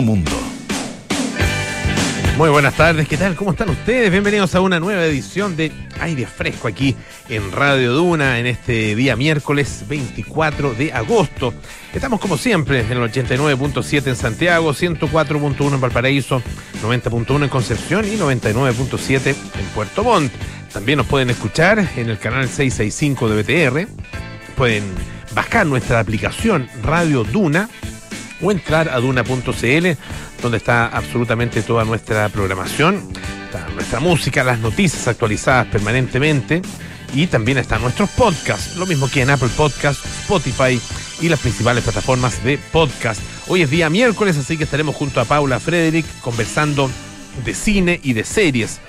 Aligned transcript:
mundo. 0.00 0.32
Muy 2.36 2.50
buenas 2.50 2.74
tardes, 2.74 3.08
¿qué 3.08 3.16
tal? 3.16 3.34
¿Cómo 3.34 3.52
están 3.52 3.70
ustedes? 3.70 4.10
Bienvenidos 4.10 4.54
a 4.54 4.60
una 4.60 4.78
nueva 4.78 5.02
edición 5.06 5.56
de 5.56 5.72
Aire 6.00 6.26
Fresco 6.26 6.68
aquí 6.68 6.94
en 7.30 7.50
Radio 7.50 7.94
Duna 7.94 8.38
en 8.38 8.44
este 8.44 8.94
día 8.94 9.16
miércoles 9.16 9.84
24 9.88 10.74
de 10.74 10.92
agosto. 10.92 11.54
Estamos 11.94 12.20
como 12.20 12.36
siempre 12.36 12.80
en 12.80 12.92
el 12.92 13.10
89.7 13.10 14.08
en 14.08 14.16
Santiago, 14.16 14.74
104.1 14.74 15.74
en 15.74 15.80
Valparaíso, 15.80 16.42
90.1 16.82 17.44
en 17.44 17.48
Concepción 17.48 18.04
y 18.04 18.18
99.7 18.18 19.28
en 19.28 19.66
Puerto 19.74 20.04
Montt. 20.04 20.30
También 20.74 20.98
nos 20.98 21.06
pueden 21.06 21.30
escuchar 21.30 21.78
en 21.96 22.10
el 22.10 22.18
canal 22.18 22.50
665 22.50 23.30
de 23.30 23.42
BTR. 23.42 23.88
Pueden 24.56 24.84
bajar 25.34 25.66
nuestra 25.66 26.00
aplicación 26.00 26.68
Radio 26.82 27.24
Duna 27.24 27.70
o 28.40 28.50
entrar 28.50 28.88
a 28.88 28.98
duna.cl 28.98 29.86
donde 30.42 30.58
está 30.58 30.86
absolutamente 30.86 31.62
toda 31.62 31.84
nuestra 31.84 32.28
programación, 32.28 33.02
nuestra 33.74 34.00
música, 34.00 34.44
las 34.44 34.58
noticias 34.58 35.08
actualizadas 35.08 35.66
permanentemente 35.66 36.62
y 37.14 37.26
también 37.26 37.58
están 37.58 37.82
nuestros 37.82 38.10
podcasts, 38.10 38.76
lo 38.76 38.86
mismo 38.86 39.08
que 39.08 39.22
en 39.22 39.30
Apple 39.30 39.48
Podcasts, 39.56 40.04
Spotify 40.22 40.80
y 41.20 41.28
las 41.28 41.40
principales 41.40 41.84
plataformas 41.84 42.42
de 42.44 42.58
podcast. 42.58 43.20
Hoy 43.48 43.62
es 43.62 43.70
día 43.70 43.88
miércoles, 43.88 44.36
así 44.36 44.56
que 44.56 44.64
estaremos 44.64 44.96
junto 44.96 45.20
a 45.20 45.24
Paula 45.24 45.60
Frederick 45.60 46.06
conversando 46.20 46.90
de 47.44 47.54
cine 47.54 48.00
y 48.02 48.12
de 48.12 48.24
series. 48.24 48.80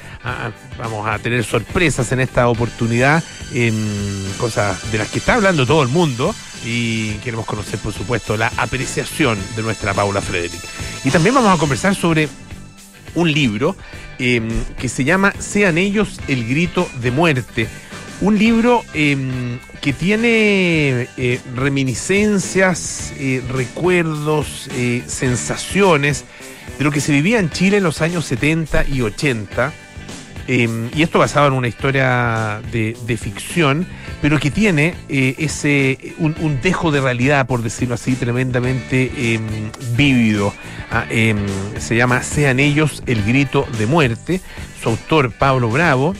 Vamos 0.78 1.08
a 1.08 1.20
tener 1.20 1.44
sorpresas 1.44 2.12
en 2.12 2.20
esta 2.20 2.48
oportunidad 2.50 3.24
en 3.54 4.26
cosas 4.38 4.92
de 4.92 4.98
las 4.98 5.10
que 5.10 5.20
está 5.20 5.36
hablando 5.36 5.66
todo 5.66 5.84
el 5.84 5.90
mundo 5.90 6.34
y 6.66 7.14
queremos 7.16 7.46
conocer, 7.46 7.80
por 7.80 7.94
supuesto, 7.94 8.36
la 8.36 8.52
apreciación 8.58 9.38
de 9.56 9.64
nuestra 9.64 9.94
Paula 9.94 10.22
Frederick. 10.22 10.62
Y 11.04 11.12
también 11.12 11.36
vamos 11.36 11.56
a 11.56 11.60
conversar 11.60 11.96
sobre 11.96 12.28
un 13.16 13.32
libro 13.32 13.76
em, 14.20 14.48
que 14.80 14.90
se 14.90 15.04
llama 15.04 15.34
Sean 15.40 15.78
ellos 15.78 16.20
el 16.28 16.48
grito 16.48 16.90
de 17.02 17.12
muerte. 17.12 17.68
Un 18.20 18.38
libro 18.38 18.84
em, 18.94 19.60
que 19.82 19.94
tiene 19.94 21.08
eh, 21.18 21.40
reminiscencias, 21.56 23.14
eh, 23.18 23.44
recuerdos, 23.50 24.70
eh, 24.74 25.04
sensaciones 25.08 26.26
de 26.78 26.84
lo 26.84 26.92
que 26.92 27.00
se 27.00 27.12
vivía 27.12 27.40
en 27.40 27.50
Chile 27.50 27.78
en 27.78 27.84
los 27.84 28.02
años 28.02 28.26
70 28.26 28.86
y 28.88 29.02
80. 29.02 29.74
Em, 30.48 30.90
y 30.96 31.04
esto 31.04 31.20
basado 31.20 31.48
en 31.48 31.54
una 31.54 31.68
historia 31.68 32.62
de, 32.72 33.18
ficción, 33.18 33.86
pero 34.22 34.40
que 34.40 34.50
tiene 34.50 34.96
eh, 35.10 35.36
ese 35.38 36.16
un, 36.20 36.60
dejo 36.62 36.92
de 36.92 37.02
realidad, 37.02 37.48
por 37.48 37.62
decirlo 37.62 37.96
así, 37.96 38.16
tremendamente 38.16 39.34
em, 39.34 39.72
vívido. 39.96 40.54
Ah, 40.90 41.06
em, 41.10 41.38
se 41.78 41.98
llama 41.98 42.24
Sean 42.24 42.60
ellos 42.60 43.04
el 43.08 43.24
grito 43.24 43.68
de 43.78 43.88
muerte. 43.88 44.42
Su 44.82 44.90
autor, 44.90 45.32
Pablo 45.32 45.70
Bravo, 45.70 46.16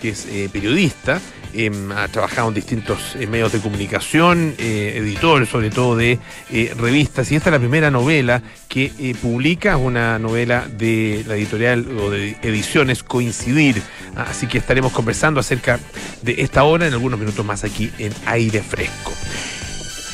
que 0.00 0.10
es 0.10 0.26
eh, 0.26 0.48
periodista, 0.52 1.20
Em, 1.54 1.92
ha 1.92 2.08
trabajado 2.08 2.48
en 2.48 2.54
distintos 2.54 3.16
eh, 3.16 3.26
medios 3.26 3.52
de 3.52 3.60
comunicación, 3.60 4.54
eh, 4.58 4.94
editor 4.96 5.46
sobre 5.46 5.70
todo 5.70 5.96
de 5.96 6.18
eh, 6.50 6.74
revistas, 6.76 7.32
y 7.32 7.36
esta 7.36 7.48
es 7.48 7.52
la 7.52 7.58
primera 7.58 7.90
novela 7.90 8.42
que 8.68 9.16
publica, 9.20 9.78
una 9.78 10.18
novela 10.18 10.66
de 10.70 11.24
la 11.26 11.36
editorial 11.36 11.86
o 11.98 12.10
de 12.10 12.36
ediciones 12.42 13.02
Coincidir. 13.02 13.82
Ah, 14.14 14.26
así 14.30 14.46
que 14.46 14.58
estaremos 14.58 14.92
conversando 14.92 15.40
acerca 15.40 15.80
de 16.22 16.42
esta 16.42 16.64
hora 16.64 16.86
en 16.86 16.92
algunos 16.92 17.18
minutos 17.18 17.44
más 17.44 17.64
aquí 17.64 17.90
en 17.98 18.12
Aire 18.26 18.62
Fresco. 18.62 19.12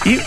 Y 0.05 0.19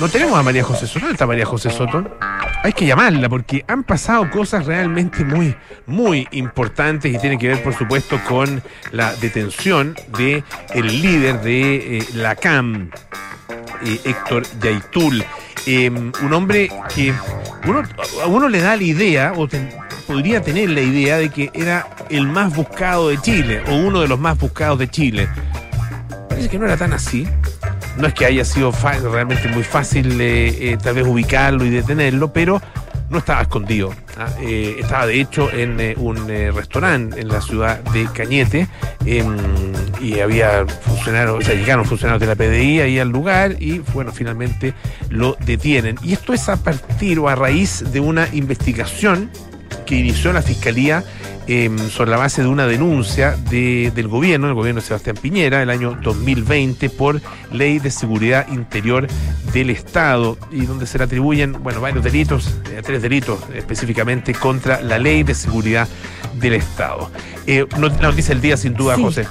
no 0.00 0.08
tenemos 0.08 0.38
a 0.38 0.42
María 0.42 0.64
José 0.64 0.86
Soto. 0.86 1.00
¿Dónde 1.00 1.12
está 1.12 1.26
María 1.26 1.44
José 1.44 1.70
Soto? 1.70 2.18
Hay 2.64 2.72
que 2.72 2.86
llamarla 2.86 3.28
porque 3.28 3.64
han 3.68 3.84
pasado 3.84 4.28
cosas 4.30 4.66
realmente 4.66 5.24
muy, 5.24 5.54
muy 5.86 6.26
importantes 6.32 7.14
y 7.14 7.18
tienen 7.18 7.38
que 7.38 7.48
ver, 7.48 7.62
por 7.62 7.72
supuesto, 7.72 8.20
con 8.28 8.62
la 8.90 9.14
detención 9.14 9.94
de 10.18 10.42
el 10.74 10.86
líder 11.00 11.40
de 11.40 11.98
eh, 11.98 12.04
la 12.14 12.34
CAM, 12.34 12.90
eh, 13.84 14.00
Héctor 14.04 14.42
Yaitul. 14.60 15.24
Em, 15.66 16.12
un 16.22 16.32
hombre 16.32 16.68
que 16.94 17.14
uno, 17.66 17.82
a 18.22 18.26
uno 18.26 18.48
le 18.48 18.60
da 18.60 18.76
la 18.76 18.82
idea, 18.82 19.32
o 19.36 19.48
podría 20.06 20.42
tener 20.42 20.70
la 20.70 20.80
idea 20.80 21.18
de 21.18 21.30
que 21.30 21.50
era 21.54 21.86
el 22.10 22.26
más 22.26 22.54
buscado 22.54 23.08
de 23.08 23.18
Chile, 23.18 23.62
o 23.68 23.76
uno 23.76 24.00
de 24.00 24.08
los 24.08 24.18
más 24.18 24.36
buscados 24.36 24.78
de 24.78 24.88
Chile. 24.88 25.28
Parece 26.28 26.48
que 26.48 26.58
no 26.58 26.64
era 26.64 26.76
tan 26.76 26.92
así 26.92 27.26
no 27.98 28.06
es 28.06 28.14
que 28.14 28.26
haya 28.26 28.44
sido 28.44 28.72
realmente 29.10 29.48
muy 29.48 29.64
fácil 29.64 30.20
eh, 30.20 30.72
eh, 30.72 30.78
tal 30.82 30.94
vez 30.94 31.06
ubicarlo 31.06 31.64
y 31.64 31.70
detenerlo, 31.70 32.32
pero 32.32 32.60
no 33.10 33.18
estaba 33.18 33.42
escondido. 33.42 33.92
¿ah? 34.16 34.28
Eh, 34.40 34.76
estaba 34.80 35.06
de 35.06 35.20
hecho 35.20 35.50
en 35.52 35.94
un 35.98 36.28
restaurante 36.54 37.20
en 37.20 37.28
la 37.28 37.40
ciudad 37.40 37.80
de 37.92 38.06
Cañete 38.12 38.68
em, 39.04 39.36
y 40.00 40.20
había 40.20 40.66
funcionarios, 40.66 41.38
o 41.38 41.40
sea, 41.40 41.54
llegaron 41.54 41.84
funcionarios 41.84 42.20
de 42.20 42.26
la 42.26 42.36
PDI 42.36 42.80
ahí 42.80 42.98
al 42.98 43.08
lugar 43.08 43.56
y 43.58 43.80
bueno, 43.92 44.12
finalmente 44.12 44.74
lo 45.08 45.36
detienen. 45.40 45.96
Y 46.02 46.12
esto 46.12 46.32
es 46.32 46.48
a 46.48 46.56
partir 46.56 47.18
o 47.18 47.28
a 47.28 47.34
raíz 47.34 47.92
de 47.92 48.00
una 48.00 48.28
investigación 48.32 49.30
que 49.88 49.96
inició 49.96 50.32
la 50.32 50.42
Fiscalía 50.42 51.02
Em, 51.50 51.78
sobre 51.88 52.10
la 52.10 52.18
base 52.18 52.42
de 52.42 52.48
una 52.48 52.66
denuncia 52.66 53.34
del 53.50 54.06
gobierno, 54.06 54.48
el 54.48 54.54
gobierno 54.54 54.82
de 54.82 54.86
Sebastián 54.86 55.16
Piñera, 55.16 55.62
el 55.62 55.70
año 55.70 55.98
2020, 56.02 56.90
por 56.90 57.22
ley 57.50 57.78
de 57.78 57.90
seguridad 57.90 58.46
interior 58.52 59.06
del 59.54 59.70
Estado, 59.70 60.36
y 60.52 60.66
donde 60.66 60.84
se 60.84 60.98
le 60.98 61.04
atribuyen, 61.04 61.54
bueno, 61.62 61.80
varios 61.80 62.04
delitos, 62.04 62.54
eh, 62.70 62.82
tres 62.84 63.00
delitos 63.00 63.40
específicamente 63.54 64.34
contra 64.34 64.82
la 64.82 64.98
ley 64.98 65.22
de 65.22 65.34
seguridad 65.34 65.88
del 66.34 66.52
Estado. 66.52 67.10
Eh, 67.46 67.64
la 67.78 67.88
noticia 67.88 68.34
del 68.34 68.42
día, 68.42 68.58
sin 68.58 68.74
duda, 68.74 68.98
José. 68.98 69.26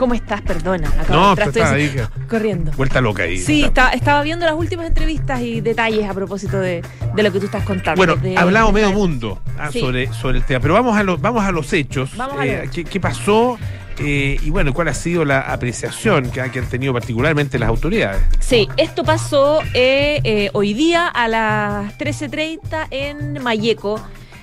¿Cómo 0.00 0.14
estás? 0.14 0.40
Perdona. 0.40 0.88
Acá 0.88 1.12
no, 1.12 1.34
estaba 1.34 1.72
ahí, 1.72 1.94
corriendo. 2.26 2.72
Vuelta 2.72 3.02
loca 3.02 3.24
ahí. 3.24 3.36
Sí, 3.36 3.70
estaba 3.92 4.22
viendo 4.22 4.46
las 4.46 4.54
últimas 4.54 4.86
entrevistas 4.86 5.42
y 5.42 5.60
detalles 5.60 6.08
a 6.08 6.14
propósito 6.14 6.58
de, 6.58 6.82
lo 7.14 7.30
que 7.30 7.38
tú 7.38 7.44
estás 7.44 7.64
contando. 7.64 7.98
Bueno, 7.98 8.38
ha 8.38 8.40
hablado 8.40 8.72
medio 8.72 8.92
mundo 8.92 9.42
ah, 9.58 9.70
sobre, 9.70 10.10
sobre 10.14 10.38
el 10.38 10.44
tema, 10.46 10.58
pero 10.60 10.72
vamos 10.72 10.96
a, 10.96 11.02
los 11.02 11.20
vamos 11.20 11.44
a 11.44 11.52
los 11.52 11.70
hechos. 11.74 12.12
Eh, 12.42 12.70
¿qué, 12.90 12.98
pasó? 12.98 13.58
Eh, 13.98 14.38
y 14.42 14.48
bueno, 14.48 14.72
¿cuál 14.72 14.88
ha 14.88 14.94
sido 14.94 15.26
la 15.26 15.40
apreciación 15.40 16.30
que, 16.30 16.40
han 16.40 16.50
tenido 16.70 16.94
particularmente 16.94 17.58
las 17.58 17.68
autoridades? 17.68 18.22
Sí, 18.38 18.70
esto 18.78 19.04
pasó 19.04 19.60
eh, 19.74 20.48
hoy 20.54 20.72
día 20.72 21.08
a 21.08 21.28
las 21.28 21.98
13.30 21.98 22.86
en 22.90 23.42
Mayeco, 23.42 24.00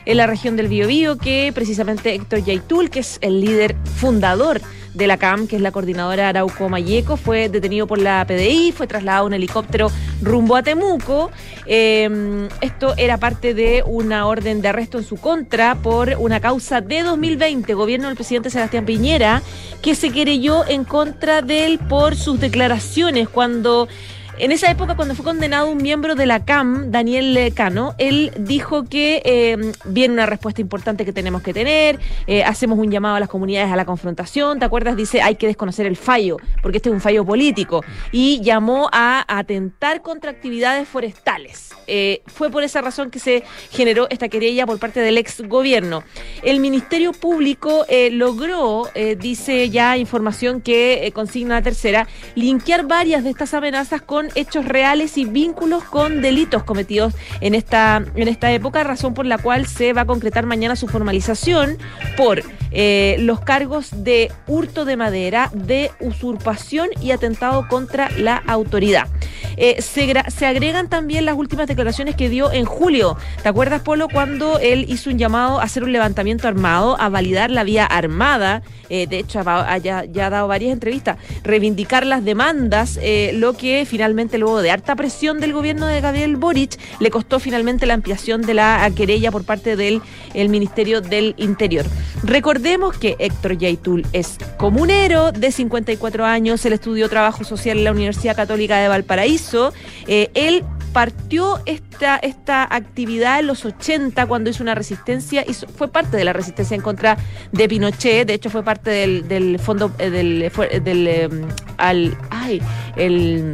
en 0.07 0.15
la 0.15 0.25
región 0.25 0.55
del 0.55 0.69
Biobío, 0.69 1.17
que 1.17 1.51
precisamente 1.53 2.15
Héctor 2.15 2.41
Yaitul, 2.41 2.89
que 2.89 3.01
es 3.01 3.17
el 3.19 3.41
líder 3.41 3.75
fundador 3.97 4.61
de 4.93 5.05
la 5.05 5.17
CAM, 5.17 5.47
que 5.47 5.57
es 5.57 5.61
la 5.61 5.71
coordinadora 5.71 6.29
Arauco 6.29 6.69
Mayeco, 6.69 7.17
fue 7.17 7.49
detenido 7.49 7.87
por 7.87 7.99
la 7.99 8.25
PDI, 8.25 8.71
fue 8.71 8.87
trasladado 8.87 9.25
un 9.25 9.33
helicóptero 9.33 9.91
rumbo 10.21 10.55
a 10.55 10.63
Temuco. 10.63 11.29
Em, 11.65 12.47
esto 12.61 12.93
era 12.95 13.17
parte 13.17 13.53
de 13.53 13.83
una 13.85 14.27
orden 14.27 14.61
de 14.61 14.69
arresto 14.69 14.97
en 14.97 15.03
su 15.03 15.17
contra 15.17 15.75
por 15.75 16.15
una 16.19 16.39
causa 16.39 16.79
de 16.79 17.03
2020, 17.03 17.73
gobierno 17.73 18.07
del 18.07 18.15
presidente 18.15 18.49
Sebastián 18.49 18.85
Piñera, 18.85 19.41
que 19.81 19.93
se 19.93 20.11
querelló 20.11 20.65
en 20.65 20.85
contra 20.85 21.41
de 21.41 21.65
él 21.65 21.79
por 21.79 22.15
sus 22.15 22.39
declaraciones 22.39 23.27
cuando 23.27 23.89
en 24.39 24.51
esa 24.51 24.69
época, 24.69 24.95
cuando 24.95 25.15
fue 25.15 25.25
condenado 25.25 25.69
un 25.69 25.77
miembro 25.77 26.13
de 26.13 26.25
la 26.27 26.45
CAM, 26.45 26.91
Daniel 26.91 27.51
Cano, 27.55 27.95
él 27.97 28.31
dijo 28.37 28.85
que 28.85 29.21
eh, 29.25 29.57
viene 29.85 30.13
una 30.13 30.27
respuesta 30.27 30.61
importante 30.61 31.05
que 31.05 31.13
tenemos 31.13 31.41
que 31.41 31.53
tener, 31.53 31.99
eh, 32.27 32.43
hacemos 32.43 32.77
un 32.77 32.91
llamado 32.91 33.15
a 33.15 33.19
las 33.19 33.29
comunidades 33.29 33.71
a 33.71 33.75
la 33.75 33.85
confrontación, 33.85 34.59
¿te 34.59 34.65
acuerdas? 34.65 34.95
Dice, 34.95 35.21
hay 35.21 35.35
que 35.35 35.47
desconocer 35.47 35.87
el 35.87 35.97
fallo, 35.97 36.37
porque 36.61 36.77
este 36.77 36.89
es 36.89 36.93
un 36.93 37.01
fallo 37.01 37.25
político, 37.25 37.83
y 38.11 38.39
llamó 38.41 38.89
a 38.91 39.25
atentar 39.27 40.01
contra 40.03 40.29
actividades 40.29 40.87
forestales. 40.87 41.73
Eh, 41.87 42.21
fue 42.27 42.51
por 42.51 42.63
esa 42.63 42.81
razón 42.81 43.09
que 43.09 43.19
se 43.19 43.43
generó 43.71 44.07
esta 44.09 44.29
querella 44.29 44.65
por 44.67 44.77
parte 44.77 44.99
del 44.99 45.17
ex 45.17 45.41
gobierno. 45.47 46.03
El 46.43 46.59
Ministerio 46.59 47.11
Público 47.11 47.85
logró, 48.11 48.89
dice 49.17 49.69
ya 49.69 49.97
información 49.97 50.61
que 50.61 51.11
consigna 51.13 51.55
la 51.55 51.61
tercera, 51.61 52.07
linkear 52.35 52.85
varias 52.85 53.23
de 53.23 53.29
estas 53.29 53.53
amenazas 53.53 54.01
con 54.01 54.26
hechos 54.35 54.65
reales 54.65 55.17
y 55.17 55.25
vínculos 55.25 55.83
con 55.83 56.21
delitos 56.21 56.63
cometidos 56.63 57.13
en 57.41 57.55
esta, 57.55 58.03
en 58.15 58.27
esta 58.27 58.51
época, 58.51 58.83
razón 58.83 59.13
por 59.13 59.25
la 59.25 59.37
cual 59.37 59.67
se 59.67 59.93
va 59.93 60.01
a 60.01 60.05
concretar 60.05 60.45
mañana 60.45 60.75
su 60.75 60.87
formalización 60.87 61.77
por 62.15 62.43
eh, 62.71 63.15
los 63.19 63.39
cargos 63.39 64.03
de 64.03 64.31
hurto 64.45 64.85
de 64.85 64.97
madera, 64.97 65.49
de 65.53 65.91
usurpación 65.99 66.89
y 67.01 67.11
atentado 67.11 67.67
contra 67.67 68.09
la 68.17 68.35
autoridad. 68.35 69.07
Eh, 69.55 69.81
se, 69.81 70.13
se, 70.29 70.45
agregan 70.45 70.87
también 70.87 71.25
las 71.25 71.35
últimas 71.35 71.67
declaraciones 71.67 72.15
que 72.15 72.29
dio 72.29 72.51
en 72.51 72.65
julio. 72.65 73.17
¿Te 73.41 73.49
acuerdas, 73.49 73.81
Polo, 73.81 74.07
cuando 74.07 74.59
él 74.59 74.85
hizo 74.87 75.09
un 75.09 75.17
llamado 75.17 75.59
a 75.59 75.63
hacer 75.63 75.83
un 75.83 75.91
levantamiento 75.91 76.47
armado, 76.47 76.99
a 76.99 77.09
validar 77.09 77.49
la 77.49 77.63
vía 77.63 77.85
armada? 77.85 78.61
Eh, 78.89 79.07
de 79.07 79.19
hecho, 79.19 79.41
ya, 79.83 80.05
ya, 80.05 80.27
ha 80.27 80.29
dado 80.29 80.47
varias 80.47 80.73
entrevistas, 80.73 81.17
reivindicar 81.43 82.05
las 82.05 82.23
demandas, 82.23 82.99
lo 83.33 83.53
que 83.53 83.85
finalmente 83.85 84.37
luego 84.37 84.61
de 84.61 84.71
harta 84.71 84.95
presión 84.95 85.39
del 85.39 85.53
gobierno 85.53 85.87
de 85.87 86.01
Gabriel 86.01 86.35
Boric, 86.35 86.77
le 86.99 87.09
costó 87.09 87.39
finalmente 87.39 87.85
la 87.85 87.93
ampliación 87.93 88.41
de 88.41 88.53
la 88.53 88.89
querella 88.95 89.31
por 89.31 89.43
parte 89.43 89.75
del 89.75 90.01
el 90.33 90.49
Ministerio 90.49 91.01
del 91.01 91.33
Interior. 91.37 91.85
Recordemos 92.23 92.97
que 92.97 93.15
Héctor 93.19 93.57
Yaitul 93.57 94.05
es 94.13 94.37
comunero 94.57 95.31
de 95.31 95.51
54 95.51 96.25
años, 96.25 96.65
él 96.65 96.73
estudió 96.73 97.09
trabajo 97.09 97.43
social 97.43 97.77
en 97.77 97.83
la 97.83 97.91
Universidad 97.91 98.35
Católica 98.35 98.77
de 98.77 98.87
Valparaíso. 98.87 99.73
Eh, 100.07 100.29
él 100.33 100.63
partió 100.93 101.59
esta, 101.65 102.17
esta 102.17 102.63
actividad 102.63 103.39
en 103.39 103.47
los 103.47 103.65
80 103.65 104.25
cuando 104.25 104.49
hizo 104.49 104.63
una 104.63 104.75
resistencia, 104.75 105.43
y 105.47 105.53
fue 105.53 105.87
parte 105.89 106.17
de 106.17 106.23
la 106.23 106.33
resistencia 106.33 106.75
en 106.75 106.81
contra 106.81 107.17
de 107.51 107.67
Pinochet, 107.67 108.27
de 108.27 108.33
hecho 108.33 108.49
fue 108.49 108.63
parte 108.63 108.89
del, 108.89 109.27
del 109.27 109.59
fondo, 109.59 109.91
eh, 109.99 110.09
del, 110.09 110.51
del, 110.83 111.07
em, 111.07 111.47
al, 111.77 112.17
ay, 112.29 112.61
el 112.95 113.53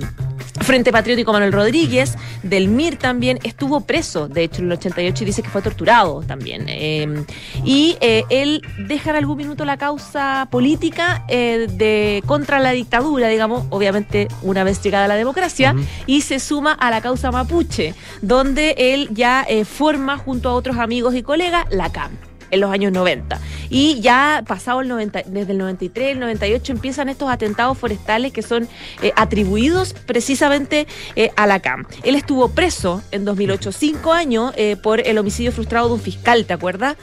Frente 0.62 0.92
Patriótico 0.92 1.34
Manuel 1.34 1.52
Rodríguez, 1.52 2.16
del 2.44 2.68
MIR 2.68 2.98
también, 2.98 3.40
estuvo 3.44 3.82
preso, 3.82 4.28
de 4.28 4.44
hecho, 4.44 4.62
en 4.62 4.68
el 4.68 4.74
88 4.74 5.24
y 5.24 5.26
dice 5.26 5.42
que 5.42 5.50
fue 5.50 5.62
torturado 5.62 6.22
también. 6.22 6.66
Eh, 6.68 7.26
y 7.66 7.98
eh, 8.02 8.24
él 8.30 8.62
deja 8.88 9.10
en 9.10 9.16
algún 9.18 9.38
minuto 9.38 9.66
la 9.66 9.78
causa 9.78 10.48
política 10.52 11.26
eh, 11.28 11.68
de 11.70 12.24
contra 12.26 12.60
la 12.60 12.72
dictadura, 12.72 13.28
digamos, 13.28 13.66
obviamente 13.70 14.28
una 14.42 14.64
vez 14.64 14.82
llegada 14.82 15.08
la 15.08 15.16
democracia, 15.16 15.76
y 16.06 16.22
se 16.22 16.40
suma 16.40 16.72
a 16.74 16.92
la 16.92 17.02
causa 17.02 17.32
mapuche, 17.32 17.96
donde 18.22 18.76
él 18.78 19.10
ya 19.12 19.46
forma 19.66 20.18
junto 20.18 20.50
a 20.50 20.54
otros 20.54 20.78
amigos 20.78 21.16
y 21.16 21.24
colegas 21.24 21.66
la 21.70 21.92
CAM 21.92 22.12
en 22.54 22.62
los 22.62 22.72
años 22.72 22.92
90. 22.92 23.40
Y 23.70 24.00
ya 24.02 24.44
pasado 24.48 24.82
el 24.82 24.88
90, 24.88 25.24
desde 25.26 25.52
el 25.52 25.58
93, 25.58 26.14
el 26.14 26.20
98 26.20 26.72
empiezan 26.72 27.10
estos 27.10 27.30
atentados 27.30 27.78
forestales 27.78 28.32
que 28.32 28.42
son 28.42 28.68
eh, 29.02 29.12
atribuidos 29.16 29.94
precisamente 29.94 30.88
eh, 31.16 31.32
a 31.36 31.48
la 31.48 31.60
CAM. 31.60 31.86
Él 32.04 32.16
estuvo 32.16 32.50
preso 32.50 33.02
en 33.12 33.26
2008, 33.26 33.72
cinco 33.72 34.14
años, 34.14 34.54
eh, 34.56 34.76
por 34.82 35.06
el 35.06 35.18
homicidio 35.18 35.52
frustrado 35.52 35.88
de 35.88 35.94
un 35.96 36.00
fiscal, 36.00 36.46
¿te 36.46 36.54
acuerdas? 36.54 36.96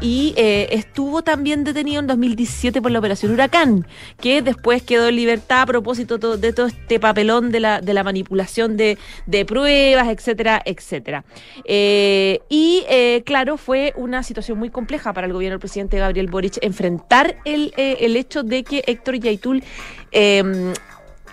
y 0.00 0.34
estuvo 0.36 1.22
también 1.22 1.64
detenido 1.64 2.00
en 2.00 2.06
2017 2.06 2.80
por 2.80 2.90
la 2.90 2.98
operación 2.98 3.32
Huracán, 3.32 3.86
que 4.20 4.42
después 4.42 4.82
quedó 4.82 5.08
en 5.08 5.16
libertad 5.16 5.62
a 5.62 5.66
propósito 5.66 6.18
de 6.18 6.52
todo 6.52 6.66
este 6.66 7.00
papelón 7.00 7.50
de 7.50 7.60
la, 7.60 7.80
de 7.80 7.94
la 7.94 8.04
manipulación 8.04 8.76
de, 8.76 8.98
de 9.26 9.44
pruebas, 9.44 10.08
etcétera, 10.08 10.62
etcétera. 10.64 11.24
y 11.66 12.84
claro, 13.24 13.56
fue 13.56 13.92
un 13.96 14.11
una 14.12 14.22
situación 14.22 14.58
muy 14.58 14.68
compleja 14.68 15.14
para 15.14 15.26
el 15.26 15.32
gobierno 15.32 15.54
del 15.54 15.60
presidente 15.60 15.98
Gabriel 15.98 16.26
Boric 16.28 16.58
enfrentar 16.60 17.36
el, 17.46 17.72
eh, 17.78 17.96
el 18.00 18.16
hecho 18.16 18.42
de 18.42 18.62
que 18.62 18.84
Héctor 18.86 19.18
Yaitul 19.18 19.64
eh, 20.10 20.74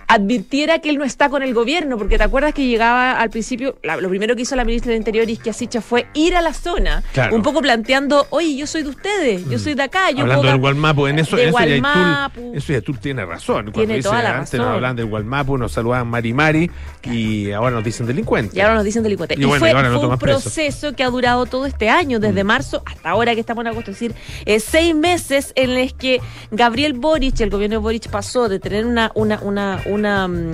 advirtiera 0.09 0.79
que 0.79 0.89
él 0.89 0.97
no 0.97 1.03
está 1.03 1.29
con 1.29 1.43
el 1.43 1.53
gobierno, 1.53 1.95
porque 1.97 2.17
te 2.17 2.23
acuerdas 2.23 2.55
que 2.55 2.65
llegaba 2.65 3.11
al 3.11 3.29
principio, 3.29 3.77
lo 3.83 4.09
primero 4.09 4.35
que 4.35 4.41
hizo 4.41 4.55
la 4.55 4.65
ministra 4.65 4.89
del 4.89 4.97
Interior 4.97 5.29
Isquia 5.29 5.53
Sicha 5.53 5.81
fue 5.81 6.07
ir 6.15 6.35
a 6.35 6.41
la 6.41 6.51
zona, 6.51 7.03
un 7.31 7.43
poco 7.43 7.61
planteando, 7.61 8.25
oye, 8.31 8.55
yo 8.55 8.65
soy 8.65 8.81
de 8.81 8.89
ustedes, 8.89 9.47
yo 9.47 9.57
mm. 9.57 9.61
soy 9.61 9.75
de 9.75 9.83
acá. 9.83 10.09
Yo 10.09 10.21
Hablando 10.21 10.47
del 10.47 10.57
Gualmapu, 10.57 11.05
en 11.05 11.19
eso, 11.19 11.37
eso, 11.37 11.59
Yaitul, 11.59 12.55
eso 12.55 12.93
tiene 12.99 13.23
razón. 13.23 13.65
Cuando 13.65 13.71
tiene 13.73 13.95
dice, 13.97 14.09
toda 14.09 14.23
la 14.23 14.29
antes 14.39 14.53
razón. 14.53 14.65
nos 14.65 14.75
hablaban 14.75 14.95
del 14.95 15.05
Gualmapu, 15.05 15.57
nos 15.59 15.71
saludaban 15.73 16.07
Mari 16.07 16.33
Mari, 16.33 16.71
y 17.03 17.51
ahora 17.51 17.75
nos 17.75 17.83
dicen 17.83 18.07
delincuentes. 18.07 18.57
Y 18.57 18.61
ahora 18.61 18.73
nos 18.73 18.85
dicen 18.85 19.03
delincuentes. 19.03 19.37
Y, 19.37 19.45
bueno, 19.45 19.59
fue, 19.59 19.69
y 19.69 19.73
ahora 19.73 19.91
fue 19.91 20.01
no 20.01 20.09
un 20.09 20.17
proceso 20.17 20.93
que 20.93 21.03
ha 21.03 21.09
durado 21.11 21.45
todo 21.45 21.67
este 21.67 21.87
año, 21.87 22.19
desde 22.19 22.43
mm. 22.43 22.47
marzo 22.47 22.81
hasta 22.83 23.11
ahora 23.11 23.35
que 23.35 23.41
estamos 23.41 23.61
en 23.61 23.67
agosto, 23.67 23.91
es 23.91 23.99
decir, 23.99 24.15
eh, 24.45 24.59
seis 24.59 24.95
meses 24.95 25.53
en 25.55 25.79
los 25.79 25.93
que 25.93 26.19
Gabriel 26.49 26.93
Boric, 26.93 27.39
el 27.41 27.51
gobierno 27.51 27.75
de 27.75 27.79
Boric 27.83 28.09
pasó 28.09 28.49
de 28.49 28.59
tener 28.59 28.87
una, 28.87 29.11
una, 29.13 29.39
una, 29.43 29.81
una 29.85 29.98
mm, 30.01 30.51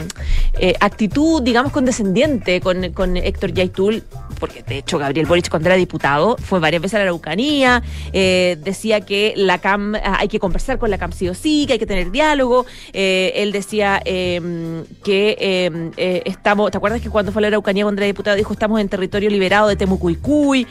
eh, 0.59 0.73
actitud, 0.79 1.41
digamos, 1.41 1.71
condescendiente 1.71 2.61
con, 2.61 2.91
con 2.93 3.17
Héctor 3.17 3.53
Yaitul, 3.53 4.03
porque 4.39 4.63
de 4.63 4.77
hecho 4.77 4.97
Gabriel 4.97 5.25
Boric 5.25 5.49
cuando 5.49 5.69
era 5.69 5.75
diputado 5.75 6.37
fue 6.37 6.59
varias 6.59 6.81
veces 6.81 6.95
a 6.95 6.97
la 6.99 7.03
Araucanía, 7.03 7.83
eh, 8.13 8.57
decía 8.63 9.01
que 9.01 9.33
la 9.35 9.59
CAM, 9.59 9.95
ah, 9.95 10.17
hay 10.19 10.27
que 10.27 10.39
conversar 10.39 10.77
con 10.77 10.89
la 10.89 10.97
CAM 10.97 11.11
sí 11.11 11.27
o 11.27 11.33
sí, 11.33 11.65
que 11.67 11.73
hay 11.73 11.79
que 11.79 11.85
tener 11.85 12.11
diálogo, 12.11 12.65
eh, 12.93 13.33
él 13.35 13.51
decía 13.51 14.01
que 14.03 16.23
estamos, 16.25 16.71
¿te 16.71 16.77
acuerdas 16.77 17.01
que 17.01 17.09
cuando 17.09 17.31
fue 17.31 17.41
a 17.41 17.43
la 17.43 17.47
Araucanía 17.47 17.83
cuando 17.83 18.01
era 18.01 18.07
diputado 18.07 18.37
dijo 18.37 18.53
estamos 18.53 18.79
en 18.79 18.87
territorio 18.87 19.29
liberado 19.29 19.67
de 19.67 19.75
Temucuicuy, 19.75 20.67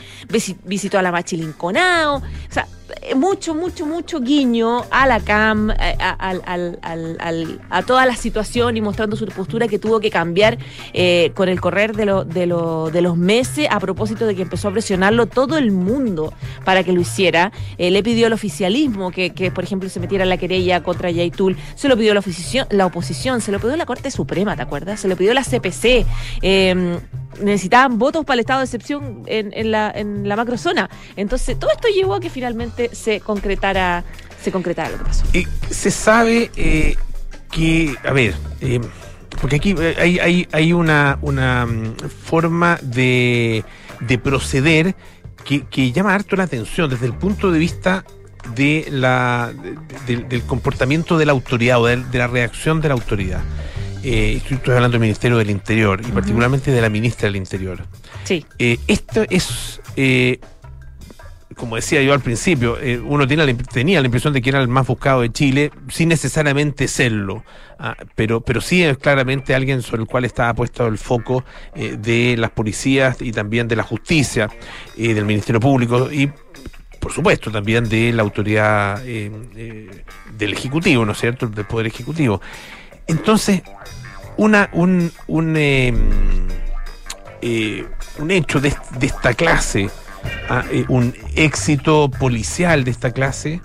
visitó 0.63 0.97
a 0.97 1.01
la 1.01 1.11
Machilinconao, 1.11 2.17
o 2.17 2.21
sea, 2.49 2.67
mucho, 3.15 3.55
mucho, 3.55 3.85
mucho 3.85 4.19
guiño 4.19 4.83
a 4.91 5.07
la 5.07 5.19
CAM, 5.19 5.71
eh, 5.71 5.97
a, 5.99 7.83
toda 7.85 8.05
la 8.05 8.15
situación 8.15 8.77
y 8.77 8.81
mostrando 8.81 9.15
su 9.15 9.25
postura 9.27 9.67
que 9.67 9.79
tuvo 9.79 9.99
que 9.99 10.09
cambiar 10.09 10.57
eh, 10.93 11.31
con 11.35 11.49
el 11.49 11.59
correr 11.61 11.95
de, 11.95 12.05
lo, 12.05 12.23
de, 12.25 12.45
lo, 12.45 12.89
de, 12.91 13.01
los 13.01 13.17
meses 13.17 13.67
a 13.69 13.79
propósito 13.79 14.25
de 14.25 14.35
que 14.35 14.41
empezó 14.43 14.69
a 14.69 14.71
presionarlo 14.71 15.25
todo 15.25 15.57
el 15.57 15.71
mundo 15.71 16.33
para 16.63 16.83
que 16.83 16.91
lo 16.91 17.01
hiciera. 17.01 17.51
le 17.77 18.03
pidió 18.03 18.27
al 18.27 18.33
oficialismo 18.33 19.11
que, 19.11 19.51
por 19.53 19.63
ejemplo, 19.63 19.89
se 19.89 19.99
metiera 19.99 20.23
en 20.23 20.29
la 20.29 20.37
querella 20.37 20.83
contra 20.83 21.11
Yaitul. 21.11 21.57
Se 21.75 21.87
lo 21.87 21.97
pidió 21.97 22.13
la 22.13 22.85
oposición, 22.85 23.41
se 23.41 23.51
lo 23.51 23.59
pidió 23.59 23.75
la 23.75 23.85
Corte 23.85 24.11
Suprema, 24.11 24.55
¿te 24.55 24.61
acuerdas? 24.61 24.99
Se 24.99 25.07
lo 25.07 25.15
pidió 25.15 25.33
la 25.33 25.43
CPC. 25.43 26.05
Eh, 26.41 26.99
necesitaban 27.41 27.97
votos 27.97 28.25
para 28.25 28.35
el 28.35 28.39
estado 28.41 28.59
de 28.59 28.65
excepción 28.65 29.23
en, 29.27 29.51
en, 29.53 29.71
la, 29.71 29.91
en 29.93 30.27
la 30.27 30.35
macrozona. 30.35 30.89
Entonces, 31.15 31.57
todo 31.59 31.71
esto 31.71 31.87
llevó 31.87 32.15
a 32.15 32.19
que 32.19 32.29
finalmente 32.29 32.89
se 32.93 33.19
concretara, 33.19 34.03
se 34.41 34.51
concretara 34.51 34.89
lo 34.89 34.97
que 34.99 35.03
pasó. 35.03 35.25
Se 35.69 35.91
sabe 35.91 36.51
eh, 36.55 36.95
que, 37.51 37.95
a 38.03 38.13
ver, 38.13 38.35
eh, 38.61 38.81
porque 39.41 39.57
aquí 39.57 39.75
eh, 39.77 40.47
hay, 40.51 40.73
una, 40.73 41.19
una 41.21 41.65
mm, 41.65 41.95
forma 42.09 42.79
de, 42.81 43.63
de 43.99 44.17
proceder 44.17 44.95
que, 45.43 45.91
llama 45.91 46.15
harto 46.15 46.35
la 46.35 46.43
atención 46.43 46.89
desde 46.89 47.05
el 47.05 47.13
punto 47.13 47.51
de 47.51 47.59
vista 47.59 48.03
de 48.55 48.87
la, 48.89 49.53
del 50.07 50.43
comportamiento 50.43 51.17
de 51.17 51.25
la 51.25 51.31
autoridad 51.31 51.81
o 51.81 51.85
de 51.85 52.17
la 52.17 52.27
reacción 52.27 52.79
de 52.79 52.89
la 52.89 52.93
autoridad 52.93 53.41
eh, 54.05 54.41
estoy 54.47 54.75
hablando 54.75 54.89
del 54.89 55.01
Ministerio 55.01 55.37
del 55.37 55.49
Interior 55.49 55.99
y 56.07 56.11
particularmente 56.11 56.71
de 56.71 56.79
la 56.79 56.89
ministra 56.89 57.27
del 57.27 57.37
Interior. 57.37 57.83
Sí. 58.23 58.45
Eh, 58.59 58.77
esto 58.87 59.25
es, 59.27 59.81
eh, 59.95 60.39
como 61.55 61.75
decía 61.75 62.03
yo 62.03 62.13
al 62.13 62.19
principio, 62.19 62.79
eh, 62.79 62.99
uno 62.99 63.27
tiene 63.27 63.51
tenía 63.55 63.99
la 64.01 64.05
impresión 64.05 64.31
de 64.31 64.43
que 64.43 64.49
era 64.49 64.61
el 64.61 64.67
más 64.67 64.85
buscado 64.85 65.21
de 65.21 65.31
Chile, 65.31 65.71
sin 65.89 66.09
necesariamente 66.09 66.87
serlo, 66.87 67.43
ah, 67.79 67.95
pero, 68.13 68.41
pero 68.41 68.61
sí 68.61 68.83
es 68.83 68.97
claramente 68.99 69.55
alguien 69.55 69.81
sobre 69.81 70.03
el 70.03 70.07
cual 70.07 70.23
estaba 70.23 70.53
puesto 70.53 70.85
el 70.85 70.99
foco 70.99 71.43
de 71.75 72.35
las 72.37 72.51
policías 72.51 73.19
y 73.21 73.31
también 73.31 73.67
de 73.67 73.75
la 73.75 73.83
justicia, 73.83 74.49
del 74.95 75.25
Ministerio 75.25 75.59
Público 75.59 76.11
y 76.11 76.31
por 76.99 77.11
supuesto, 77.11 77.51
también 77.51 77.87
de 77.87 78.11
la 78.13 78.23
autoridad 78.23 78.99
del 79.03 80.53
Ejecutivo, 80.53 81.05
¿no 81.05 81.11
es 81.11 81.19
cierto?, 81.19 81.47
del 81.47 81.65
Poder 81.65 81.85
Ejecutivo. 81.85 82.41
Entonces, 83.07 83.61
una, 84.37 84.69
un, 84.73 85.11
un, 85.27 85.57
em, 85.57 85.97
eh, 87.41 87.85
un 88.19 88.31
hecho 88.31 88.59
de, 88.59 88.73
esta 89.01 89.33
clase, 89.33 89.89
ah, 90.49 90.63
eh, 90.71 90.85
un 90.87 91.13
éxito 91.35 92.09
policial 92.09 92.83
de 92.83 92.91
esta 92.91 93.11
clase, 93.11 93.61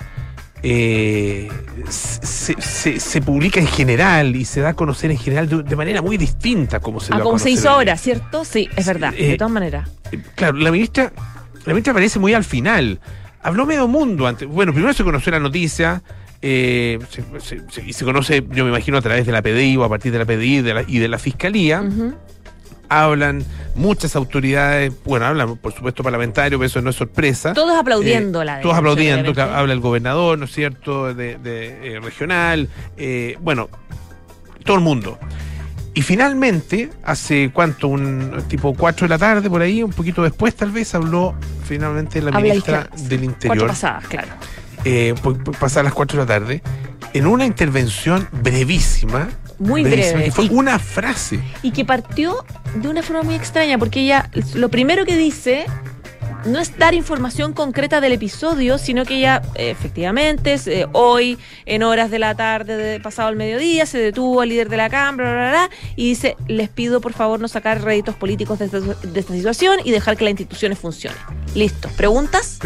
eh, 0.62 1.48
se, 1.88 3.00
se, 3.00 3.22
publica 3.22 3.60
en 3.60 3.66
general 3.66 4.36
y 4.36 4.44
se 4.44 4.60
da 4.60 4.70
a 4.70 4.74
conocer 4.74 5.10
en 5.10 5.16
general 5.16 5.48
de, 5.48 5.76
manera 5.76 6.02
muy 6.02 6.18
distinta 6.18 6.80
como 6.80 7.00
se, 7.00 7.14
ah, 7.14 7.20
como 7.20 7.38
se 7.38 7.50
hizo 7.50 7.70
ahora, 7.70 7.96
¿cierto? 7.96 8.44
Sí, 8.44 8.68
es 8.76 8.86
verdad, 8.86 9.12
de 9.12 9.36
todas 9.38 9.52
maneras. 9.52 9.88
Claro, 10.34 10.58
la 10.58 10.70
ministra, 10.70 11.12
la 11.64 11.72
ministra 11.72 11.92
aparece 11.92 12.18
muy 12.18 12.34
al 12.34 12.44
final. 12.44 13.00
Habló 13.42 13.64
medio 13.64 13.88
mundo 13.88 14.26
antes. 14.26 14.46
Bueno, 14.46 14.74
primero 14.74 14.92
se 14.92 15.02
conoció 15.02 15.32
la 15.32 15.40
noticia, 15.40 16.02
eh, 16.42 16.98
y 17.84 17.92
se 17.92 18.04
conoce, 18.04 18.42
yo 18.50 18.64
me 18.64 18.70
imagino, 18.70 18.96
a 18.98 19.02
través 19.02 19.26
de 19.26 19.32
la 19.32 19.42
PDI 19.42 19.76
o 19.76 19.84
a 19.84 19.88
partir 19.88 20.10
de 20.12 20.18
la 20.18 20.24
PDI 20.24 20.64
y 20.86 20.98
de 20.98 21.08
la 21.08 21.18
Fiscalía. 21.18 21.84
Hablan 22.88 23.44
muchas 23.76 24.16
autoridades, 24.16 24.92
bueno, 25.04 25.26
hablan 25.26 25.56
por 25.58 25.72
supuesto 25.72 26.02
parlamentarios, 26.02 26.58
pero 26.58 26.66
eso 26.66 26.82
no 26.82 26.90
es 26.90 26.96
sorpresa. 26.96 27.52
Todos 27.52 27.78
aplaudiendo 27.78 28.42
eh, 28.42 28.46
la 28.46 28.60
Todos 28.60 28.76
aplaudiendo, 28.76 29.40
habla 29.40 29.72
el 29.72 29.80
gobernador, 29.80 30.38
¿no 30.38 30.46
es 30.46 30.52
cierto?, 30.52 31.14
de, 31.14 31.38
eh, 31.44 32.00
regional, 32.02 32.68
bueno, 33.40 33.68
todo 34.64 34.76
el 34.76 34.82
mundo. 34.82 35.18
Y 35.92 36.02
finalmente, 36.02 36.90
hace 37.04 37.50
cuánto, 37.52 37.88
un 37.88 38.44
tipo 38.48 38.74
4 38.74 39.06
de 39.06 39.08
la 39.08 39.18
tarde, 39.18 39.50
por 39.50 39.60
ahí, 39.60 39.82
un 39.82 39.92
poquito 39.92 40.22
después 40.22 40.54
tal 40.54 40.70
vez, 40.70 40.94
habló 40.94 41.34
finalmente 41.64 42.22
la 42.22 42.32
ministra 42.32 42.88
del 43.08 43.24
Interior. 43.24 43.68
Pasadas, 43.68 44.06
claro 44.08 44.32
eh, 44.84 45.14
pasar 45.58 45.84
las 45.84 45.94
4 45.94 46.18
de 46.18 46.24
la 46.24 46.40
tarde, 46.40 46.62
en 47.12 47.26
una 47.26 47.44
intervención 47.44 48.28
brevísima. 48.32 49.28
Muy 49.58 49.82
breve. 49.84 50.24
Que 50.24 50.32
fue 50.32 50.48
una 50.48 50.78
frase. 50.78 51.40
Y 51.62 51.72
que 51.72 51.84
partió 51.84 52.44
de 52.76 52.88
una 52.88 53.02
forma 53.02 53.22
muy 53.22 53.34
extraña, 53.34 53.78
porque 53.78 54.00
ella 54.00 54.30
lo 54.54 54.68
primero 54.70 55.04
que 55.04 55.16
dice 55.16 55.66
no 56.46 56.58
es 56.58 56.76
dar 56.78 56.94
información 56.94 57.52
concreta 57.52 58.00
del 58.00 58.12
episodio, 58.12 58.78
sino 58.78 59.04
que 59.04 59.16
ella 59.18 59.42
efectivamente 59.54 60.56
eh, 60.66 60.86
hoy, 60.92 61.38
en 61.66 61.82
horas 61.82 62.10
de 62.10 62.18
la 62.18 62.34
tarde, 62.34 62.76
de, 62.76 63.00
pasado 63.00 63.28
el 63.28 63.36
mediodía, 63.36 63.86
se 63.86 63.98
detuvo 63.98 64.40
al 64.40 64.48
líder 64.48 64.68
de 64.68 64.76
la 64.76 64.88
Cámara, 64.90 65.30
bla, 65.32 65.40
bla, 65.40 65.50
bla, 65.50 65.70
y 65.96 66.08
dice, 66.10 66.36
les 66.48 66.68
pido 66.68 67.00
por 67.00 67.12
favor 67.12 67.40
no 67.40 67.48
sacar 67.48 67.82
réditos 67.82 68.14
políticos 68.14 68.58
de 68.58 68.66
esta, 68.66 68.80
de 68.80 69.20
esta 69.20 69.32
situación 69.34 69.78
y 69.84 69.90
dejar 69.90 70.16
que 70.16 70.24
las 70.24 70.30
instituciones 70.32 70.78
funcionen. 70.78 71.18
Listo. 71.54 71.88
¿Preguntas? 71.96 72.58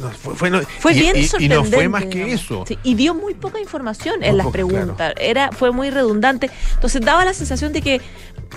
No, 0.00 0.10
fue, 0.10 0.34
fue, 0.34 0.50
no, 0.50 0.60
Fue 0.62 0.92
y- 0.94 1.00
bien 1.00 1.16
y, 1.16 1.20
y 1.20 1.26
sorprendente. 1.26 1.70
no 1.70 1.76
fue 1.76 1.88
más 1.88 2.04
que 2.06 2.32
eso. 2.32 2.64
Sí, 2.66 2.78
y 2.82 2.94
dio 2.94 3.14
muy 3.14 3.34
poca 3.34 3.60
información 3.60 4.22
en 4.22 4.36
las 4.36 4.44
poco, 4.44 4.52
preguntas. 4.52 5.14
Era, 5.20 5.50
fue 5.52 5.70
muy 5.72 5.90
redundante. 5.90 6.50
Entonces 6.74 7.00
daba 7.02 7.24
la 7.24 7.34
sensación 7.34 7.72
de 7.72 7.82
que, 7.82 8.00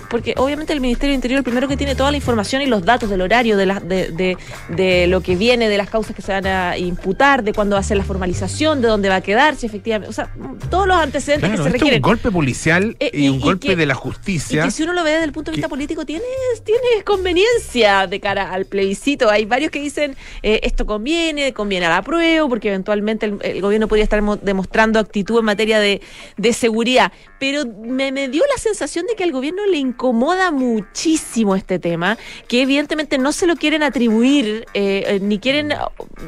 porque 0.08 0.34
obviamente 0.36 0.72
el 0.72 0.80
Ministerio 0.80 1.10
del 1.12 1.16
Interior, 1.16 1.38
el 1.38 1.44
primero 1.44 1.68
que 1.68 1.76
tiene 1.76 1.94
toda 1.94 2.10
la 2.10 2.16
información 2.16 2.62
y 2.62 2.66
los 2.66 2.84
datos 2.84 3.10
del 3.10 3.20
horario, 3.20 3.56
de, 3.56 3.66
la- 3.66 3.80
de, 3.80 4.10
de, 4.10 4.36
de 4.68 5.06
lo 5.06 5.20
que 5.20 5.36
viene, 5.36 5.68
de 5.68 5.76
las 5.76 5.90
causas 5.90 6.14
que 6.16 6.22
se 6.22 6.32
van 6.32 6.46
a 6.46 6.78
imputar, 6.78 7.42
de 7.44 7.52
cuándo 7.52 7.74
va 7.76 7.80
a 7.80 7.82
ser 7.82 7.96
la 7.96 8.04
formalización, 8.04 8.80
de 8.80 8.88
dónde 8.88 9.08
va 9.08 9.16
a 9.16 9.20
quedar, 9.20 9.56
si 9.56 9.66
efectivamente. 9.66 10.08
O 10.08 10.12
sea, 10.12 10.30
todos 10.70 10.86
los 10.86 10.96
antecedentes 10.96 11.48
Claro, 11.50 11.64
que 11.64 11.70
se 11.70 11.76
esto 11.76 11.76
es 11.76 11.82
un 11.82 11.86
requieren. 11.86 12.02
golpe 12.02 12.30
policial 12.30 12.96
Eh, 13.00 13.10
y, 13.12 13.24
y- 13.24 13.28
un 13.28 13.36
y 13.36 13.40
golpe 13.40 13.68
que- 13.68 13.76
de 13.76 13.86
la 13.86 13.94
Y 13.94 13.96
justicia. 13.96 14.62
que 14.64 14.70
si 14.70 14.82
uno 14.82 14.92
lo 14.92 15.04
ve 15.04 15.10
desde 15.12 15.24
el 15.24 15.32
punto 15.32 15.50
de 15.50 15.54
que- 15.54 15.58
vista 15.60 15.68
político, 15.68 16.04
tiene, 16.06 16.24
tiene 16.64 17.02
conveniencia 17.04 18.06
de 18.06 18.20
cara 18.20 18.52
al 18.52 18.64
plebiscito. 18.66 19.30
Hay 19.30 19.44
varios 19.44 19.70
que 19.70 19.80
dicen 19.80 20.16
eh, 20.42 20.60
esto 20.62 20.86
conviene, 20.86 21.52
conviene 21.52 21.86
a 21.86 21.90
la 21.90 22.02
prueba, 22.02 22.48
porque 22.48 22.68
eventualmente 22.68 23.26
el, 23.26 23.38
el 23.42 23.60
gobierno 23.60 23.88
podría 23.88 24.04
estar 24.04 24.20
mo- 24.22 24.36
demostrando 24.36 24.98
actitud 24.98 25.38
en 25.40 25.44
materia 25.44 25.78
de, 25.80 26.00
de 26.36 26.52
seguridad. 26.52 27.12
Pero 27.38 27.64
me, 27.66 28.12
me 28.12 28.28
dio 28.28 28.42
la 28.54 28.60
sensación 28.60 29.06
de 29.06 29.14
que 29.16 29.24
al 29.24 29.32
gobierno 29.32 29.66
le 29.66 29.78
incomoda 29.78 30.50
muchísimo 30.50 31.56
este 31.56 31.78
tema, 31.78 32.16
que 32.48 32.62
evidentemente 32.62 33.18
no 33.18 33.32
se 33.32 33.46
lo 33.46 33.56
quieren 33.56 33.82
atribuir, 33.82 34.53
eh, 34.74 35.04
eh, 35.06 35.18
ni 35.20 35.38
quieren, 35.38 35.72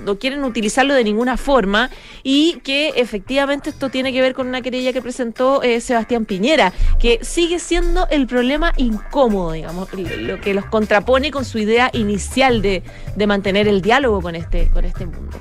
no 0.04 0.18
quieren 0.18 0.44
utilizarlo 0.44 0.94
de 0.94 1.04
ninguna 1.04 1.36
forma, 1.36 1.90
y 2.22 2.60
que 2.64 2.88
efectivamente 2.96 3.70
esto 3.70 3.88
tiene 3.90 4.12
que 4.12 4.20
ver 4.20 4.34
con 4.34 4.46
una 4.46 4.62
querella 4.62 4.92
que 4.92 5.02
presentó 5.02 5.62
eh, 5.62 5.80
Sebastián 5.80 6.24
Piñera, 6.24 6.72
que 6.98 7.20
sigue 7.22 7.58
siendo 7.58 8.06
el 8.08 8.26
problema 8.26 8.72
incómodo, 8.76 9.52
digamos, 9.52 9.88
lo 9.92 10.40
que 10.40 10.54
los 10.54 10.66
contrapone 10.66 11.30
con 11.30 11.44
su 11.44 11.58
idea 11.58 11.90
inicial 11.92 12.62
de, 12.62 12.82
de 13.14 13.26
mantener 13.26 13.68
el 13.68 13.80
diálogo 13.82 14.20
con 14.20 14.34
este, 14.34 14.68
con 14.70 14.84
este 14.84 15.06
mundo. 15.06 15.40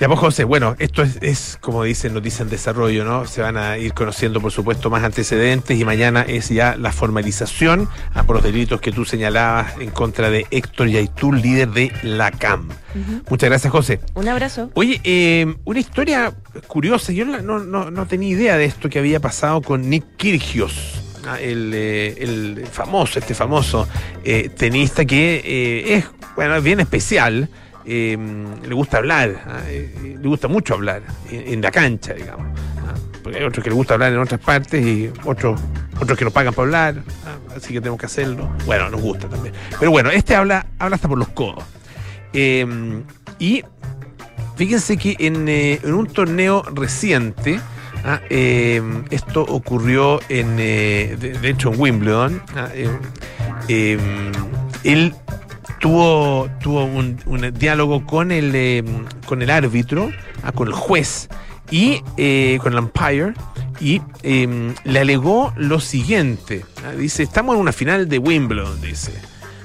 Ya 0.00 0.06
pues 0.06 0.20
José, 0.20 0.44
bueno, 0.44 0.76
esto 0.78 1.02
es, 1.02 1.18
es, 1.22 1.58
como 1.60 1.82
dicen, 1.82 2.14
noticia 2.14 2.44
en 2.44 2.50
desarrollo, 2.50 3.04
¿no? 3.04 3.26
Se 3.26 3.40
van 3.42 3.56
a 3.56 3.78
ir 3.78 3.94
conociendo, 3.94 4.40
por 4.40 4.52
supuesto, 4.52 4.90
más 4.90 5.02
antecedentes 5.02 5.76
y 5.76 5.84
mañana 5.84 6.22
es 6.22 6.50
ya 6.50 6.76
la 6.76 6.92
formalización 6.92 7.88
ah, 8.14 8.22
por 8.22 8.36
los 8.36 8.44
delitos 8.44 8.80
que 8.80 8.92
tú 8.92 9.04
señalabas 9.04 9.72
en 9.80 9.90
contra 9.90 10.30
de 10.30 10.46
Héctor 10.52 10.86
Yaitul, 10.88 11.42
líder 11.42 11.70
de 11.70 11.92
la 12.04 12.30
CAM. 12.30 12.68
Muchas 13.28 13.48
gracias, 13.50 13.72
José. 13.72 13.98
Un 14.14 14.28
abrazo. 14.28 14.70
Oye, 14.74 15.00
eh, 15.02 15.56
una 15.64 15.80
historia 15.80 16.32
curiosa, 16.68 17.10
yo 17.12 17.24
no, 17.24 17.40
no, 17.42 17.58
no- 17.58 17.90
no 17.90 18.06
tenía 18.06 18.28
idea 18.28 18.56
de 18.56 18.66
esto 18.66 18.88
que 18.88 19.00
había 19.00 19.18
pasado 19.18 19.62
con 19.62 19.90
Nick 19.90 20.04
Kyrgios. 20.16 21.02
El, 21.42 21.72
eh, 21.74 22.14
el 22.20 22.64
famoso, 22.70 23.18
este 23.18 23.34
famoso 23.34 23.86
eh, 24.24 24.48
tenista 24.56 25.04
que 25.04 25.42
eh, 25.44 25.94
es, 25.96 26.04
bueno, 26.36 26.54
es 26.56 26.62
bien 26.62 26.78
especial, 26.80 27.50
eh, 27.88 28.18
le 28.66 28.74
gusta 28.74 28.98
hablar, 28.98 29.42
ah, 29.46 29.60
eh, 29.66 30.16
le 30.20 30.28
gusta 30.28 30.48
mucho 30.48 30.74
hablar 30.74 31.02
en, 31.30 31.60
la 31.60 31.70
cancha, 31.70 32.14
digamos. 32.14 32.46
ah, 32.86 32.94
porque 33.22 33.38
hay 33.38 33.44
otros 33.44 33.64
que 33.64 33.70
le 33.70 33.76
gusta 33.76 33.94
hablar 33.94 34.12
en 34.12 34.18
otras 34.18 34.40
partes 34.40 34.84
y 34.84 35.10
otros, 35.24 35.60
otros 36.00 36.18
que 36.18 36.24
nos 36.24 36.32
pagan 36.32 36.54
para 36.54 36.66
hablar, 36.66 36.94
ah, 37.26 37.54
así 37.56 37.72
que 37.72 37.80
tenemos 37.80 37.98
que 37.98 38.06
hacerlo. 38.06 38.50
Bueno, 38.66 38.90
nos 38.90 39.00
gusta 39.00 39.28
también. 39.28 39.54
Pero 39.78 39.90
bueno, 39.90 40.10
este 40.10 40.34
habla, 40.34 40.66
habla 40.78 40.96
hasta 40.96 41.08
por 41.08 41.18
los 41.18 41.28
codos. 41.28 41.64
Eh, 42.32 43.02
y 43.38 43.64
fíjense 44.56 44.96
que 44.96 45.16
en, 45.18 45.48
eh, 45.48 45.80
en 45.82 45.94
un 45.94 46.06
torneo 46.06 46.62
reciente, 46.74 47.60
eh, 48.30 48.82
esto 49.10 49.42
ocurrió 49.42 50.20
en, 50.28 50.56
eh, 50.58 51.16
de, 51.18 51.48
hecho 51.48 51.72
en 51.72 51.80
Wimbledon, 51.80 52.42
eh, 52.74 52.88
eh, 53.68 53.98
él 54.84 55.14
tuvo, 55.78 56.48
tuvo 56.60 56.84
un, 56.84 57.18
diálogo 57.58 58.04
con 58.04 58.32
el, 58.32 58.52
eh, 58.54 58.84
con 59.26 59.42
el 59.42 59.50
árbitro, 59.50 60.10
ah, 60.42 60.52
con 60.52 60.68
el 60.68 60.74
juez 60.74 61.28
y 61.70 62.02
eh, 62.16 62.58
con 62.62 62.72
el 62.72 62.78
umpire. 62.78 63.34
Y 63.80 64.02
eh, 64.22 64.74
le 64.84 64.98
alegó 64.98 65.52
lo 65.56 65.78
siguiente. 65.80 66.64
ah, 66.84 66.92
dice, 66.92 67.22
estamos 67.22 67.54
en 67.54 67.60
una 67.60 67.72
final 67.72 68.08
de 68.08 68.18
Wimbledon, 68.18 68.80
dice. 68.80 69.12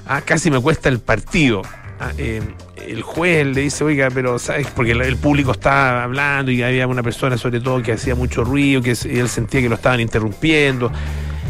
Ah, 0.06 0.20
casi 0.20 0.50
me 0.50 0.60
cuesta 0.60 0.88
el 0.88 1.00
partido. 1.00 1.62
Ah, 1.98 2.12
eh, 2.18 2.42
el 2.86 3.02
juez 3.02 3.46
le 3.46 3.62
dice, 3.62 3.82
oiga, 3.82 4.08
pero 4.10 4.38
¿sabes? 4.38 4.68
Porque 4.68 4.92
el, 4.92 5.00
el 5.00 5.16
público 5.16 5.52
estaba 5.52 6.04
hablando 6.04 6.50
y 6.50 6.62
había 6.62 6.86
una 6.86 7.02
persona 7.02 7.36
sobre 7.36 7.60
todo 7.60 7.82
que 7.82 7.92
hacía 7.92 8.14
mucho 8.14 8.44
ruido, 8.44 8.82
que 8.82 8.90
él 8.90 9.28
sentía 9.28 9.60
que 9.60 9.68
lo 9.68 9.76
estaban 9.76 10.00
interrumpiendo. 10.00 10.92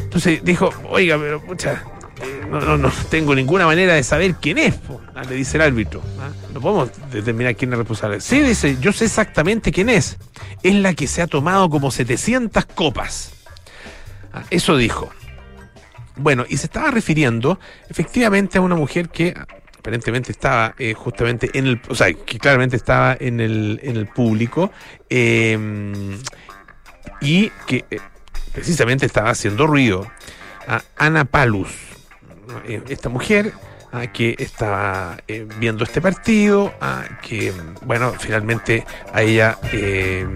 Entonces 0.02 0.44
dijo, 0.44 0.70
oiga, 0.88 1.18
pero 1.18 1.40
pucha, 1.42 1.82
eh, 2.22 2.42
no, 2.48 2.60
no, 2.60 2.76
no 2.76 2.92
tengo 3.10 3.34
ninguna 3.34 3.66
manera 3.66 3.94
de 3.94 4.02
saber 4.02 4.34
quién 4.36 4.58
es, 4.58 4.74
po". 4.74 5.00
Ah, 5.14 5.22
le 5.24 5.34
dice 5.36 5.56
el 5.56 5.62
árbitro. 5.62 6.02
Ah, 6.20 6.30
No 6.52 6.60
podemos 6.60 6.90
determinar 7.10 7.54
quién 7.56 7.72
es 7.72 7.78
responsable. 7.78 8.20
Sí, 8.20 8.40
dice, 8.40 8.76
yo 8.80 8.92
sé 8.92 9.04
exactamente 9.06 9.72
quién 9.72 9.88
es. 9.88 10.16
Es 10.62 10.74
la 10.74 10.94
que 10.94 11.06
se 11.06 11.22
ha 11.22 11.26
tomado 11.26 11.68
como 11.70 11.90
700 11.90 12.64
copas. 12.66 13.32
Ah, 14.32 14.42
Eso 14.50 14.76
dijo. 14.76 15.10
Bueno, 16.16 16.44
y 16.48 16.56
se 16.58 16.66
estaba 16.66 16.90
refiriendo 16.92 17.58
efectivamente 17.88 18.58
a 18.58 18.60
una 18.60 18.76
mujer 18.76 19.08
que 19.08 19.34
aparentemente 19.78 20.30
estaba 20.32 20.74
eh, 20.78 20.94
justamente 20.94 21.50
en 21.54 21.66
el, 21.66 21.80
o 21.88 21.94
sea, 21.94 22.12
que 22.12 22.38
claramente 22.38 22.76
estaba 22.76 23.16
en 23.18 23.40
el, 23.40 23.80
en 23.82 23.96
el 23.96 24.06
público 24.06 24.70
eh, 25.10 26.16
y 27.20 27.50
que 27.66 27.84
eh, 27.90 27.98
precisamente 28.52 29.06
estaba 29.06 29.30
haciendo 29.30 29.66
ruido. 29.66 30.06
A 30.66 30.82
Ana 30.96 31.24
Palus, 31.26 31.68
esta 32.88 33.08
mujer 33.08 33.52
ah, 33.92 34.06
que 34.06 34.34
estaba 34.38 35.18
eh, 35.28 35.46
viendo 35.58 35.84
este 35.84 36.00
partido, 36.00 36.72
ah, 36.80 37.04
que 37.22 37.52
bueno, 37.84 38.12
finalmente 38.18 38.84
a 39.12 39.22
ella 39.22 39.58
eh, 39.72 40.26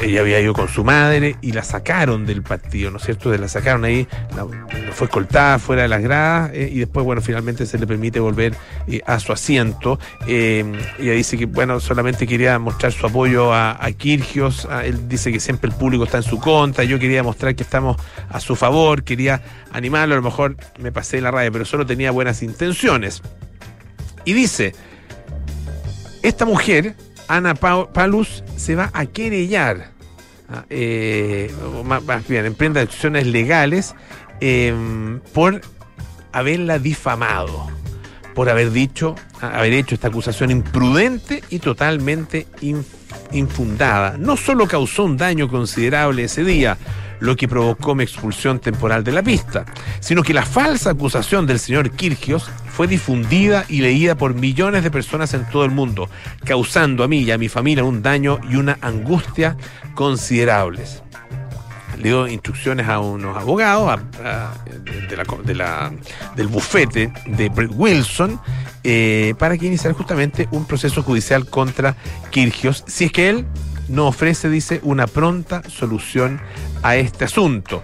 ella 0.00 0.20
había 0.20 0.40
ido 0.40 0.52
con 0.52 0.68
su 0.68 0.84
madre 0.84 1.36
y 1.40 1.52
la 1.52 1.62
sacaron 1.62 2.26
del 2.26 2.42
partido, 2.42 2.90
¿no 2.90 2.98
es 2.98 3.04
cierto? 3.04 3.30
De 3.30 3.38
la 3.38 3.48
sacaron 3.48 3.84
ahí, 3.84 4.06
fue 4.92 5.06
escoltada 5.06 5.58
fuera 5.58 5.82
de 5.82 5.88
las 5.88 6.02
gradas 6.02 6.50
eh, 6.54 6.70
y 6.72 6.78
después, 6.78 7.04
bueno, 7.04 7.20
finalmente 7.20 7.66
se 7.66 7.78
le 7.78 7.86
permite 7.86 8.20
volver 8.20 8.54
eh, 8.86 9.00
a 9.06 9.18
su 9.20 9.32
asiento. 9.32 9.98
Eh, 10.26 10.64
ella 10.98 11.12
dice 11.12 11.36
que, 11.36 11.46
bueno, 11.46 11.80
solamente 11.80 12.26
quería 12.26 12.58
mostrar 12.58 12.92
su 12.92 13.06
apoyo 13.06 13.52
a, 13.52 13.78
Kirgios, 13.96 14.68
él 14.84 15.08
dice 15.08 15.32
que 15.32 15.40
siempre 15.40 15.70
el 15.70 15.76
público 15.76 16.04
está 16.04 16.18
en 16.18 16.22
su 16.22 16.38
contra, 16.38 16.84
yo 16.84 16.98
quería 16.98 17.22
mostrar 17.22 17.56
que 17.56 17.62
estamos 17.62 17.96
a 18.28 18.38
su 18.38 18.54
favor, 18.54 19.02
quería 19.02 19.42
animarlo, 19.72 20.14
a 20.14 20.18
lo 20.18 20.22
mejor 20.22 20.56
me 20.78 20.92
pasé 20.92 21.16
de 21.16 21.22
la 21.22 21.30
raya, 21.30 21.50
pero 21.50 21.64
solo 21.64 21.86
tenía 21.86 22.10
buenas 22.10 22.42
intenciones. 22.42 23.22
Y 24.24 24.34
dice, 24.34 24.74
esta 26.22 26.44
mujer, 26.44 26.94
Ana 27.28 27.54
Pa- 27.54 27.92
Palus, 27.92 28.42
se 28.56 28.74
va 28.74 28.90
a 28.92 29.06
querellar, 29.06 29.90
ah, 30.50 30.64
eh, 30.70 31.52
más, 31.84 32.26
bien, 32.26 32.46
emprende 32.46 32.80
acciones 32.80 33.26
legales 33.26 33.94
eh, 34.40 34.74
por 35.34 35.60
haberla 36.32 36.78
difamado, 36.78 37.68
por 38.34 38.48
haber 38.48 38.70
dicho, 38.70 39.14
haber 39.40 39.72
hecho 39.74 39.94
esta 39.94 40.08
acusación 40.08 40.50
imprudente 40.50 41.42
y 41.50 41.58
totalmente 41.58 42.46
inf- 42.62 42.84
infundada. 43.32 44.16
No 44.18 44.36
solo 44.36 44.66
causó 44.66 45.04
un 45.04 45.16
daño 45.16 45.48
considerable 45.48 46.24
ese 46.24 46.44
día, 46.44 46.78
lo 47.20 47.34
que 47.34 47.48
provocó 47.48 47.94
mi 47.96 48.04
expulsión 48.04 48.60
temporal 48.60 49.02
de 49.02 49.10
la 49.12 49.22
pista, 49.24 49.64
sino 50.00 50.22
que 50.22 50.32
la 50.32 50.46
falsa 50.46 50.90
acusación 50.90 51.46
del 51.46 51.58
señor 51.58 51.90
Kirgios 51.90 52.48
fue 52.78 52.86
difundida 52.86 53.64
y 53.68 53.80
leída 53.80 54.14
por 54.14 54.34
millones 54.34 54.84
de 54.84 54.90
personas 54.92 55.34
en 55.34 55.44
todo 55.46 55.64
el 55.64 55.72
mundo, 55.72 56.08
causando 56.44 57.02
a 57.02 57.08
mí 57.08 57.22
y 57.22 57.32
a 57.32 57.36
mi 57.36 57.48
familia 57.48 57.82
un 57.82 58.02
daño 58.02 58.38
y 58.48 58.54
una 58.54 58.78
angustia 58.82 59.56
considerables. 59.96 61.02
Le 61.96 62.04
dio 62.04 62.28
instrucciones 62.28 62.86
a 62.86 63.00
unos 63.00 63.36
abogados 63.36 63.98
de 65.10 65.16
la- 65.16 65.24
de 65.44 65.54
la- 65.56 65.92
del 66.36 66.46
bufete 66.46 67.12
de 67.26 67.48
Wilson 67.48 68.40
eh, 68.84 69.34
para 69.40 69.58
que 69.58 69.66
iniciara 69.66 69.92
justamente 69.92 70.46
un 70.52 70.64
proceso 70.64 71.02
judicial 71.02 71.46
contra 71.46 71.96
Kirgios, 72.30 72.84
si 72.86 73.06
es 73.06 73.10
que 73.12 73.28
él 73.28 73.44
no 73.88 74.06
ofrece, 74.06 74.48
dice, 74.50 74.78
una 74.84 75.08
pronta 75.08 75.62
solución 75.68 76.40
a 76.84 76.94
este 76.94 77.24
asunto. 77.24 77.82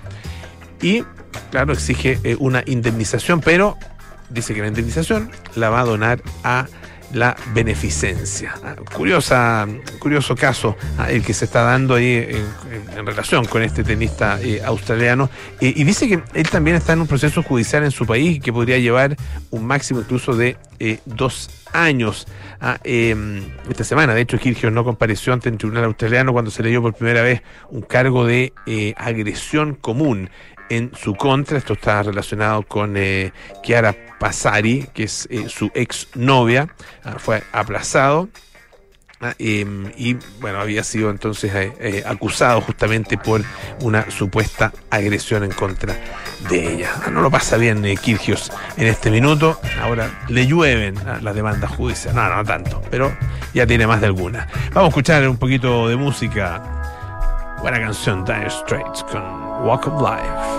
Y, 0.80 1.02
claro, 1.50 1.72
exige 1.72 2.20
eh, 2.22 2.36
una 2.38 2.62
indemnización, 2.64 3.40
pero 3.40 3.76
dice 4.34 4.54
que 4.54 4.60
la 4.60 4.68
indemnización 4.68 5.30
la 5.54 5.70
va 5.70 5.80
a 5.80 5.84
donar 5.84 6.20
a 6.42 6.66
la 7.14 7.36
beneficencia. 7.54 8.54
Ah, 8.62 8.74
curiosa, 8.92 9.66
curioso 9.98 10.34
caso 10.34 10.76
ah, 10.98 11.10
el 11.10 11.24
que 11.24 11.32
se 11.32 11.44
está 11.44 11.62
dando 11.62 11.94
ahí 11.94 12.26
en, 12.96 13.06
relación 13.06 13.44
con 13.44 13.62
este 13.62 13.84
tenista 13.84 14.40
eh, 14.42 14.60
australiano. 14.64 15.30
Eh, 15.60 15.72
y 15.76 15.84
dice 15.84 16.08
que 16.08 16.22
él 16.34 16.48
también 16.48 16.76
está 16.76 16.92
en 16.92 17.00
un 17.00 17.06
proceso 17.06 17.42
judicial 17.42 17.84
en 17.84 17.90
su 17.90 18.06
país 18.06 18.40
que 18.40 18.52
podría 18.52 18.78
llevar 18.78 19.16
un 19.50 19.66
máximo 19.66 20.00
incluso 20.00 20.34
de 20.34 20.56
eh, 20.80 20.98
dos 21.04 21.50
años. 21.72 22.26
Ah, 22.60 22.78
em, 22.82 23.42
esta 23.68 23.84
semana, 23.84 24.14
de 24.14 24.22
hecho, 24.22 24.38
Kirgios 24.38 24.72
no 24.72 24.84
compareció 24.84 25.32
ante 25.32 25.48
el 25.48 25.58
tribunal 25.58 25.84
australiano 25.84 26.32
cuando 26.32 26.50
se 26.50 26.62
le 26.62 26.70
dio 26.70 26.82
por 26.82 26.94
primera 26.94 27.22
vez 27.22 27.42
un 27.70 27.82
cargo 27.82 28.26
de 28.26 28.52
agresión 28.96 29.74
común 29.74 30.30
en 30.68 30.92
su 30.94 31.14
contra. 31.14 31.58
Esto 31.58 31.74
está 31.74 32.02
relacionado 32.02 32.62
con 32.62 32.96
eh, 32.96 33.32
Chiara 33.62 33.94
Passari, 34.18 34.88
que 34.92 35.04
es 35.04 35.26
eh, 35.30 35.48
su 35.48 35.70
ex 35.74 36.08
novia. 36.14 36.68
Ah, 37.04 37.16
fue 37.18 37.42
aplazado. 37.52 38.28
Ah, 39.20 39.32
em, 39.38 39.90
y 39.96 40.16
bueno, 40.40 40.60
había 40.60 40.82
sido 40.82 41.08
entonces 41.08 41.50
eh, 41.54 42.02
acusado 42.04 42.60
justamente 42.60 43.16
por 43.16 43.42
una 43.80 44.10
supuesta 44.10 44.72
agresión 44.90 45.44
en 45.44 45.52
contra 45.52 45.96
de 46.50 46.74
ella. 46.74 46.90
Ah, 47.06 47.10
no 47.10 47.22
lo 47.22 47.30
pasa 47.30 47.56
bien 47.56 47.82
Kirgios 47.96 48.52
en 48.76 48.86
este 48.86 49.10
minuto. 49.10 49.58
Ahora 49.80 50.24
le 50.28 50.46
llueven 50.46 50.96
las 51.22 51.34
demandas 51.34 51.70
judiciales. 51.70 52.14
No, 52.14 52.34
no 52.34 52.44
tanto, 52.44 52.82
pero 52.90 53.16
ya 53.54 53.66
tiene 53.66 53.86
más 53.86 54.00
de 54.00 54.08
alguna. 54.08 54.48
Vamos 54.72 54.88
a 54.88 54.88
escuchar 54.88 55.28
un 55.28 55.36
poquito 55.38 55.88
de 55.88 55.96
música. 55.96 56.62
Buena 57.64 57.80
canción, 57.80 58.26
Dire 58.26 58.50
Straits 58.50 59.02
con 59.04 59.22
Walk 59.64 59.86
of 59.86 60.02
Life. 60.02 60.53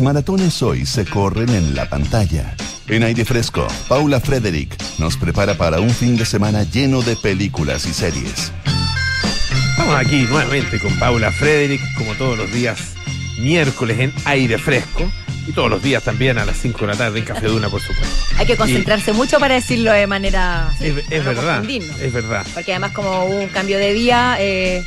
Las 0.00 0.14
maratones 0.14 0.62
hoy 0.62 0.86
se 0.86 1.04
corren 1.04 1.50
en 1.50 1.74
la 1.74 1.86
pantalla. 1.86 2.56
En 2.88 3.02
aire 3.02 3.22
fresco, 3.26 3.68
Paula 3.86 4.18
Frederick 4.18 4.74
nos 4.96 5.18
prepara 5.18 5.58
para 5.58 5.78
un 5.80 5.90
fin 5.90 6.16
de 6.16 6.24
semana 6.24 6.62
lleno 6.62 7.02
de 7.02 7.16
películas 7.16 7.84
y 7.84 7.92
series. 7.92 8.50
Estamos 9.72 9.94
aquí 9.96 10.22
nuevamente 10.22 10.80
con 10.80 10.98
Paula 10.98 11.30
Frederick, 11.30 11.82
como 11.98 12.14
todos 12.14 12.38
los 12.38 12.50
días 12.50 12.94
miércoles 13.40 13.98
en 13.98 14.14
aire 14.24 14.56
fresco. 14.56 15.06
Y 15.46 15.52
todos 15.52 15.68
los 15.68 15.82
días 15.82 16.02
también 16.02 16.38
a 16.38 16.46
las 16.46 16.56
5 16.56 16.78
de 16.78 16.86
la 16.86 16.96
tarde 16.96 17.18
en 17.18 17.26
Café 17.26 17.48
Duna, 17.48 17.68
por 17.68 17.82
supuesto. 17.82 18.16
Hay 18.38 18.46
que 18.46 18.56
concentrarse 18.56 19.12
mucho 19.12 19.38
para 19.38 19.56
decirlo 19.56 19.92
de 19.92 20.06
manera... 20.06 20.68
así, 20.68 20.86
Es, 20.86 20.92
para 20.94 21.14
es 21.14 21.24
no 21.24 21.30
verdad, 21.30 21.64
es 22.00 22.12
verdad. 22.14 22.46
Porque 22.54 22.72
además 22.72 22.92
como 22.92 23.26
hubo 23.26 23.36
un 23.36 23.48
cambio 23.48 23.76
de 23.76 23.92
día... 23.92 24.38
Eh, 24.40 24.82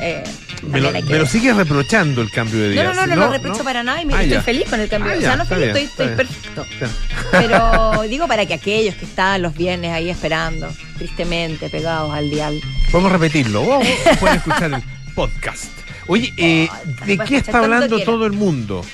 eh, 0.00 0.24
Me 0.70 0.80
lo, 0.80 0.92
me 0.92 1.26
sigues 1.26 1.56
reprochando 1.56 2.22
el 2.22 2.30
cambio 2.30 2.60
de 2.60 2.66
No, 2.68 2.72
día. 2.72 2.84
no, 2.84 2.94
no, 2.94 3.06
no, 3.06 3.16
lo 3.16 3.30
reprocho 3.32 3.64
para 3.64 3.82
nada 3.82 4.00
y 4.02 4.04
me, 4.06 4.14
Ah, 4.14 4.22
estoy 4.22 4.34
ya. 4.36 4.42
feliz 4.42 4.68
con 4.68 4.80
el 4.80 4.88
cambio. 4.88 5.12
Ah, 5.12 5.16
o 5.16 5.20
ya, 5.20 5.26
sea, 5.28 5.36
no 5.36 5.44
feliz, 5.46 5.72
bien, 5.72 5.76
estoy, 5.76 6.06
estoy 6.06 6.16
perfecto. 6.16 6.66
Pero 7.32 8.02
digo 8.08 8.28
para 8.28 8.46
que 8.46 8.54
aquellos 8.54 8.94
que 8.94 9.04
están 9.04 9.42
los 9.42 9.54
viernes 9.54 9.92
ahí 9.92 10.10
esperando, 10.10 10.68
tristemente 10.98 11.68
pegados 11.70 12.12
al 12.14 12.30
dial. 12.30 12.60
Vamos 12.92 13.10
a 13.10 13.14
repetirlo. 13.14 13.62
O, 13.62 13.80
pueden 14.20 14.36
escuchar 14.36 14.72
el 14.72 14.82
podcast. 15.14 15.64
Oye, 16.06 16.32
eh, 16.36 16.68
¿de 17.06 17.18
qué 17.18 17.36
está 17.36 17.58
hablando 17.58 17.98
todo 18.00 18.26
el 18.26 18.32
mundo? 18.32 18.84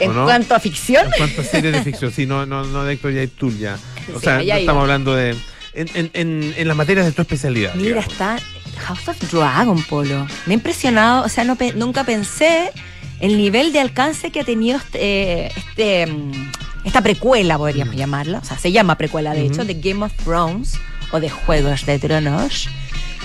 En 0.00 0.10
¿O 0.10 0.14
no? 0.14 0.24
cuanto 0.24 0.54
a 0.54 0.60
ficción, 0.60 1.06
En 1.06 1.12
cuanto 1.12 1.40
a 1.40 1.44
series 1.44 1.72
de 1.72 1.82
ficción, 1.82 2.12
sí, 2.12 2.24
no, 2.24 2.46
no, 2.46 2.64
no 2.64 2.84
de 2.84 2.94
Héctor 2.94 3.12
Yaitul 3.12 3.58
ya. 3.58 3.76
O 4.14 4.18
Sí, 4.20 4.24
sea, 4.24 4.36
allá 4.36 4.54
no 4.54 4.60
estamos 4.60 4.80
hablando 4.82 5.14
de. 5.16 5.34
En, 5.74 5.88
en, 5.94 6.10
en, 6.14 6.54
en 6.56 6.68
las 6.68 6.76
materias 6.76 7.06
de 7.06 7.12
tu 7.12 7.22
especialidad. 7.22 7.74
mira, 7.74 7.88
digamos. 8.00 8.12
está 8.12 8.36
House 8.88 9.08
of 9.08 9.30
Dragon, 9.30 9.82
Polo. 9.84 10.26
Me 10.46 10.52
ha 10.52 10.54
impresionado, 10.54 11.24
o 11.24 11.28
sea, 11.28 11.44
no 11.44 11.56
pe- 11.56 11.74
nunca 11.74 12.04
pensé 12.04 12.72
el 13.20 13.36
nivel 13.36 13.72
de 13.72 13.80
alcance 13.80 14.30
que 14.30 14.40
ha 14.40 14.44
tenido 14.44 14.78
este, 14.78 14.98
eh, 15.46 15.52
este, 15.56 16.06
mm, 16.06 16.50
esta 16.84 17.02
precuela, 17.02 17.58
podríamos 17.58 17.94
llamarla. 17.96 18.38
O 18.38 18.44
sea, 18.44 18.56
se 18.58 18.72
llama 18.72 18.96
precuela, 18.96 19.34
de 19.34 19.44
hecho, 19.46 19.64
de 19.64 19.74
Game 19.74 20.04
of 20.04 20.12
Thrones 20.24 20.78
o 21.12 21.20
de 21.20 21.28
Juegos 21.28 21.84
de 21.84 21.98
Tronos. 21.98 22.68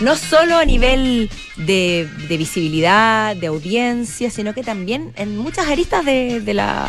No 0.02 0.15
solo 0.15 0.58
a 0.58 0.65
nivel 0.65 1.30
de, 1.56 2.10
de 2.28 2.38
visibilidad, 2.38 3.36
de 3.36 3.47
audiencia, 3.47 4.32
sino 4.32 4.54
que 4.54 4.63
también 4.63 5.13
en 5.15 5.38
muchas 5.38 5.67
aristas 5.67 6.04
de, 6.04 6.41
de 6.41 6.54
la, 6.56 6.88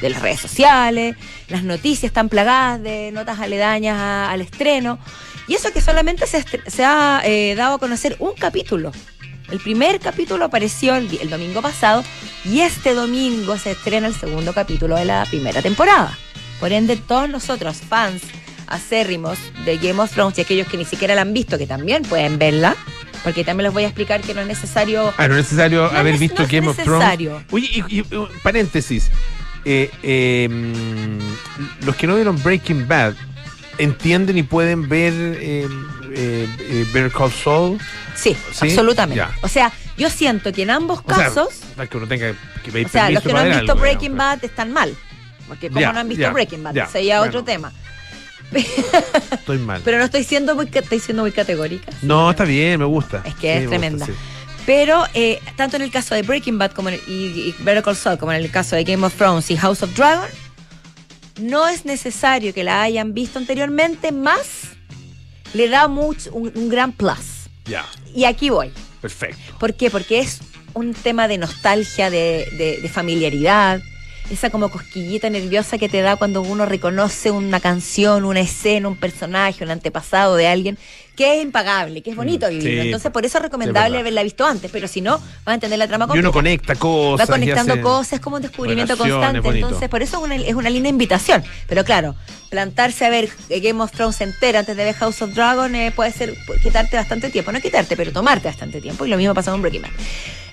de 0.00 0.10
las 0.10 0.22
redes 0.22 0.40
sociales, 0.40 1.16
las 1.48 1.62
noticias 1.64 2.04
están 2.10 2.28
plagadas 2.28 2.82
de 2.82 3.10
notas 3.12 3.38
aledañas 3.40 3.98
a- 3.98 4.30
al 4.30 4.40
estreno. 4.40 4.98
Y 5.48 5.54
eso 5.54 5.72
que 5.72 5.80
solamente 5.80 6.26
se, 6.26 6.44
se 6.66 6.84
ha 6.84 7.22
eh, 7.24 7.54
dado 7.56 7.76
a 7.76 7.78
conocer 7.78 8.16
un 8.18 8.32
capítulo. 8.34 8.92
El 9.50 9.60
primer 9.60 9.98
capítulo 9.98 10.44
apareció 10.44 10.94
el, 10.94 11.08
domingo 11.30 11.62
pasado 11.62 12.04
y 12.44 12.60
este 12.60 12.92
domingo 12.92 13.56
se 13.56 13.70
estrena 13.70 14.06
el 14.06 14.14
segundo 14.14 14.52
capítulo 14.52 14.94
de 14.96 15.06
la 15.06 15.24
primera 15.24 15.62
temporada. 15.62 16.16
Por 16.60 16.72
ende, 16.72 16.96
todos 16.96 17.30
nosotros, 17.30 17.78
fans 17.88 18.22
acérrimos 18.66 19.38
de 19.64 19.78
Game 19.78 20.00
of 20.00 20.12
Thrones 20.12 20.36
y 20.38 20.42
aquellos 20.42 20.66
que 20.68 20.76
ni 20.76 20.84
siquiera 20.84 21.14
la 21.14 21.22
han 21.22 21.32
visto, 21.32 21.56
que 21.56 21.66
también 21.66 22.02
pueden 22.02 22.38
verla, 22.38 22.76
porque 23.24 23.42
también 23.42 23.64
les 23.64 23.72
voy 23.72 23.84
a 23.84 23.86
explicar 23.86 24.20
que 24.20 24.34
no 24.34 24.42
es 24.42 24.46
necesario 24.46 25.14
Ah, 25.16 25.28
no 25.28 25.34
es 25.34 25.44
necesario 25.44 25.90
No 25.90 25.98
haber 25.98 26.14
es- 26.14 26.20
visto 26.20 26.40
no 26.40 26.44
es 26.44 26.50
Game 26.52 26.68
of. 26.68 26.76
Thrones. 26.76 27.18
Oye, 27.50 27.68
y, 27.88 28.00
y, 28.00 28.04
paréntesis. 28.42 29.10
Eh, 29.64 29.90
eh, 30.02 30.48
mm, 30.48 31.84
los 31.86 31.96
que 31.96 32.06
no 32.06 32.14
vieron 32.14 32.40
Breaking 32.42 32.86
Bad 32.88 33.14
entienden 33.78 34.38
y 34.38 34.42
pueden 34.42 34.88
ver 34.88 35.12
eh, 35.14 35.66
eh, 36.12 36.48
eh, 36.58 36.86
Better 36.92 37.10
Call 37.12 37.30
Saul. 37.32 37.78
Sí, 38.14 38.36
¿Sí? 38.52 38.66
absolutamente. 38.66 39.18
Ya. 39.18 39.30
O 39.42 39.48
sea, 39.48 39.72
yo 39.96 40.10
siento 40.10 40.52
que 40.52 40.62
en 40.62 40.70
ambos 40.70 41.00
O 41.04 41.14
sea, 41.14 41.24
casos, 41.26 41.48
no 41.76 41.82
es 41.82 41.88
que 41.88 41.96
uno 41.96 42.06
tenga 42.08 42.32
que 42.64 42.72
pedir 42.72 42.86
o 42.86 42.88
sea, 42.90 43.10
los 43.10 43.22
que 43.22 43.32
no 43.32 43.38
han 43.38 43.48
visto 43.50 43.72
algo, 43.72 43.80
Breaking 43.82 44.12
digamos, 44.12 44.36
Bad 44.36 44.44
están 44.44 44.72
mal. 44.72 44.96
Porque 45.46 45.68
como 45.68 45.80
Ya, 45.80 45.92
no 45.92 46.00
han 46.00 46.08
visto 46.08 46.22
ya, 46.22 46.30
Breaking 46.30 46.62
Bad, 46.62 46.74
bueno. 47.18 47.22
otro 47.22 47.44
tema. 47.44 47.72
Estoy 48.52 49.58
mal. 49.58 49.80
Pero 49.84 49.98
no 49.98 50.04
estoy 50.04 50.24
siendo 50.24 50.54
muy, 50.54 50.68
estoy 50.72 50.98
siendo 51.00 51.22
muy 51.22 51.32
categórica. 51.32 51.92
no, 52.02 52.30
está 52.30 52.44
bien, 52.44 52.80
me 52.80 52.86
gusta. 52.86 53.22
Es 53.24 53.34
que 53.34 53.40
Sí, 53.40 53.46
es 53.48 53.60
gusta, 53.62 53.68
tremenda. 53.78 54.06
sí. 54.06 54.12
Pero 54.68 55.06
eh, 55.14 55.40
tanto 55.56 55.76
en 55.76 55.82
el 55.82 55.90
caso 55.90 56.14
de 56.14 56.20
Breaking 56.20 56.58
Bad 56.58 56.72
como 56.72 56.90
en 56.90 56.96
el- 56.96 57.00
y, 57.08 57.12
y 57.40 57.54
Better 57.60 57.82
Call 57.82 57.96
Saul, 57.96 58.18
como 58.18 58.32
en 58.32 58.42
el 58.44 58.50
caso 58.50 58.76
de 58.76 58.84
Game 58.84 59.02
of 59.06 59.14
Thrones 59.16 59.50
y 59.50 59.56
House 59.56 59.82
of 59.82 59.94
Dragon, 59.96 60.28
no 61.40 61.66
es 61.68 61.86
necesario 61.86 62.52
que 62.52 62.64
la 62.64 62.82
hayan 62.82 63.14
visto 63.14 63.38
anteriormente, 63.38 64.12
más 64.12 64.64
le 65.54 65.70
da 65.70 65.88
mucho, 65.88 66.30
un, 66.34 66.52
un 66.54 66.68
gran 66.68 66.92
plus. 66.92 67.48
Ya, 67.64 67.86
Y 68.14 68.24
aquí 68.24 68.50
voy. 68.50 68.70
perfecto. 69.00 69.38
¿Por 69.58 69.72
qué? 69.72 69.90
Porque 69.90 70.18
es 70.18 70.40
un 70.74 70.92
tema 70.92 71.28
de 71.28 71.38
nostalgia, 71.38 72.10
de, 72.10 72.46
de- 72.58 72.78
de 72.82 72.88
familiaridad, 72.90 73.80
esa 74.30 74.50
como 74.50 74.70
cosquillita 74.70 75.30
nerviosa 75.30 75.78
que 75.78 75.88
te 75.88 76.00
da 76.02 76.16
cuando 76.16 76.42
uno 76.42 76.66
reconoce 76.66 77.30
una 77.30 77.60
canción, 77.60 78.24
una 78.24 78.40
escena, 78.40 78.88
un 78.88 78.96
personaje, 78.96 79.64
un 79.64 79.70
antepasado 79.70 80.36
de 80.36 80.46
alguien, 80.46 80.78
que 81.16 81.38
es 81.38 81.42
impagable, 81.42 82.00
que 82.02 82.10
es 82.10 82.16
bonito 82.16 82.48
vivirlo. 82.48 82.82
sí, 82.82 82.86
Entonces, 82.86 83.10
por 83.10 83.24
eso 83.24 83.38
es 83.38 83.42
recomendable 83.42 83.98
haberla 83.98 84.22
visto 84.22 84.46
antes, 84.46 84.70
pero 84.70 84.86
si 84.86 85.00
no, 85.00 85.18
vas 85.18 85.48
a 85.48 85.54
entender 85.54 85.78
la 85.78 85.88
trama 85.88 86.04
Y 86.14 86.18
uno 86.18 86.30
completa. 86.30 86.32
conecta 86.32 86.74
cosas. 86.76 87.28
Va 87.28 87.32
conectando 87.32 87.82
cosas, 87.82 88.12
es 88.14 88.20
como 88.20 88.36
un 88.36 88.42
descubrimiento 88.42 88.96
constante. 88.96 89.40
bonito. 89.40 89.66
Entonces, 89.66 89.88
por 89.88 90.02
eso 90.02 90.18
es 90.18 90.22
una, 90.22 90.36
es 90.36 90.54
una 90.54 90.70
linda 90.70 90.88
invitación. 90.88 91.42
Pero 91.66 91.84
claro, 91.84 92.14
plantarse 92.50 93.04
a 93.04 93.10
ver 93.10 93.28
Game 93.48 93.82
of 93.82 93.90
Thrones 93.90 94.20
entera 94.20 94.60
antes 94.60 94.76
de 94.76 94.84
ver 94.84 94.94
House 94.94 95.20
of 95.22 95.34
Dragon 95.34 95.74
eh, 95.74 95.90
puede 95.90 96.12
ser 96.12 96.34
quitarte 96.62 96.96
bastante 96.96 97.30
tiempo. 97.30 97.50
No 97.50 97.60
quitarte, 97.60 97.96
pero 97.96 98.12
tomarte 98.12 98.46
bastante 98.46 98.80
tiempo. 98.80 99.04
Y 99.04 99.08
lo 99.08 99.16
mismo 99.16 99.34
pasa 99.34 99.50
con 99.50 99.60
Breaking 99.60 99.82
Bad. 99.82 99.90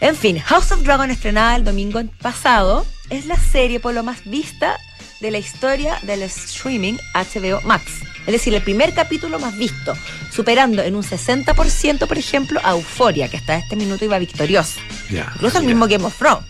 En 0.02 0.16
fin, 0.16 0.40
House 0.40 0.72
of 0.72 0.82
Dragon 0.82 1.12
estrenada 1.12 1.56
el 1.58 1.64
domingo 1.64 2.02
pasado 2.22 2.86
es 3.10 3.26
la 3.26 3.38
serie 3.38 3.80
por 3.80 3.94
lo 3.94 4.04
más 4.04 4.20
vista 4.26 4.78
de 5.22 5.32
la 5.32 5.38
historia 5.38 5.98
del 6.04 6.24
streaming 6.24 6.94
HBO 7.14 7.62
Max. 7.62 7.86
Es 8.28 8.32
decir, 8.34 8.54
el 8.56 8.62
primer 8.64 8.94
capítulo 8.94 9.40
más 9.40 9.56
visto, 9.58 9.94
superando 10.32 10.82
en 10.82 10.96
un 10.96 11.04
60%, 11.04 12.08
por 12.08 12.18
ejemplo, 12.18 12.60
a 12.64 12.72
Euforia, 12.72 13.28
que 13.30 13.38
hasta 13.38 13.56
este 13.56 13.76
minuto 13.76 14.04
iba 14.04 14.18
victoriosa 14.18 14.80
Ya, 15.12 15.32
incluso 15.36 15.58
el 15.60 15.64
mira. 15.66 15.76
mismo 15.76 15.88
Game 15.88 16.06
of 16.06 16.18
Thrones. 16.18 16.46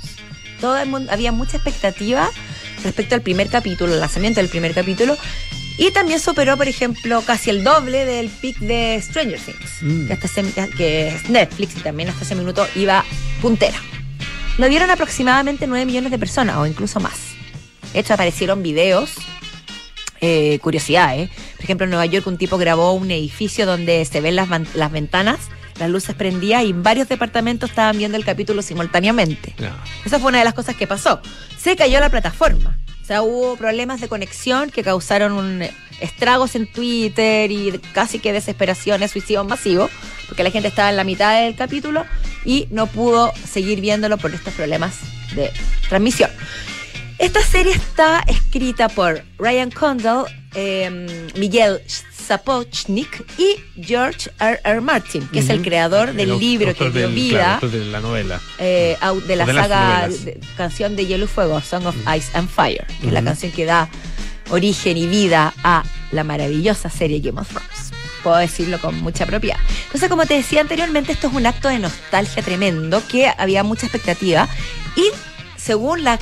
Todo 0.62 0.78
el 0.78 0.88
mundo, 0.88 1.12
había 1.12 1.32
mucha 1.34 1.58
expectativa 1.58 2.30
respecto 2.84 3.14
al 3.16 3.22
primer 3.22 3.50
capítulo, 3.50 3.94
el 3.94 4.00
lanzamiento 4.00 4.40
del 4.40 4.50
primer 4.50 4.74
capítulo. 4.74 5.18
Y 5.78 5.92
también 5.92 6.22
superó, 6.22 6.56
por 6.56 6.70
ejemplo, 6.70 7.22
casi 7.24 7.50
el 7.50 7.66
doble 7.66 8.06
del 8.06 8.30
pick 8.30 8.58
de 8.60 9.02
Stranger 9.04 9.40
Things, 9.42 9.82
Mm. 9.82 10.08
que, 10.08 10.14
hasta 10.14 10.26
ese- 10.28 10.70
que 10.78 11.08
es 11.10 11.30
Netflix 11.30 11.76
y 11.76 11.82
también 11.82 12.08
hasta 12.08 12.24
ese 12.24 12.36
minuto 12.36 12.66
iba 12.76 13.04
puntera. 13.42 13.78
Lo 14.58 14.70
vieron 14.70 14.90
aproximadamente 14.90 15.68
9 15.68 15.86
millones 15.86 16.12
de 16.12 16.20
personas 16.20 16.58
o 16.58 16.66
incluso 16.66 17.00
más. 17.00 17.36
De 17.94 18.00
hecho, 18.00 18.14
aparecieron 18.14 18.64
videos, 18.64 19.16
eh, 20.22 20.60
curiosidades. 20.60 21.30
Por 21.56 21.64
ejemplo, 21.64 21.84
en 21.84 21.90
Nueva 21.90 22.06
York 22.06 22.26
un 22.28 22.38
tipo 22.38 22.58
grabó 22.58 22.94
un 22.94 23.12
edificio 23.12 23.66
donde 23.66 24.06
se 24.06 24.22
ven 24.22 24.36
las, 24.36 24.48
las 24.76 24.92
ventanas, 24.92 25.40
las 25.78 25.90
luces 25.90 26.16
prendidas 26.16 26.64
y 26.64 26.74
varios 26.74 27.10
departamentos 27.10 27.70
estaban 27.70 27.98
viendo 27.98 28.18
el 28.18 28.24
capítulo 28.24 28.62
simultáneamente. 28.62 29.54
Esa 30.06 30.20
fue 30.20 30.30
una 30.30 30.40
de 30.40 30.46
las 30.46 30.54
cosas 30.54 30.76
que 30.76 30.88
pasó. 30.88 31.22
Se 31.58 31.76
cayó 31.76 32.00
la 32.00 32.10
plataforma. 32.10 32.78
O 33.06 33.08
sea, 33.08 33.22
hubo 33.22 33.56
problemas 33.56 34.02
de 34.02 34.08
conexión 34.08 34.72
que 34.72 34.82
causaron 34.82 35.62
eh, 35.62 35.72
estragos 36.00 36.56
en 36.56 36.66
Twitter 36.66 37.52
y 37.52 37.80
casi 37.94 38.18
que 38.18 38.34
desesperaciones, 38.34 39.12
suicidios 39.12 39.46
masivos, 39.46 39.92
porque 40.28 40.42
la 40.42 40.50
gente 40.50 40.70
estaba 40.70 40.90
en 40.90 40.96
la 40.96 41.04
mitad 41.04 41.40
del 41.40 41.56
capítulo 41.56 42.04
y 42.46 42.68
no 42.72 42.88
pudo 42.88 43.32
seguir 43.48 43.80
viéndolo 43.80 44.18
por 44.18 44.34
estos 44.34 44.56
problemas 44.56 45.02
de 45.36 45.52
transmisión. 45.88 46.32
Esta 47.20 47.44
serie 47.44 47.74
está 47.74 48.24
escrita 48.26 48.90
por 48.90 49.24
Ryan 49.38 49.70
Condal, 49.70 50.26
eh, 50.56 51.30
Miguel 51.38 51.82
Sapochnik 52.26 53.24
y 53.38 53.56
George 53.82 54.30
R. 54.40 54.60
R. 54.64 54.82
Martin, 54.82 55.28
que 55.28 55.40
es 55.40 55.50
el 55.50 55.62
creador 55.62 56.14
del 56.14 56.38
libro 56.40 56.74
que 56.74 56.90
dio 56.90 57.02
del- 57.08 57.14
vida 57.14 57.58
claro, 57.60 57.70
de 57.70 57.86
la 57.86 58.00
novela. 58.00 58.42
eh, 58.60 58.98
de 59.28 59.36
la 59.36 59.46
de 59.46 59.54
saga 59.54 60.08
de- 60.10 60.40
canción 60.58 60.96
de 60.96 61.06
Hielo 61.06 61.26
y 61.26 61.28
Fuego, 61.28 61.62
Song 61.62 61.86
of 61.86 61.96
Ice 62.16 62.30
and 62.34 62.50
Fire, 62.50 62.86
que 63.02 63.08
es 63.08 63.14
la 63.14 63.24
canción 63.24 63.52
que 63.52 63.66
da 63.66 63.90
origen 64.50 64.98
y 64.98 65.08
vida 65.08 65.54
a 65.64 65.84
la 66.12 66.24
maravillosa 66.24 66.90
serie 66.90 67.20
Game 67.20 67.40
of 67.40 67.48
Thrones. 67.50 67.92
Puedo 68.24 68.38
decirlo 68.38 68.80
con 68.80 69.00
mucha 69.02 69.26
propiedad. 69.26 69.58
Entonces, 69.86 70.10
como 70.10 70.26
te 70.26 70.34
decía 70.34 70.62
anteriormente, 70.62 71.12
esto 71.12 71.28
es 71.28 71.34
un 71.34 71.46
acto 71.46 71.68
de 71.70 71.80
nostalgia 71.80 72.42
tremendo, 72.44 73.02
que 73.08 73.32
había 73.38 73.64
mucha 73.64 73.86
expectativa 73.86 74.48
y 74.96 75.04
según 75.58 76.04
la 76.04 76.18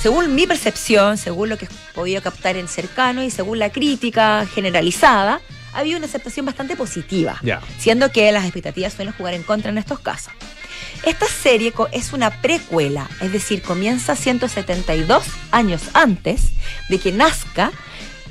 según 0.00 0.34
mi 0.34 0.46
percepción, 0.46 1.16
según 1.18 1.48
lo 1.48 1.58
que 1.58 1.66
he 1.66 1.68
podido 1.94 2.22
captar 2.22 2.56
en 2.56 2.68
cercano 2.68 3.22
y 3.22 3.30
según 3.30 3.58
la 3.58 3.70
crítica 3.70 4.46
generalizada, 4.54 5.40
había 5.72 5.96
una 5.96 6.06
aceptación 6.06 6.46
bastante 6.46 6.76
positiva 6.76 7.38
Ya. 7.42 7.60
siendo 7.78 8.10
que 8.10 8.30
las 8.32 8.44
expectativas 8.44 8.92
suelen 8.94 9.12
jugar 9.14 9.34
en 9.34 9.42
contra 9.42 9.70
en 9.70 9.78
estos 9.78 9.98
casos. 10.00 10.32
Esta 11.04 11.26
serie 11.26 11.72
es 11.92 12.12
una 12.12 12.30
precuela, 12.42 13.08
es 13.20 13.32
decir, 13.32 13.62
comienza 13.62 14.16
172 14.16 15.24
años 15.52 15.82
antes 15.94 16.50
de 16.88 16.98
que 16.98 17.12
nazca 17.12 17.70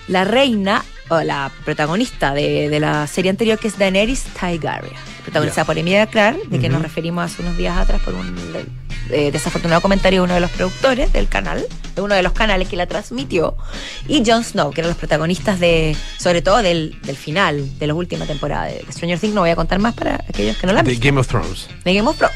la 0.07 0.23
reina 0.25 0.83
o 1.09 1.21
la 1.21 1.51
protagonista 1.63 2.33
de, 2.33 2.67
de 2.69 2.79
la 2.79 3.07
serie 3.07 3.31
anterior, 3.31 3.57
que 3.57 3.67
es 3.69 3.77
Daenerys 3.77 4.23
Targaryen. 4.39 4.93
Protagonizada 5.27 5.65
por 5.65 5.77
Emilia 5.77 6.07
Clarke, 6.07 6.47
de 6.47 6.57
que 6.59 6.69
nos 6.69 6.77
Ujú. 6.79 6.83
referimos 6.87 7.25
hace 7.25 7.41
unos 7.41 7.57
días 7.57 7.77
atrás 7.77 8.01
por 8.01 8.13
un 8.15 8.33
eh, 9.09 9.29
desafortunado 9.31 9.81
comentario 9.81 10.21
de 10.21 10.23
uno 10.25 10.33
de 10.33 10.39
los 10.39 10.51
productores 10.51 11.11
del 11.11 11.27
canal, 11.27 11.65
de 11.95 12.01
uno 12.01 12.15
de 12.15 12.21
los 12.23 12.31
canales 12.33 12.67
que 12.69 12.75
la 12.77 12.85
transmitió, 12.87 13.57
y 14.07 14.23
Jon 14.25 14.43
Snow, 14.43 14.71
que 14.71 14.81
eran 14.81 14.89
los 14.89 14.97
protagonistas 14.97 15.59
de, 15.59 15.95
sobre 16.17 16.41
todo 16.41 16.61
del, 16.61 16.97
del 17.03 17.15
final, 17.17 17.77
de 17.79 17.87
la 17.87 17.93
última 17.93 18.25
temporada 18.25 18.65
de 18.65 18.85
Stranger 18.91 19.19
Things. 19.19 19.33
No 19.33 19.41
voy 19.41 19.49
a 19.49 19.55
contar 19.55 19.79
más 19.79 19.93
para 19.95 20.15
aquellos 20.29 20.57
que 20.57 20.65
no 20.67 20.73
la 20.73 20.79
han 20.79 20.85
De 20.85 20.91
visto. 20.91 21.05
Game 21.05 21.19
of 21.19 21.27
Thrones. 21.27 21.67
De 21.83 21.93
Game 21.93 22.07
of 22.07 22.17
Thrones. 22.17 22.35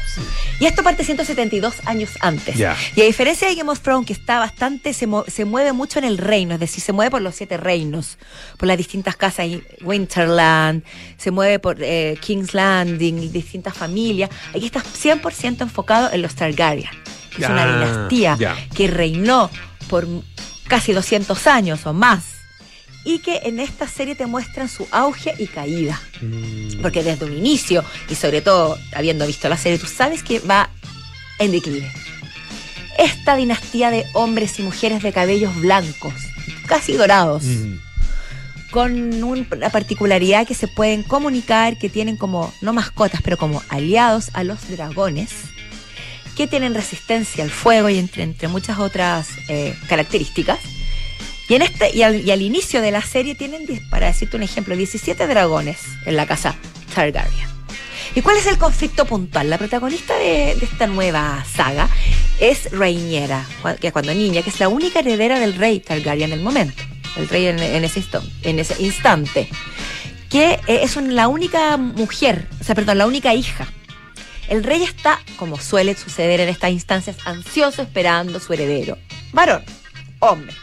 Y 0.60 0.66
esto 0.66 0.82
parte 0.82 1.02
172 1.04 1.74
años 1.86 2.10
antes. 2.20 2.56
Ya. 2.56 2.76
Y 2.94 3.00
a 3.02 3.04
diferencia 3.04 3.48
de 3.48 3.54
Game 3.54 3.70
of 3.70 3.80
Thrones, 3.80 4.06
que 4.06 4.12
está 4.12 4.38
bastante, 4.38 4.92
se, 4.92 5.06
se 5.28 5.44
mueve 5.44 5.72
mucho 5.72 5.98
en 5.98 6.04
el 6.04 6.18
reino, 6.18 6.54
es 6.54 6.60
decir, 6.60 6.82
se 6.82 6.92
mueve 6.92 7.10
por 7.10 7.22
los 7.22 7.34
siete 7.34 7.56
reinos, 7.56 8.18
por 8.58 8.66
las 8.68 8.76
distintas 8.76 9.16
casas, 9.16 9.46
y 9.46 9.62
Winterland, 9.82 10.82
se 11.16 11.30
mueve 11.30 11.58
por 11.58 11.76
eh, 11.80 12.16
King's 12.20 12.54
Landing, 12.84 13.22
y 13.22 13.28
distintas 13.28 13.74
familias. 13.76 14.30
Aquí 14.50 14.66
está 14.66 14.82
100% 14.82 15.62
enfocado 15.62 16.10
en 16.12 16.22
los 16.22 16.34
Targaryen, 16.34 16.90
que 17.36 17.42
es 17.44 17.48
una 17.48 17.64
Ya, 17.66 17.72
dinastía 17.72 18.36
ya. 18.38 18.56
que 18.74 18.88
reinó 18.88 19.50
por 19.88 20.06
casi 20.68 20.92
200 20.92 21.46
años 21.46 21.86
o 21.86 21.92
más. 21.92 22.24
Y 23.04 23.18
que 23.18 23.40
en 23.44 23.58
esta 23.60 23.88
serie 23.88 24.14
te 24.14 24.26
muestran 24.26 24.68
su 24.68 24.86
auge 24.92 25.34
y 25.38 25.46
caída. 25.46 26.00
Mm, 26.20 26.80
Porque 26.82 27.02
desde 27.02 27.24
un 27.26 27.36
inicio, 27.36 27.84
y 28.08 28.14
sobre 28.14 28.42
todo 28.42 28.78
habiendo 28.94 29.26
visto 29.26 29.48
la 29.48 29.56
serie, 29.56 29.78
tú 29.78 29.86
sabes 29.86 30.22
que 30.22 30.38
va 30.38 30.70
en 31.38 31.50
declive. 31.50 31.90
Esta 32.98 33.34
dinastía 33.36 33.90
de 33.90 34.04
hombres 34.12 34.58
y 34.58 34.62
mujeres 34.62 35.02
de 35.02 35.12
cabellos 35.12 35.54
blancos, 35.56 36.14
casi 36.66 36.92
dorados, 36.92 37.42
mm. 37.42 37.74
Con 38.72 39.22
un- 39.22 39.46
una 39.52 39.70
particularidad 39.70 40.46
que 40.46 40.54
se 40.54 40.66
pueden 40.66 41.04
comunicar, 41.04 41.78
que 41.78 41.88
tienen 41.88 42.16
como, 42.16 42.52
no 42.60 42.72
mascotas, 42.72 43.20
pero 43.22 43.36
como 43.36 43.62
aliados 43.68 44.30
a 44.32 44.42
los 44.42 44.68
dragones, 44.68 45.30
que 46.36 46.46
tienen 46.48 46.74
resistencia 46.74 47.44
al 47.44 47.50
fuego 47.50 47.88
y 47.90 47.98
entre, 47.98 48.22
entre 48.24 48.48
muchas 48.48 48.78
otras 48.80 49.28
eh, 49.48 49.76
características. 49.88 50.58
Y, 51.48 51.54
en 51.54 51.62
este, 51.62 51.94
y, 51.94 52.02
al, 52.02 52.40
inicio 52.42 52.80
de 52.80 52.90
la 52.90 53.02
serie 53.02 53.34
tienen, 53.34 53.66
para 53.90 54.06
decirte 54.06 54.36
un 54.38 54.42
ejemplo, 54.42 54.74
17 54.74 55.26
dragones 55.26 55.78
en 56.06 56.16
la 56.16 56.26
casa 56.26 56.56
Targaryen. 56.94 57.52
¿Y 58.14 58.22
cuál 58.22 58.36
es 58.38 58.46
el 58.46 58.56
conflicto 58.58 59.04
puntual? 59.04 59.50
La 59.50 59.58
protagonista 59.58 60.16
de, 60.16 60.54
de 60.58 60.64
esta 60.64 60.86
nueva 60.86 61.44
saga 61.54 61.88
es 62.40 62.70
cua- 63.62 63.78
que 63.78 63.92
cuando 63.92 64.14
niña, 64.14 64.42
que 64.42 64.50
es 64.50 64.60
la 64.60 64.68
única 64.68 65.00
heredera 65.00 65.38
del 65.38 65.54
rey 65.54 65.80
Targaryen 65.80 66.32
en 66.32 66.38
el 66.38 66.44
momento, 66.44 66.82
el 67.16 67.28
rey 67.28 67.46
en, 67.46 67.58
ese, 67.84 68.02
ese 68.42 68.82
instante, 68.82 69.48
que 70.30 70.60
eh, 70.66 70.80
es 70.82 70.96
la 70.96 71.28
única 71.28 71.76
mujer, 71.76 72.48
o 72.60 72.64
sea, 72.64 72.74
perdón, 72.74 72.98
la 72.98 73.06
única 73.06 73.34
hija. 73.34 73.66
El 74.48 74.64
rey 74.64 74.82
está, 74.82 75.20
como 75.36 75.58
suele 75.58 75.94
suceder 75.94 76.40
en 76.40 76.48
estas 76.48 76.70
instancias, 76.70 77.16
ansioso 77.24 77.82
esperando 77.82 78.40
su 78.40 78.52
heredero. 78.52 78.98
Varón, 79.32 79.62
hombre. 80.18 80.54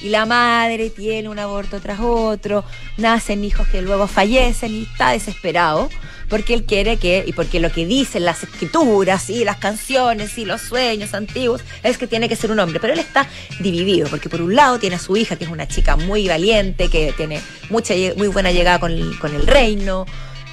Y 0.00 0.08
la 0.08 0.26
madre 0.26 0.90
tiene 0.90 1.28
un 1.28 1.38
aborto 1.38 1.80
tras 1.80 2.00
otro, 2.00 2.64
nacen 2.98 3.44
hijos 3.44 3.66
que 3.68 3.82
luego 3.82 4.06
fallecen 4.06 4.74
y 4.74 4.82
está 4.82 5.10
desesperado 5.10 5.88
porque 6.28 6.54
él 6.54 6.64
quiere 6.64 6.96
que, 6.96 7.24
y 7.26 7.32
porque 7.32 7.60
lo 7.60 7.70
que 7.70 7.86
dicen 7.86 8.24
las 8.24 8.42
escrituras 8.42 9.30
y 9.30 9.44
las 9.44 9.56
canciones 9.56 10.36
y 10.38 10.44
los 10.44 10.60
sueños 10.60 11.14
antiguos 11.14 11.62
es 11.82 11.98
que 11.98 12.06
tiene 12.06 12.28
que 12.28 12.36
ser 12.36 12.50
un 12.50 12.58
hombre, 12.58 12.80
pero 12.80 12.92
él 12.92 12.98
está 12.98 13.28
dividido 13.60 14.08
porque 14.08 14.28
por 14.28 14.42
un 14.42 14.54
lado 14.54 14.78
tiene 14.78 14.96
a 14.96 14.98
su 14.98 15.16
hija 15.16 15.36
que 15.36 15.44
es 15.44 15.50
una 15.50 15.68
chica 15.68 15.96
muy 15.96 16.28
valiente, 16.28 16.88
que 16.88 17.12
tiene 17.16 17.40
mucha, 17.70 17.94
muy 18.16 18.28
buena 18.28 18.50
llegada 18.50 18.78
con 18.78 18.92
el, 18.92 19.18
con 19.18 19.34
el 19.34 19.46
reino, 19.46 20.06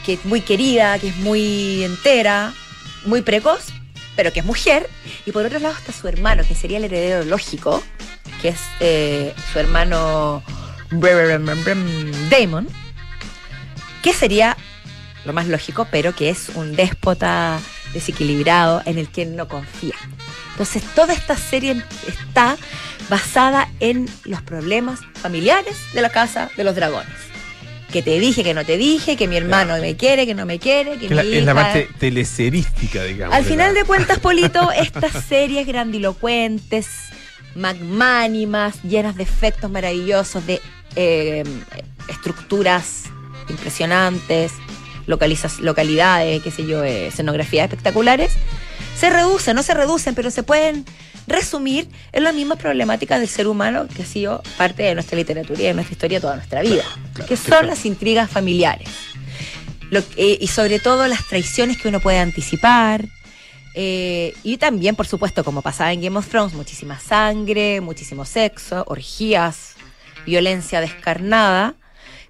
que 0.05 0.13
es 0.13 0.25
muy 0.25 0.41
querida, 0.41 0.99
que 0.99 1.09
es 1.09 1.17
muy 1.17 1.83
entera, 1.83 2.53
muy 3.05 3.21
precoz, 3.21 3.67
pero 4.15 4.31
que 4.31 4.41
es 4.41 4.45
mujer, 4.45 4.89
y 5.25 5.31
por 5.31 5.45
otro 5.45 5.59
lado 5.59 5.75
está 5.75 5.91
su 5.91 6.07
hermano, 6.07 6.43
que 6.47 6.55
sería 6.55 6.77
el 6.77 6.85
heredero 6.85 7.25
lógico, 7.25 7.83
que 8.41 8.49
es 8.49 8.59
eh, 8.79 9.33
su 9.51 9.59
hermano 9.59 10.43
Damon, 12.29 12.67
que 14.03 14.13
sería 14.13 14.55
lo 15.25 15.33
más 15.33 15.47
lógico, 15.47 15.87
pero 15.91 16.13
que 16.15 16.29
es 16.29 16.49
un 16.55 16.75
déspota 16.75 17.59
desequilibrado 17.93 18.81
en 18.85 18.97
el 18.97 19.07
que 19.09 19.21
él 19.23 19.35
no 19.35 19.47
confía. 19.47 19.95
Entonces, 20.51 20.83
toda 20.95 21.13
esta 21.13 21.35
serie 21.37 21.81
está 22.07 22.57
basada 23.09 23.69
en 23.79 24.07
los 24.25 24.41
problemas 24.41 24.99
familiares 25.21 25.75
de 25.93 26.01
la 26.01 26.09
casa 26.09 26.49
de 26.57 26.63
los 26.63 26.75
dragones. 26.75 27.09
Que 27.91 28.01
te 28.01 28.19
dije, 28.19 28.43
que 28.43 28.53
no 28.55 28.65
te 28.65 28.77
dije, 28.77 29.15
que 29.15 29.27
mi 29.27 29.35
hermano 29.37 29.77
me 29.79 29.95
quiere, 29.95 30.25
que 30.25 30.33
no 30.33 30.45
me 30.47 30.57
quiere, 30.59 30.97
que 30.97 31.07
Que 31.07 31.15
la- 31.15 31.23
mi 31.23 31.33
es 31.35 31.45
la 31.45 31.53
parte 31.53 31.87
teleserística, 31.99 33.03
digamos. 33.03 33.35
al 33.35 33.43
de 33.43 33.49
final 33.51 33.73
la- 33.73 33.79
de 33.81 33.85
cuentas, 33.85 34.19
Polito, 34.19 34.71
estas 34.71 35.11
series 35.25 35.67
grandilocuentes, 35.67 36.87
magmánimas, 37.55 38.81
llenas 38.83 39.15
de 39.15 39.23
efectos 39.23 39.69
maravillosos, 39.71 40.45
de 40.45 40.59
eh, 40.95 41.43
estructuras 42.07 43.03
impresionantes, 43.49 44.53
localizas, 45.07 45.59
localidades, 45.59 46.41
qué 46.43 46.51
sé 46.51 46.65
yo, 46.65 46.83
eh, 46.83 47.07
escenografías 47.07 47.65
espectaculares, 47.65 48.33
se 48.97 49.09
reducen, 49.09 49.55
no 49.55 49.63
se 49.63 49.73
reducen, 49.73 50.15
pero 50.15 50.29
se 50.31 50.43
pueden 50.43 50.85
resumir 51.27 51.87
en 52.11 52.23
las 52.23 52.33
mismas 52.35 52.57
problemáticas 52.59 53.19
del 53.19 53.29
ser 53.29 53.47
humano 53.47 53.87
que 53.93 54.03
ha 54.03 54.05
sido 54.05 54.43
parte 54.57 54.83
de 54.83 54.93
nuestra 54.93 55.17
literatura 55.17 55.59
y 55.61 55.63
de 55.65 55.73
nuestra 55.73 55.93
historia 55.93 56.19
toda 56.21 56.35
nuestra 56.35 56.61
vida, 56.61 56.83
claro, 57.13 57.27
que 57.27 57.37
son 57.37 57.45
claro. 57.47 57.67
las 57.67 57.85
intrigas 57.85 58.29
familiares. 58.29 58.89
Lo- 59.89 60.03
eh, 60.17 60.37
y 60.41 60.47
sobre 60.47 60.79
todo 60.79 61.07
las 61.07 61.25
traiciones 61.27 61.77
que 61.77 61.87
uno 61.87 61.99
puede 61.99 62.19
anticipar. 62.19 63.05
eh, 63.75 64.33
y 64.43 64.57
también, 64.57 64.95
por 64.95 65.07
supuesto, 65.07 65.43
como 65.43 65.61
pasaba 65.63 65.91
en 65.93 66.01
Game 66.01 66.17
of 66.17 66.27
Thrones, 66.27 66.53
muchísima 66.53 66.99
sangre, 66.99 67.81
muchísimo 67.81 68.23
sexo, 68.25 68.83
orgías, 68.87 69.73
violencia 70.27 70.79
descarnada. 70.79 71.73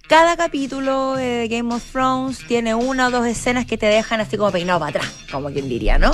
Cada 0.08 0.36
capítulo 0.36 1.16
de 1.16 1.48
Game 1.48 1.74
of 1.74 1.84
Thrones 1.92 2.40
tiene 2.46 2.76
una 2.76 3.08
o 3.08 3.12
dos 3.12 3.26
escenas 3.26 3.66
que 3.66 3.78
te 3.78 3.86
dejan 3.86 4.20
así 4.20 4.38
como 4.38 4.52
peinado 4.52 4.80
para 4.80 4.90
atrás, 4.90 5.12
como 5.32 5.50
quien 5.50 5.70
diría, 5.70 5.98
¿no? 5.98 6.12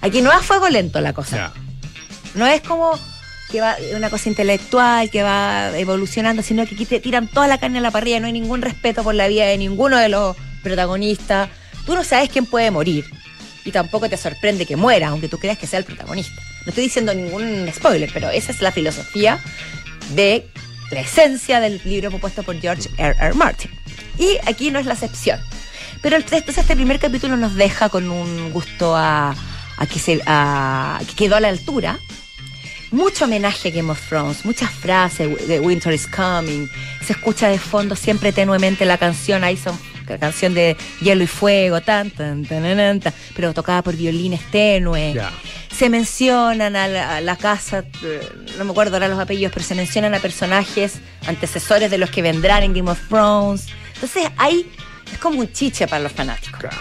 Aquí 0.00 0.22
no 0.22 0.32
es 0.32 0.44
fuego 0.44 0.68
lento 0.70 1.00
la 1.00 1.12
cosa. 1.12 1.52
No 2.34 2.46
es 2.46 2.62
como 2.62 2.98
que 3.50 3.60
va 3.60 3.76
una 3.94 4.08
cosa 4.08 4.28
intelectual, 4.28 5.10
que 5.10 5.22
va 5.22 5.76
evolucionando, 5.78 6.42
sino 6.42 6.66
que 6.66 6.74
aquí 6.74 6.86
te 6.86 6.98
tiran 6.98 7.28
toda 7.28 7.46
la 7.46 7.58
carne 7.58 7.78
a 7.78 7.82
la 7.82 7.90
parrilla, 7.90 8.18
no 8.18 8.26
hay 8.26 8.32
ningún 8.32 8.62
respeto 8.62 9.04
por 9.04 9.14
la 9.14 9.28
vida 9.28 9.44
de 9.44 9.58
ninguno 9.58 9.98
de 9.98 10.08
los 10.08 10.34
protagonistas. 10.62 11.50
Tú 11.84 11.94
no 11.94 12.02
sabes 12.02 12.30
quién 12.30 12.46
puede 12.46 12.70
morir. 12.70 13.04
Y 13.64 13.72
tampoco 13.72 14.08
te 14.08 14.16
sorprende 14.16 14.64
que 14.64 14.76
muera, 14.76 15.08
aunque 15.08 15.28
tú 15.28 15.38
creas 15.38 15.58
que 15.58 15.66
sea 15.66 15.80
el 15.80 15.84
protagonista. 15.84 16.40
No 16.64 16.70
estoy 16.70 16.84
diciendo 16.84 17.12
ningún 17.12 17.70
spoiler, 17.74 18.10
pero 18.12 18.30
esa 18.30 18.52
es 18.52 18.62
la 18.62 18.72
filosofía 18.72 19.38
de 20.14 20.48
la 20.90 21.00
esencia 21.00 21.60
del 21.60 21.80
libro 21.84 22.10
propuesto 22.10 22.42
por 22.42 22.60
George 22.60 22.88
R. 22.98 23.16
R. 23.18 23.34
Martin. 23.34 23.70
Y 24.18 24.38
aquí 24.46 24.70
no 24.70 24.78
es 24.78 24.86
la 24.86 24.94
excepción. 24.94 25.40
Pero 26.02 26.16
entonces 26.16 26.56
este 26.56 26.76
primer 26.76 26.98
capítulo 26.98 27.36
nos 27.36 27.54
deja 27.54 27.88
con 27.88 28.10
un 28.10 28.50
gusto 28.52 28.94
a, 28.96 29.34
a 29.76 29.86
que 29.86 29.98
se 29.98 30.20
quedó 31.16 31.36
a 31.36 31.40
la 31.40 31.48
altura. 31.48 31.98
Mucho 32.92 33.24
homenaje 33.24 33.68
a 33.68 33.72
Game 33.72 33.90
of 33.90 34.00
Thrones, 34.08 34.44
muchas 34.44 34.70
frases 34.70 35.48
de 35.48 35.58
Winter 35.60 35.92
is 35.92 36.06
Coming. 36.06 36.68
Se 37.04 37.14
escucha 37.14 37.48
de 37.48 37.58
fondo 37.58 37.96
siempre 37.96 38.32
tenuemente 38.32 38.84
la 38.84 38.96
canción 38.96 39.46
Ice 39.48 39.68
on- 39.68 39.78
la 40.08 40.18
canción 40.18 40.54
de 40.54 40.76
Hielo 41.00 41.24
y 41.24 41.26
Fuego, 41.26 41.80
tan, 41.80 42.10
tan, 42.12 42.44
tan, 42.44 42.62
tan, 42.62 43.00
tan, 43.00 43.12
pero 43.34 43.52
tocada 43.52 43.82
por 43.82 43.96
violines 43.96 44.40
tenues 44.52 45.14
Ya. 45.16 45.32
Se 45.76 45.88
mencionan 45.90 46.74
a 46.76 46.88
la, 46.88 47.16
a 47.16 47.20
la 47.20 47.36
casa, 47.36 47.84
eh, 48.02 48.20
no 48.58 48.64
me 48.64 48.70
acuerdo 48.70 48.96
ahora 48.96 49.08
los 49.08 49.18
apellidos, 49.18 49.52
pero 49.52 49.64
se 49.64 49.74
mencionan 49.74 50.14
a 50.14 50.18
personajes 50.20 50.94
antecesores 51.26 51.90
de 51.90 51.98
los 51.98 52.10
que 52.10 52.22
vendrán 52.22 52.62
en 52.62 52.72
Game 52.74 52.90
of 52.90 52.98
Thrones. 53.08 53.66
Entonces 53.94 54.28
hay, 54.36 54.70
es 55.12 55.18
como 55.18 55.40
un 55.40 55.52
chiche 55.52 55.86
para 55.86 56.02
los 56.02 56.12
fanáticos, 56.12 56.60
Claro. 56.60 56.76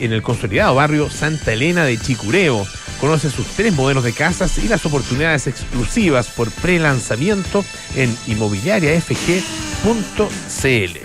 en 0.00 0.12
el 0.12 0.22
consolidado 0.22 0.74
barrio 0.74 1.10
Santa 1.10 1.52
Elena 1.52 1.84
de 1.84 1.98
Chicureo. 1.98 2.66
Conoce 3.00 3.30
sus 3.30 3.46
tres 3.48 3.74
modelos 3.74 4.04
de 4.04 4.12
casas 4.12 4.58
y 4.58 4.68
las 4.68 4.84
oportunidades 4.84 5.46
exclusivas 5.46 6.28
por 6.28 6.50
pre-lanzamiento 6.50 7.64
en 7.94 8.14
inmobiliariafg.cl. 8.26 10.98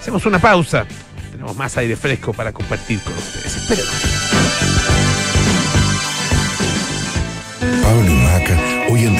Hacemos 0.00 0.26
una 0.26 0.38
pausa. 0.38 0.86
Tenemos 1.30 1.56
más 1.56 1.76
aire 1.78 1.96
fresco 1.96 2.32
para 2.32 2.52
compartir 2.52 3.00
con 3.00 3.14
ustedes. 3.14 3.56
Espérenos. 3.56 3.92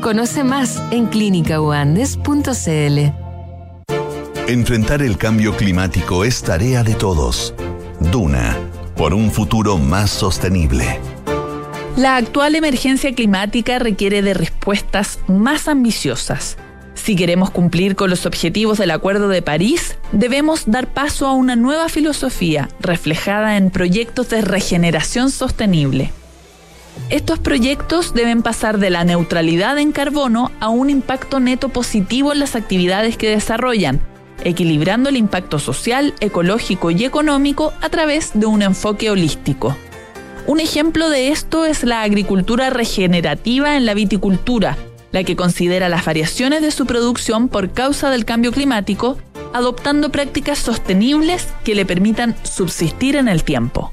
Conoce 0.00 0.44
más 0.44 0.82
en 0.92 1.08
clínicauandes.cl. 1.08 2.98
Enfrentar 4.48 5.02
el 5.02 5.18
cambio 5.18 5.54
climático 5.54 6.24
es 6.24 6.42
tarea 6.42 6.82
de 6.82 6.94
todos. 6.94 7.54
Duna, 8.10 8.56
por 8.96 9.12
un 9.12 9.30
futuro 9.30 9.76
más 9.76 10.08
sostenible. 10.10 10.98
La 11.98 12.16
actual 12.16 12.54
emergencia 12.54 13.14
climática 13.14 13.78
requiere 13.78 14.22
de 14.22 14.32
respuestas 14.32 15.18
más 15.28 15.68
ambiciosas. 15.68 16.56
Si 16.94 17.14
queremos 17.14 17.50
cumplir 17.50 17.94
con 17.94 18.08
los 18.08 18.24
objetivos 18.24 18.78
del 18.78 18.92
Acuerdo 18.92 19.28
de 19.28 19.42
París, 19.42 19.98
debemos 20.12 20.70
dar 20.70 20.86
paso 20.86 21.26
a 21.26 21.34
una 21.34 21.56
nueva 21.56 21.90
filosofía 21.90 22.70
reflejada 22.80 23.58
en 23.58 23.70
proyectos 23.70 24.30
de 24.30 24.40
regeneración 24.40 25.30
sostenible. 25.30 26.10
Estos 27.10 27.38
proyectos 27.38 28.14
deben 28.14 28.42
pasar 28.42 28.78
de 28.78 28.90
la 28.90 29.04
neutralidad 29.04 29.78
en 29.78 29.92
carbono 29.92 30.52
a 30.60 30.68
un 30.68 30.90
impacto 30.90 31.40
neto 31.40 31.68
positivo 31.68 32.32
en 32.32 32.38
las 32.38 32.54
actividades 32.54 33.16
que 33.16 33.30
desarrollan, 33.30 34.00
equilibrando 34.44 35.08
el 35.08 35.16
impacto 35.16 35.58
social, 35.58 36.14
ecológico 36.20 36.90
y 36.90 37.04
económico 37.04 37.72
a 37.80 37.88
través 37.88 38.30
de 38.34 38.46
un 38.46 38.62
enfoque 38.62 39.10
holístico. 39.10 39.76
Un 40.46 40.60
ejemplo 40.60 41.08
de 41.10 41.28
esto 41.28 41.64
es 41.64 41.84
la 41.84 42.02
agricultura 42.02 42.70
regenerativa 42.70 43.76
en 43.76 43.86
la 43.86 43.94
viticultura, 43.94 44.76
la 45.12 45.24
que 45.24 45.36
considera 45.36 45.88
las 45.88 46.04
variaciones 46.04 46.62
de 46.62 46.70
su 46.70 46.86
producción 46.86 47.48
por 47.48 47.72
causa 47.72 48.10
del 48.10 48.24
cambio 48.24 48.52
climático, 48.52 49.18
adoptando 49.52 50.10
prácticas 50.10 50.58
sostenibles 50.58 51.48
que 51.64 51.74
le 51.74 51.84
permitan 51.84 52.36
subsistir 52.44 53.16
en 53.16 53.28
el 53.28 53.42
tiempo. 53.44 53.92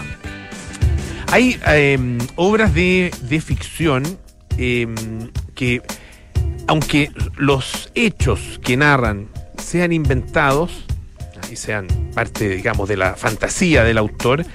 Hay 1.33 1.59
eh, 1.65 1.97
obras 2.35 2.75
de, 2.75 3.11
de 3.23 3.41
ficción 3.41 4.03
eh, 4.59 4.85
que, 5.55 5.81
aunque 6.67 7.09
los 7.37 7.89
hechos 7.95 8.59
que 8.63 8.77
narran 8.77 9.29
sean 9.57 9.93
inventados 9.93 10.85
y 11.51 11.55
sean 11.55 11.87
parte, 12.13 12.49
digamos, 12.49 12.87
de 12.87 12.97
la 12.97 13.15
fantasía 13.15 13.83
del 13.83 13.97
autor, 13.97 14.45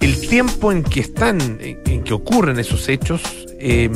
el 0.00 0.26
tiempo 0.26 0.72
en 0.72 0.82
que 0.82 1.00
están, 1.00 1.58
en, 1.60 2.04
que 2.04 2.14
ocurren 2.14 2.58
esos 2.58 2.88
hechos, 2.88 3.20
eh, 3.60 3.90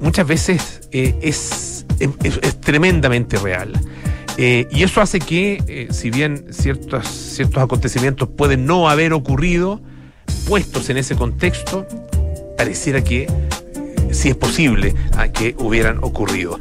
muchas 0.00 0.28
veces 0.28 0.88
es, 0.92 1.86
es, 1.98 2.16
es, 2.22 2.60
tremendamente 2.60 3.36
real. 3.36 3.72
Eh, 4.38 4.68
y 4.70 4.84
eso 4.84 5.00
hace 5.00 5.18
que, 5.18 5.60
eh, 5.66 5.88
si 5.90 6.08
bien 6.12 6.44
ciertos, 6.52 7.08
ciertos 7.08 7.64
acontecimientos 7.64 8.28
pueden 8.28 8.64
no 8.64 8.88
haber 8.88 9.12
ocurrido, 9.12 9.80
puestos 10.46 10.88
en 10.90 10.96
ese 10.96 11.16
contexto, 11.16 11.86
pareciera 12.56 13.02
que 13.02 13.26
sí 14.12 14.28
es 14.28 14.36
posible 14.36 14.94
que 15.34 15.54
hubieran 15.58 15.98
ocurrido. 16.02 16.58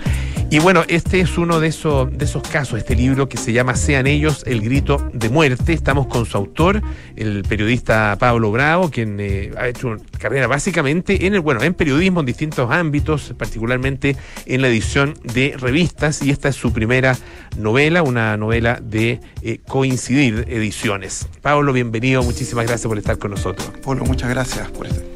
Y 0.52 0.60
bueno, 0.60 0.84
este 0.88 1.20
es 1.22 1.38
uno 1.38 1.60
de 1.60 1.68
esos, 1.68 2.16
de 2.16 2.24
esos 2.24 2.44
casos, 2.44 2.78
este 2.78 2.96
libro 2.96 3.28
que 3.28 3.36
se 3.36 3.52
llama 3.52 3.76
Sean 3.76 4.06
ellos 4.06 4.44
el 4.46 4.62
grito 4.62 5.10
de 5.12 5.30
muerte. 5.30 5.74
Estamos 5.74 6.06
con 6.06 6.26
su 6.26 6.38
autor, 6.38 6.82
el 7.16 7.44
periodista 7.44 8.16
Pablo 8.20 8.52
Bravo, 8.52 8.92
quien 8.92 9.20
eh, 9.20 9.52
ha 9.58 9.68
hecho 9.68 9.88
una 9.88 10.00
carrera 10.20 10.46
básicamente 10.46 11.26
en 11.26 11.34
el, 11.34 11.42
bueno, 11.42 11.64
en 11.64 11.74
periodismo 11.74 12.20
en 12.20 12.28
distintos 12.28 12.70
ámbitos, 12.72 13.34
particularmente 13.38 14.16
en 14.46 14.62
la 14.62 14.68
edición 14.68 15.16
de 15.24 15.56
revistas, 15.58 16.22
y 16.22 16.30
esta 16.30 16.50
es 16.50 16.56
su 16.56 16.72
primera 16.72 17.18
novela, 17.58 18.04
una 18.04 18.38
novela 18.38 18.80
de 18.82 19.20
eh, 19.42 19.60
Coincidir 19.68 20.46
Ediciones. 20.48 21.28
Pablo, 21.42 21.74
bienvenido, 21.74 22.22
muchísimas 22.22 22.68
gracias 22.68 22.88
por 22.88 23.00
estar 23.00 23.18
con 23.18 23.32
nosotros. 23.32 23.72
Pablo, 23.84 24.06
muchas 24.06 24.30
gracias 24.30 24.70
por 24.70 24.86
estar 24.86 25.15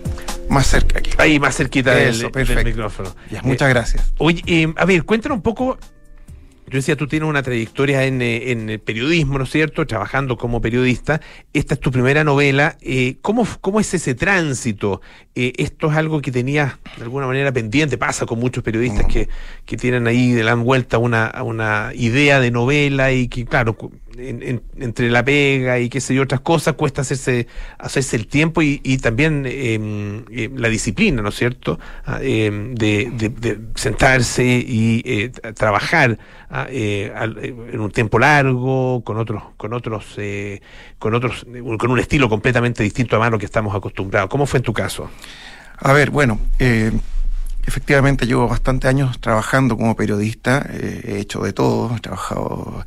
más 0.49 0.67
cerca 0.67 0.99
aquí. 0.99 1.11
Ahí, 1.17 1.39
más 1.39 1.55
cerquita 1.55 1.97
Eso, 1.99 2.29
del, 2.29 2.47
del, 2.47 2.65
micrófono. 2.65 3.15
Ya, 3.29 3.41
muchas 3.43 3.69
eh, 3.69 3.73
gracias. 3.73 4.13
Oye, 4.17 4.41
eh, 4.47 4.73
a 4.75 4.85
ver, 4.85 5.03
cuéntanos 5.03 5.37
un 5.37 5.41
poco. 5.41 5.77
Yo 6.67 6.77
decía, 6.77 6.95
tú 6.95 7.07
tienes 7.07 7.27
una 7.27 7.41
trayectoria 7.41 8.03
en, 8.05 8.21
en 8.21 8.79
periodismo, 8.79 9.39
¿no 9.39 9.45
es 9.45 9.49
cierto? 9.49 9.87
Trabajando 9.87 10.37
como 10.37 10.61
periodista. 10.61 11.19
Esta 11.51 11.73
es 11.73 11.79
tu 11.79 11.89
primera 11.91 12.23
novela. 12.23 12.77
Eh, 12.81 13.17
¿cómo, 13.23 13.47
¿Cómo 13.59 13.79
es 13.79 13.91
ese 13.95 14.13
tránsito? 14.13 15.01
Eh, 15.33 15.53
esto 15.57 15.89
es 15.89 15.97
algo 15.97 16.21
que 16.21 16.31
tenías 16.31 16.75
de 16.97 17.03
alguna 17.03 17.25
manera 17.25 17.51
pendiente. 17.51 17.97
Pasa 17.97 18.27
con 18.27 18.39
muchos 18.39 18.63
periodistas 18.63 19.05
mm. 19.05 19.09
que, 19.09 19.29
que 19.65 19.77
tienen 19.77 20.05
ahí, 20.05 20.33
le 20.33 20.43
dan 20.43 20.63
vuelta 20.63 20.99
una, 20.99 21.33
una 21.43 21.89
idea 21.95 22.39
de 22.39 22.51
novela 22.51 23.11
y 23.11 23.29
que, 23.29 23.45
claro, 23.45 23.75
en, 24.17 24.43
en, 24.43 24.63
entre 24.77 25.09
la 25.09 25.23
pega 25.23 25.79
y 25.79 25.89
qué 25.89 26.01
sé 26.01 26.13
yo, 26.13 26.23
otras 26.23 26.41
cosas, 26.41 26.75
cuesta 26.75 27.01
hacerse, 27.01 27.47
hacerse 27.77 28.15
el 28.15 28.27
tiempo 28.27 28.61
y, 28.61 28.97
también 28.97 29.45
eh, 29.45 30.23
eh, 30.31 30.49
la 30.55 30.69
disciplina, 30.69 31.21
¿no 31.21 31.29
es 31.29 31.35
cierto? 31.35 31.79
Eh, 32.21 32.73
de, 32.73 33.11
de, 33.11 33.59
sentarse 33.75 34.43
y 34.45 35.29
trabajar 35.55 36.17
al, 36.49 37.37
en 37.37 37.79
un 37.79 37.91
tiempo 37.91 38.19
largo, 38.19 39.03
con 39.03 39.17
otros, 39.17 39.43
con 39.57 39.73
otros, 39.73 40.17
con 40.97 41.13
otros, 41.13 41.45
con 41.77 41.91
un 41.91 41.99
estilo 41.99 42.29
completamente 42.29 42.83
distinto 42.83 43.15
a 43.15 43.19
mano 43.19 43.37
que 43.37 43.45
estamos 43.45 43.75
acostumbrados. 43.75 44.29
¿Cómo 44.29 44.45
fue 44.45 44.57
en 44.57 44.63
tu 44.63 44.73
caso? 44.73 45.09
A 45.77 45.93
ver, 45.93 46.09
bueno, 46.09 46.39
efectivamente 47.69 48.25
llevo 48.25 48.47
bastante 48.47 48.87
años 48.87 49.19
trabajando 49.19 49.77
como 49.77 49.95
periodista, 49.95 50.65
eh, 50.69 51.01
he 51.05 51.19
hecho 51.19 51.41
de 51.41 51.53
todo, 51.53 51.95
he 51.95 51.99
trabajado 51.99 52.83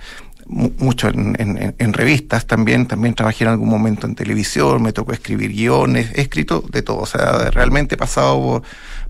mucho 0.47 1.09
en, 1.09 1.93
revistas 1.93 2.47
también, 2.47 2.87
también 2.87 3.15
trabajé 3.15 3.45
en 3.45 3.51
algún 3.51 3.69
momento 3.69 4.07
en 4.07 4.15
televisión, 4.15 4.83
me 4.83 4.93
tocó 4.93 5.13
escribir 5.13 5.53
guiones, 5.53 6.11
he 6.15 6.23
escrito 6.23 6.65
de 6.71 6.83
todo, 6.83 6.99
o 6.99 7.07
sea, 7.07 7.51
realmente 7.51 7.95
he 7.95 7.99
pasado 7.99 8.63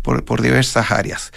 por, 0.03 0.25
por, 0.25 0.43
diversas 0.43 0.91
áreas. 0.91 1.33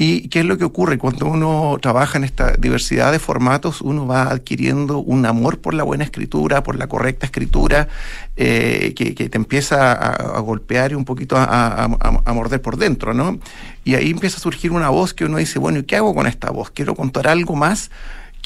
¿Y 0.00 0.28
qué 0.28 0.40
es 0.40 0.44
lo 0.44 0.56
que 0.58 0.64
ocurre? 0.64 0.96
Cuando 0.96 1.26
uno 1.26 1.76
trabaja 1.82 2.18
en 2.18 2.24
esta 2.24 2.52
diversidad 2.52 3.10
de 3.10 3.18
formatos, 3.18 3.80
uno 3.80 4.06
va 4.06 4.30
adquiriendo 4.30 4.98
un 4.98 5.26
amor 5.26 5.58
por 5.58 5.74
la 5.74 5.82
buena 5.82 6.04
escritura, 6.04 6.62
por 6.62 6.76
la 6.76 6.86
correcta 6.86 7.26
escritura, 7.26 7.88
eh, 8.36 8.94
que, 8.94 9.28
te 9.28 9.36
empieza 9.36 9.92
a, 9.92 10.36
a, 10.36 10.38
golpear 10.38 10.92
y 10.92 10.94
un 10.94 11.04
poquito 11.04 11.36
a, 11.36 11.84
a, 11.84 12.32
morder 12.32 12.62
por 12.62 12.76
dentro, 12.76 13.12
¿no? 13.12 13.40
Y 13.84 13.96
ahí 13.96 14.10
empieza 14.10 14.36
a 14.36 14.40
surgir 14.40 14.70
una 14.70 14.88
voz 14.88 15.14
que 15.14 15.24
uno 15.24 15.38
dice, 15.38 15.58
bueno, 15.58 15.80
¿y 15.80 15.82
qué 15.82 15.96
hago 15.96 16.14
con 16.14 16.28
esta 16.28 16.52
voz? 16.52 16.70
Quiero 16.70 16.94
contar 16.94 17.26
algo 17.26 17.56
más 17.56 17.90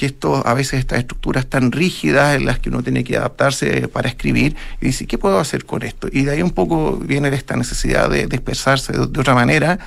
que 0.02 0.06
esto, 0.06 0.44
a 0.44 0.52
veces 0.54 0.80
estas 0.80 0.98
estructuras 0.98 1.46
tan 1.46 1.70
rígidas 1.70 2.34
en 2.34 2.44
las 2.44 2.58
que 2.58 2.70
uno 2.70 2.82
tiene 2.82 3.04
que 3.04 3.16
adaptarse 3.16 3.86
para 3.86 4.08
escribir 4.08 4.56
y 4.80 4.86
dice, 4.86 5.06
¿qué 5.06 5.16
puedo 5.16 5.38
hacer 5.38 5.64
con 5.64 5.84
esto? 5.84 6.08
Y 6.10 6.24
de 6.24 6.32
ahí 6.32 6.42
un 6.42 6.50
poco 6.50 6.96
viene 6.96 7.28
esta 7.28 7.54
necesidad 7.54 8.10
de, 8.10 8.26
de 8.26 8.34
expresarse 8.34 8.92
de, 8.92 9.06
de, 9.06 9.20
otra 9.20 9.36
manera. 9.36 9.78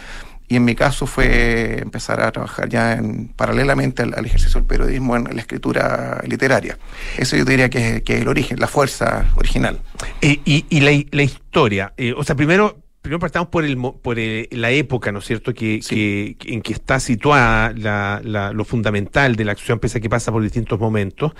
Y 0.47 0.55
en 0.55 0.63
mi 0.63 0.73
caso 0.73 1.05
fue 1.05 1.81
empezar 1.81 2.21
a 2.21 2.31
trabajar 2.31 2.69
ya 2.69 2.93
en, 2.93 3.27
paralelamente 3.27 4.03
al, 4.03 4.13
al, 4.13 4.25
ejercicio 4.25 4.61
del 4.61 4.67
periodismo 4.67 5.17
en 5.17 5.35
la 5.35 5.41
escritura 5.41 6.21
literaria. 6.25 6.77
Eso 7.17 7.35
yo 7.35 7.43
diría 7.43 7.69
que, 7.69 8.01
que 8.01 8.15
es 8.15 8.21
el 8.21 8.29
origen, 8.29 8.57
la 8.57 8.69
fuerza 8.69 9.25
original. 9.35 9.81
Eh, 10.21 10.39
y, 10.45 10.65
y 10.69 10.79
la, 10.79 10.91
la, 11.11 11.23
historia, 11.23 11.91
eh, 11.97 12.13
o 12.15 12.23
sea, 12.23 12.35
primero 12.37 12.84
primero 13.05 13.19
partamos 13.19 13.49
por, 13.49 13.63
el, 13.63 13.77
por 13.77 14.17
el, 14.17 14.47
la 14.49 14.71
época, 14.71 15.11
¿no 15.11 15.19
es 15.19 15.25
cierto?, 15.25 15.53
que, 15.53 15.79
sí. 15.83 16.35
que 16.39 16.53
en 16.53 16.61
que 16.61 16.73
está 16.73 16.99
situada 16.99 17.71
la, 17.77 18.19
la, 18.23 18.51
lo 18.51 18.65
fundamental 18.65 19.35
de 19.35 19.45
la 19.45 19.51
acción, 19.51 19.77
pese 19.79 19.99
a 19.99 20.01
que 20.01 20.09
pasa 20.09 20.31
por 20.31 20.41
distintos 20.41 20.79
momentos. 20.79 21.33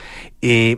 Eh, 0.44 0.78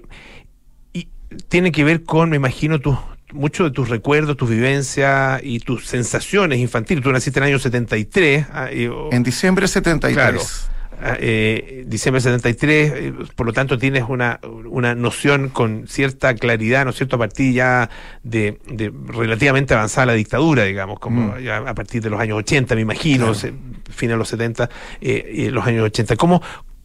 y 0.94 1.10
tiene 1.50 1.74
que 1.74 1.84
ver 1.84 2.04
con, 2.04 2.30
me 2.30 2.38
imagino, 2.38 2.80
tus 2.80 2.98
muchos 3.34 3.68
de 3.68 3.72
tus 3.72 3.90
recuerdos, 3.90 4.38
tus 4.38 4.50
vivencias 4.50 5.42
y 5.44 5.60
tus 5.60 5.86
sensaciones 5.86 6.60
infantiles. 6.60 7.04
Tú 7.04 7.12
naciste 7.12 7.40
en 7.40 7.44
el 7.44 7.50
año 7.50 7.60
73. 7.60 8.46
Ah, 8.50 8.72
y, 8.72 8.90
en 9.12 9.24
diciembre 9.24 9.64
de 9.64 9.68
73. 9.68 10.16
Claro. 10.16 10.42
Eh, 11.00 11.84
diciembre 11.88 12.22
73, 12.22 12.92
eh, 12.96 13.14
por 13.36 13.46
lo 13.46 13.54
tanto 13.54 13.78
tienes 13.78 14.06
una, 14.08 14.40
una 14.66 14.96
noción 14.96 15.50
con 15.50 15.88
cierta 15.88 16.34
claridad, 16.34 16.86
¿no 16.86 16.90
es 16.90 16.98
cierto?, 16.98 17.18
a 17.18 17.20
partir 17.20 17.54
ya 17.54 17.90
de, 18.24 18.60
de 18.68 18.92
relativamente 19.08 19.76
avanzada 19.76 20.08
la 20.08 20.14
dictadura, 20.14 20.64
digamos, 20.64 21.00
como 21.00 21.36
mm. 21.36 21.40
ya 21.40 21.58
a 21.58 21.76
partir 21.76 22.02
de 22.02 22.10
los 22.10 22.20
años 22.20 22.40
80, 22.40 22.74
me 22.76 22.82
imagino, 22.82 23.32
claro. 23.32 23.56
fin 23.92 24.10
de 24.10 24.18
los 24.18 24.28
70, 24.30 24.70
eh, 25.02 25.50
los 25.52 25.66
años 25.68 25.84
80. 25.86 26.16
¿Cómo, 26.16 26.42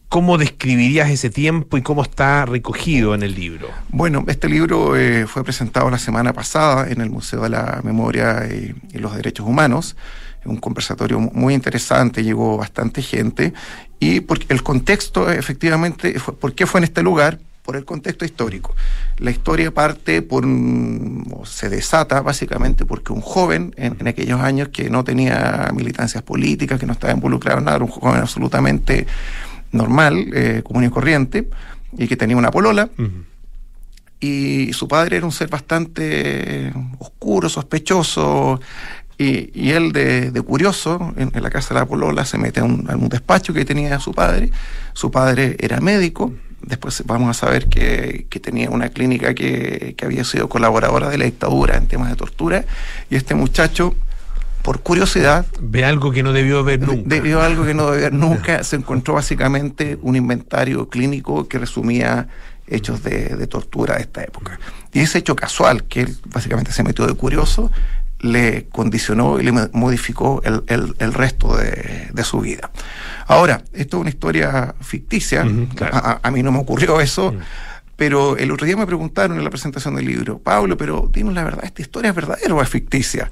¿Cómo 0.09 0.37
describirías 0.37 1.09
ese 1.09 1.31
tiempo 1.31 1.75
y 1.75 1.81
cómo 1.81 2.03
está 2.03 2.45
recogido 2.45 3.15
en 3.15 3.23
el 3.23 3.33
libro? 3.33 3.69
Bueno, 3.89 4.23
este 4.27 4.47
libro 4.47 4.95
eh, 4.95 5.25
fue 5.25 5.43
presentado 5.43 5.89
la 5.89 5.97
semana 5.97 6.33
pasada 6.33 6.87
en 6.87 7.01
el 7.01 7.09
Museo 7.09 7.41
de 7.41 7.49
la 7.49 7.81
Memoria 7.83 8.45
y, 8.45 8.75
y 8.95 8.99
los 8.99 9.15
Derechos 9.15 9.47
Humanos 9.47 9.95
un 10.45 10.57
conversatorio 10.57 11.19
muy 11.19 11.53
interesante, 11.53 12.23
llegó 12.23 12.57
bastante 12.57 13.01
gente, 13.01 13.53
y 13.99 14.19
porque 14.21 14.47
el 14.49 14.63
contexto 14.63 15.29
efectivamente, 15.31 16.19
fue, 16.19 16.35
¿por 16.35 16.53
qué 16.53 16.65
fue 16.65 16.79
en 16.79 16.85
este 16.85 17.03
lugar? 17.03 17.39
por 17.63 17.77
el 17.77 17.85
contexto 17.85 18.25
histórico. 18.25 18.75
La 19.19 19.31
historia 19.31 19.73
parte 19.73 20.21
por 20.21 20.45
un- 20.45 21.25
o 21.33 21.45
se 21.45 21.69
desata 21.69 22.19
básicamente 22.19 22.85
porque 22.85 23.13
un 23.13 23.21
joven 23.21 23.73
en, 23.77 23.95
en 24.01 24.07
aquellos 24.09 24.41
años 24.41 24.67
que 24.67 24.89
no 24.89 25.05
tenía 25.05 25.71
militancias 25.73 26.23
políticas, 26.23 26.77
que 26.77 26.85
no 26.85 26.91
estaba 26.91 27.13
involucrado 27.13 27.59
en 27.59 27.63
nada, 27.63 27.77
era 27.77 27.85
un 27.85 27.91
joven 27.91 28.19
absolutamente 28.19 29.07
normal, 29.71 30.25
eh, 30.33 30.61
común 30.61 30.83
y 30.83 30.89
corriente, 30.89 31.49
y 31.97 32.05
que 32.09 32.17
tenía 32.17 32.35
una 32.35 32.51
polola. 32.51 32.89
Y 34.19 34.73
su 34.73 34.87
padre 34.89 35.15
era 35.17 35.25
un 35.25 35.31
ser 35.31 35.47
bastante 35.47 36.73
oscuro, 36.99 37.47
sospechoso, 37.47 38.59
y, 39.17 39.51
y 39.53 39.71
él 39.71 39.91
de, 39.91 40.31
de 40.31 40.41
curioso, 40.41 41.13
en, 41.17 41.31
en 41.33 41.43
la 41.43 41.49
casa 41.49 41.73
de 41.73 41.79
la 41.79 41.85
polola, 41.85 42.25
se 42.25 42.37
mete 42.37 42.59
a 42.59 42.63
un, 42.63 42.89
a 42.89 42.95
un 42.95 43.09
despacho 43.09 43.53
que 43.53 43.65
tenía 43.65 43.99
su 43.99 44.13
padre. 44.13 44.49
Su 44.93 45.11
padre 45.11 45.55
era 45.59 45.79
médico, 45.79 46.33
después 46.61 47.03
vamos 47.05 47.29
a 47.29 47.33
saber 47.33 47.67
que, 47.67 48.25
que 48.29 48.39
tenía 48.39 48.69
una 48.69 48.89
clínica 48.89 49.33
que, 49.33 49.95
que 49.97 50.05
había 50.05 50.23
sido 50.23 50.49
colaboradora 50.49 51.09
de 51.09 51.17
la 51.17 51.25
dictadura 51.25 51.77
en 51.77 51.87
temas 51.87 52.09
de 52.09 52.15
tortura, 52.15 52.65
y 53.09 53.15
este 53.15 53.35
muchacho, 53.35 53.95
por 54.61 54.81
curiosidad, 54.81 55.45
Ve 55.59 55.85
algo 55.85 56.11
que 56.11 56.23
no 56.23 56.31
debió 56.31 56.63
ver 56.63 56.81
nunca. 56.81 57.03
debió 57.05 57.41
algo 57.41 57.65
que 57.65 57.73
no 57.73 57.91
debió 57.91 58.03
ver 58.03 58.13
nunca, 58.19 58.63
se 58.63 58.77
encontró 58.77 59.15
básicamente 59.15 59.97
un 60.01 60.15
inventario 60.15 60.89
clínico 60.89 61.47
que 61.47 61.59
resumía 61.59 62.27
hechos 62.65 63.03
de, 63.03 63.35
de 63.35 63.47
tortura 63.47 63.95
de 63.95 64.01
esta 64.03 64.23
época. 64.23 64.57
Y 64.93 64.99
ese 65.01 65.19
hecho 65.19 65.35
casual, 65.35 65.83
que 65.83 66.01
él 66.01 66.17
básicamente 66.27 66.71
se 66.71 66.83
metió 66.83 67.05
de 67.05 67.13
curioso, 67.13 67.71
le 68.23 68.65
condicionó 68.69 69.39
y 69.39 69.43
le 69.43 69.51
mo- 69.51 69.69
modificó 69.73 70.41
el, 70.43 70.63
el- 70.67 70.95
el 70.97 71.13
resto 71.13 71.55
de, 71.55 72.09
de 72.11 72.23
su 72.23 72.39
vida. 72.41 72.71
Ahora, 73.27 73.61
esto 73.73 73.97
es 73.97 74.01
una 74.01 74.09
historia 74.09 74.73
ficticia, 74.81 75.45
a 76.23 76.31
mí 76.31 76.41
no 76.41 76.51
me 76.51 76.57
ocurrió 76.59 76.99
eso, 76.99 77.35
pero 77.95 78.35
el 78.37 78.49
otro 78.51 78.65
día 78.65 78.75
me 78.75 78.87
preguntaron 78.87 79.37
en 79.37 79.43
la 79.43 79.49
presentación 79.51 79.95
del 79.95 80.05
libro, 80.05 80.39
Pablo, 80.39 80.75
pero 80.77 81.09
dinos 81.13 81.33
la 81.35 81.43
verdad, 81.43 81.63
¿esta 81.63 81.81
historia 81.83 82.09
es 82.09 82.15
verdadera 82.15 82.53
o 82.55 82.61
es 82.61 82.67
ficticia? 82.69 83.29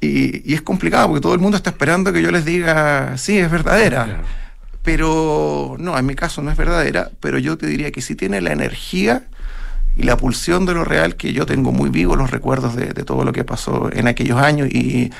Y, 0.00 0.50
y 0.50 0.54
es 0.54 0.62
complicado 0.62 1.06
porque 1.08 1.20
todo 1.20 1.34
el 1.34 1.40
mundo 1.40 1.56
está 1.56 1.70
esperando 1.70 2.12
que 2.12 2.20
yo 2.22 2.30
les 2.32 2.44
diga, 2.44 3.16
sí, 3.16 3.38
es 3.38 3.50
verdadera. 3.50 4.22
Pero 4.82 5.76
no, 5.78 5.96
en 5.96 6.04
mi 6.06 6.16
caso 6.16 6.42
no 6.42 6.50
es 6.50 6.56
verdadera, 6.56 7.10
pero 7.20 7.38
yo 7.38 7.56
te 7.56 7.66
diría 7.68 7.92
que 7.92 8.02
sí 8.02 8.16
tiene 8.16 8.40
la 8.40 8.52
energía 8.52 9.26
y 9.96 10.04
la 10.04 10.16
pulsión 10.16 10.64
de 10.66 10.74
lo 10.74 10.84
real 10.84 11.16
que 11.16 11.32
yo 11.32 11.46
tengo 11.46 11.72
muy 11.72 11.90
vivo 11.90 12.16
los 12.16 12.30
recuerdos 12.30 12.74
de, 12.76 12.86
todo 13.04 13.24
lo 13.24 13.32
que 13.32 13.44
pasó 13.44 13.90
en 13.92 14.08
aquellos 14.08 14.38
años 14.38 14.68
y, 14.70 15.10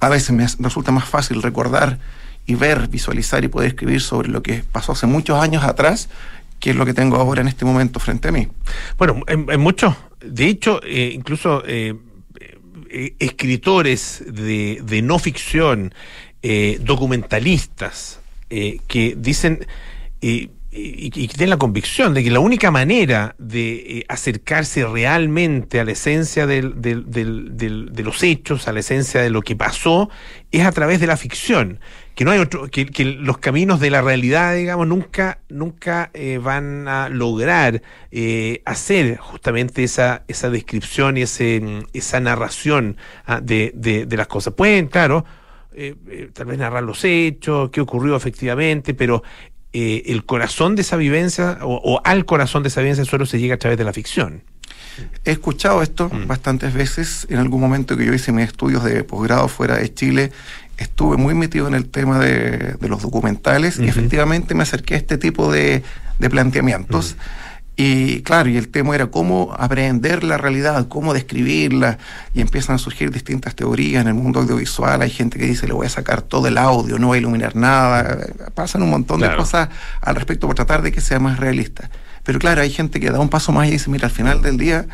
a 0.00 0.08
veces 0.08 0.32
me 0.32 0.44
es- 0.44 0.56
resulta 0.58 0.90
más 0.92 1.08
fácil 1.08 1.42
recordar 1.42 1.98
y 2.46 2.56
ver, 2.56 2.88
visualizar 2.88 3.42
y 3.44 3.48
poder 3.48 3.68
escribir 3.68 4.00
sobre 4.00 4.28
lo 4.28 4.42
que 4.42 4.64
pasó 4.70 4.92
hace 4.92 5.06
muchos 5.06 5.40
años 5.40 5.64
atrás 5.64 6.08
que 6.60 6.70
es 6.70 6.76
lo 6.76 6.86
que 6.86 6.94
tengo 6.94 7.16
ahora 7.16 7.42
en 7.42 7.48
este 7.48 7.64
momento 7.66 8.00
frente 8.00 8.28
a 8.28 8.32
mí. 8.32 8.48
Bueno, 8.96 9.20
en, 9.26 9.60
muchos, 9.60 9.94
de 10.24 10.46
hecho, 10.46 10.80
eh, 10.82 11.10
incluso 11.12 11.62
eh, 11.66 11.94
eh, 12.88 13.14
escritores 13.18 14.24
de, 14.26 14.80
de 14.82 15.02
no 15.02 15.18
ficción, 15.18 15.92
documentalistas, 16.80 18.20
que 18.48 19.14
dicen 19.16 19.66
y, 20.76 21.06
y 21.06 21.28
que 21.28 21.34
tienen 21.34 21.50
la 21.50 21.56
convicción 21.56 22.14
de 22.14 22.24
que 22.24 22.30
la 22.32 22.40
única 22.40 22.70
manera 22.72 23.36
de 23.38 23.74
eh, 23.74 24.04
acercarse 24.08 24.84
realmente 24.84 25.78
a 25.78 25.84
la 25.84 25.92
esencia 25.92 26.46
del- 26.48 26.82
del- 26.82 27.04
de 27.94 28.02
los 28.02 28.22
hechos, 28.24 28.66
a 28.66 28.72
la 28.72 28.80
esencia 28.80 29.22
de 29.22 29.30
lo 29.30 29.40
que 29.42 29.54
pasó, 29.54 30.10
es 30.50 30.64
a 30.66 30.72
través 30.72 30.98
de 31.00 31.06
la 31.06 31.16
ficción. 31.16 31.78
Que 32.16 32.24
no 32.24 32.30
hay 32.30 32.38
otro, 32.38 32.68
que, 32.68 32.86
los 33.18 33.38
caminos 33.38 33.80
de 33.80 33.90
la 33.90 34.00
realidad, 34.00 34.54
digamos, 34.54 34.86
nunca, 34.86 35.38
nunca 35.48 36.10
eh, 36.14 36.38
van 36.42 36.86
a 36.86 37.08
lograr 37.08 37.82
eh, 38.12 38.62
hacer 38.64 39.16
justamente 39.16 39.82
esa, 39.84 40.22
esa 40.28 40.48
descripción 40.50 41.16
y 41.16 41.22
ese, 41.22 41.60
esa 41.92 42.20
narración 42.20 42.96
ah, 43.26 43.40
de, 43.40 44.06
las 44.10 44.26
cosas. 44.28 44.54
Pueden, 44.54 44.86
claro, 44.86 45.24
eh, 45.72 46.30
tal 46.32 46.46
vez 46.46 46.58
narrar 46.58 46.84
los 46.84 47.04
hechos, 47.04 47.70
qué 47.70 47.80
ocurrió 47.80 48.14
efectivamente, 48.14 48.94
pero 48.94 49.24
eh, 49.74 50.04
el 50.06 50.24
corazón 50.24 50.76
de 50.76 50.82
esa 50.82 50.96
vivencia 50.96 51.58
o, 51.62 51.74
o 51.74 52.00
al 52.04 52.24
corazón 52.24 52.62
de 52.62 52.68
esa 52.68 52.80
vivencia 52.80 53.04
solo 53.04 53.26
se 53.26 53.38
llega 53.38 53.56
a 53.56 53.58
través 53.58 53.76
de 53.76 53.84
la 53.84 53.92
ficción. 53.92 54.42
He 55.24 55.32
escuchado 55.32 55.82
esto 55.82 56.10
bastantes 56.26 56.72
veces. 56.72 57.26
En 57.28 57.38
algún 57.38 57.60
momento 57.60 57.96
que 57.96 58.06
yo 58.06 58.14
hice 58.14 58.30
mis 58.30 58.46
estudios 58.46 58.84
de 58.84 59.02
posgrado 59.02 59.48
fuera 59.48 59.76
de 59.76 59.92
Chile, 59.92 60.30
estuve 60.78 61.16
muy 61.16 61.34
metido 61.34 61.66
en 61.66 61.74
el 61.74 61.88
tema 61.88 62.20
de, 62.20 62.76
de 62.80 62.88
los 62.88 63.02
documentales 63.02 63.78
y 63.78 63.88
efectivamente 63.88 64.54
me 64.54 64.62
acerqué 64.62 64.94
a 64.94 64.98
este 64.98 65.18
tipo 65.18 65.50
de, 65.50 65.82
de 66.18 66.30
planteamientos. 66.30 67.16
Y 67.76 68.22
claro, 68.22 68.48
y 68.48 68.56
el 68.56 68.68
tema 68.68 68.94
era 68.94 69.06
cómo 69.06 69.52
aprender 69.58 70.22
la 70.22 70.36
realidad, 70.36 70.86
cómo 70.88 71.12
describirla, 71.12 71.98
y 72.32 72.40
empiezan 72.40 72.76
a 72.76 72.78
surgir 72.78 73.10
distintas 73.10 73.56
teorías 73.56 74.02
en 74.02 74.08
el 74.08 74.14
mundo 74.14 74.40
audiovisual. 74.40 75.02
Hay 75.02 75.10
gente 75.10 75.38
que 75.38 75.46
dice, 75.46 75.66
le 75.66 75.72
voy 75.72 75.86
a 75.86 75.90
sacar 75.90 76.22
todo 76.22 76.46
el 76.46 76.56
audio, 76.56 76.98
no 77.00 77.08
voy 77.08 77.18
a 77.18 77.20
iluminar 77.20 77.56
nada. 77.56 78.26
Pasan 78.54 78.82
un 78.82 78.90
montón 78.90 79.20
de 79.20 79.34
cosas 79.34 79.70
al 80.00 80.14
respecto 80.14 80.46
por 80.46 80.54
tratar 80.54 80.82
de 80.82 80.92
que 80.92 81.00
sea 81.00 81.18
más 81.18 81.40
realista. 81.40 81.90
Pero 82.22 82.38
claro, 82.38 82.62
hay 82.62 82.70
gente 82.70 83.00
que 83.00 83.10
da 83.10 83.18
un 83.18 83.28
paso 83.28 83.50
más 83.50 83.66
y 83.66 83.72
dice, 83.72 83.90
mira, 83.90 84.06
al 84.06 84.12
final 84.12 84.40
del 84.40 84.56
día, 84.56 84.86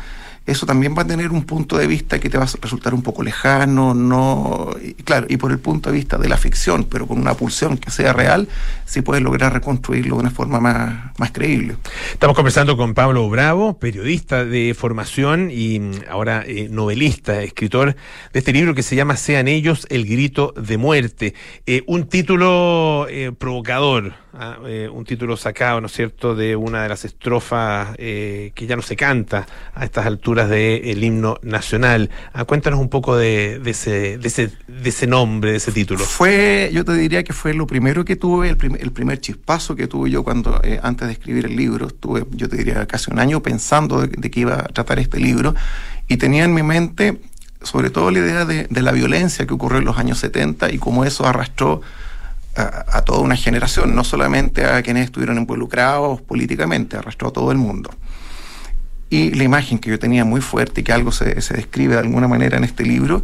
eso 0.45 0.65
también 0.65 0.95
va 0.97 1.03
a 1.03 1.07
tener 1.07 1.31
un 1.31 1.43
punto 1.43 1.77
de 1.77 1.85
vista 1.85 2.19
que 2.19 2.29
te 2.29 2.37
va 2.37 2.45
a 2.45 2.49
resultar 2.61 2.93
un 2.93 3.03
poco 3.03 3.23
lejano, 3.23 3.93
no, 3.93 4.71
y 4.81 4.93
claro, 4.93 5.27
y 5.29 5.37
por 5.37 5.51
el 5.51 5.59
punto 5.59 5.91
de 5.91 5.95
vista 5.95 6.17
de 6.17 6.27
la 6.27 6.37
ficción, 6.37 6.85
pero 6.85 7.07
con 7.07 7.19
una 7.19 7.35
pulsión 7.35 7.77
que 7.77 7.91
sea 7.91 8.11
real, 8.11 8.47
sí 8.85 9.01
puedes 9.01 9.23
lograr 9.23 9.53
reconstruirlo 9.53 10.15
de 10.15 10.21
una 10.21 10.31
forma 10.31 10.59
más, 10.59 11.11
más 11.19 11.31
creíble. 11.31 11.77
Estamos 12.11 12.35
conversando 12.35 12.75
con 12.75 12.93
Pablo 12.93 13.29
Bravo, 13.29 13.77
periodista 13.77 14.43
de 14.43 14.73
formación 14.77 15.49
y 15.51 15.79
mm, 15.79 15.91
ahora 16.09 16.43
eh, 16.45 16.67
novelista, 16.69 17.43
escritor 17.43 17.95
de 18.33 18.39
este 18.39 18.51
libro 18.51 18.73
que 18.73 18.83
se 18.83 18.95
llama 18.95 19.17
Sean 19.17 19.47
ellos 19.47 19.85
el 19.89 20.05
grito 20.05 20.53
de 20.57 20.77
muerte. 20.77 21.35
Eh, 21.65 21.83
un 21.85 22.07
título 22.07 23.07
eh, 23.09 23.31
provocador, 23.37 24.13
ah, 24.33 24.57
eh, 24.65 24.89
un 24.91 25.05
título 25.05 25.37
sacado, 25.37 25.81
¿no 25.81 25.87
es 25.87 25.93
cierto?, 25.93 26.35
de 26.35 26.55
una 26.55 26.83
de 26.83 26.89
las 26.89 27.05
estrofas 27.05 27.89
eh, 27.97 28.51
que 28.55 28.65
ya 28.67 28.75
no 28.75 28.81
se 28.81 28.95
canta 28.95 29.45
a 29.73 29.83
estas 29.85 30.05
alturas 30.05 30.49
del 30.49 31.03
himno 31.03 31.37
nacional. 31.41 32.09
Ah, 32.33 32.45
cuéntanos 32.45 32.79
un 32.79 32.89
poco 32.89 33.15
de, 33.17 33.59
de 33.59 33.71
ese, 33.71 34.17
de, 34.17 34.51
de 34.67 35.07
nombre, 35.07 35.51
de 35.51 35.57
ese 35.57 35.71
título. 35.71 35.99
Fue, 36.03 36.69
yo 36.73 36.85
te 36.85 36.93
diría 36.93 37.23
que 37.23 37.33
fue 37.33 37.53
lo 37.53 37.67
primero 37.67 38.05
que 38.05 38.15
tuve, 38.15 38.49
el, 38.49 38.57
prim- 38.57 38.77
el 38.79 38.91
primer 38.91 39.19
chispazo 39.19 39.75
que 39.75 39.87
tuve 39.87 40.09
yo 40.09 40.23
cuando, 40.23 40.59
eh, 40.63 40.79
antes 40.81 41.07
de 41.07 41.13
escribir 41.13 41.45
el 41.45 41.55
libro, 41.55 41.87
estuve, 41.87 42.25
yo 42.31 42.47
te 42.49 42.57
diría, 42.57 42.85
casi 42.87 43.11
un 43.11 43.19
año 43.19 43.41
pensando 43.41 44.01
de, 44.01 44.07
de 44.07 44.31
que 44.31 44.39
iba 44.41 44.55
a 44.55 44.63
tratar 44.63 44.99
este 44.99 45.19
libro 45.19 45.55
y 46.07 46.17
tenía 46.17 46.43
en 46.43 46.53
mi 46.53 46.63
mente 46.63 47.19
sobre 47.63 47.91
todo 47.91 48.09
la 48.09 48.17
idea 48.19 48.43
de, 48.45 48.65
de 48.69 48.81
la 48.81 48.91
violencia 48.91 49.45
que 49.45 49.53
ocurrió 49.53 49.77
en 49.77 49.85
los 49.85 49.97
años 49.99 50.17
70 50.17 50.71
y 50.71 50.79
cómo 50.79 51.05
eso 51.05 51.27
arrastró 51.27 51.81
a, 52.55 52.97
a 52.97 53.01
toda 53.03 53.19
una 53.19 53.35
generación, 53.35 53.95
no 53.95 54.03
solamente 54.03 54.65
a 54.65 54.81
quienes 54.81 55.05
estuvieron 55.05 55.37
involucrados 55.37 56.21
políticamente, 56.21 56.97
arrastró 56.97 57.29
a 57.29 57.33
todo 57.33 57.51
el 57.51 57.57
mundo. 57.57 57.89
Y 59.09 59.31
la 59.31 59.43
imagen 59.43 59.77
que 59.79 59.89
yo 59.89 59.99
tenía 59.99 60.23
muy 60.23 60.39
fuerte 60.39 60.81
y 60.81 60.83
que 60.85 60.93
algo 60.93 61.11
se, 61.11 61.41
se 61.41 61.53
describe 61.55 61.95
de 61.95 61.99
alguna 61.99 62.29
manera 62.29 62.57
en 62.57 62.63
este 62.63 62.85
libro, 62.85 63.23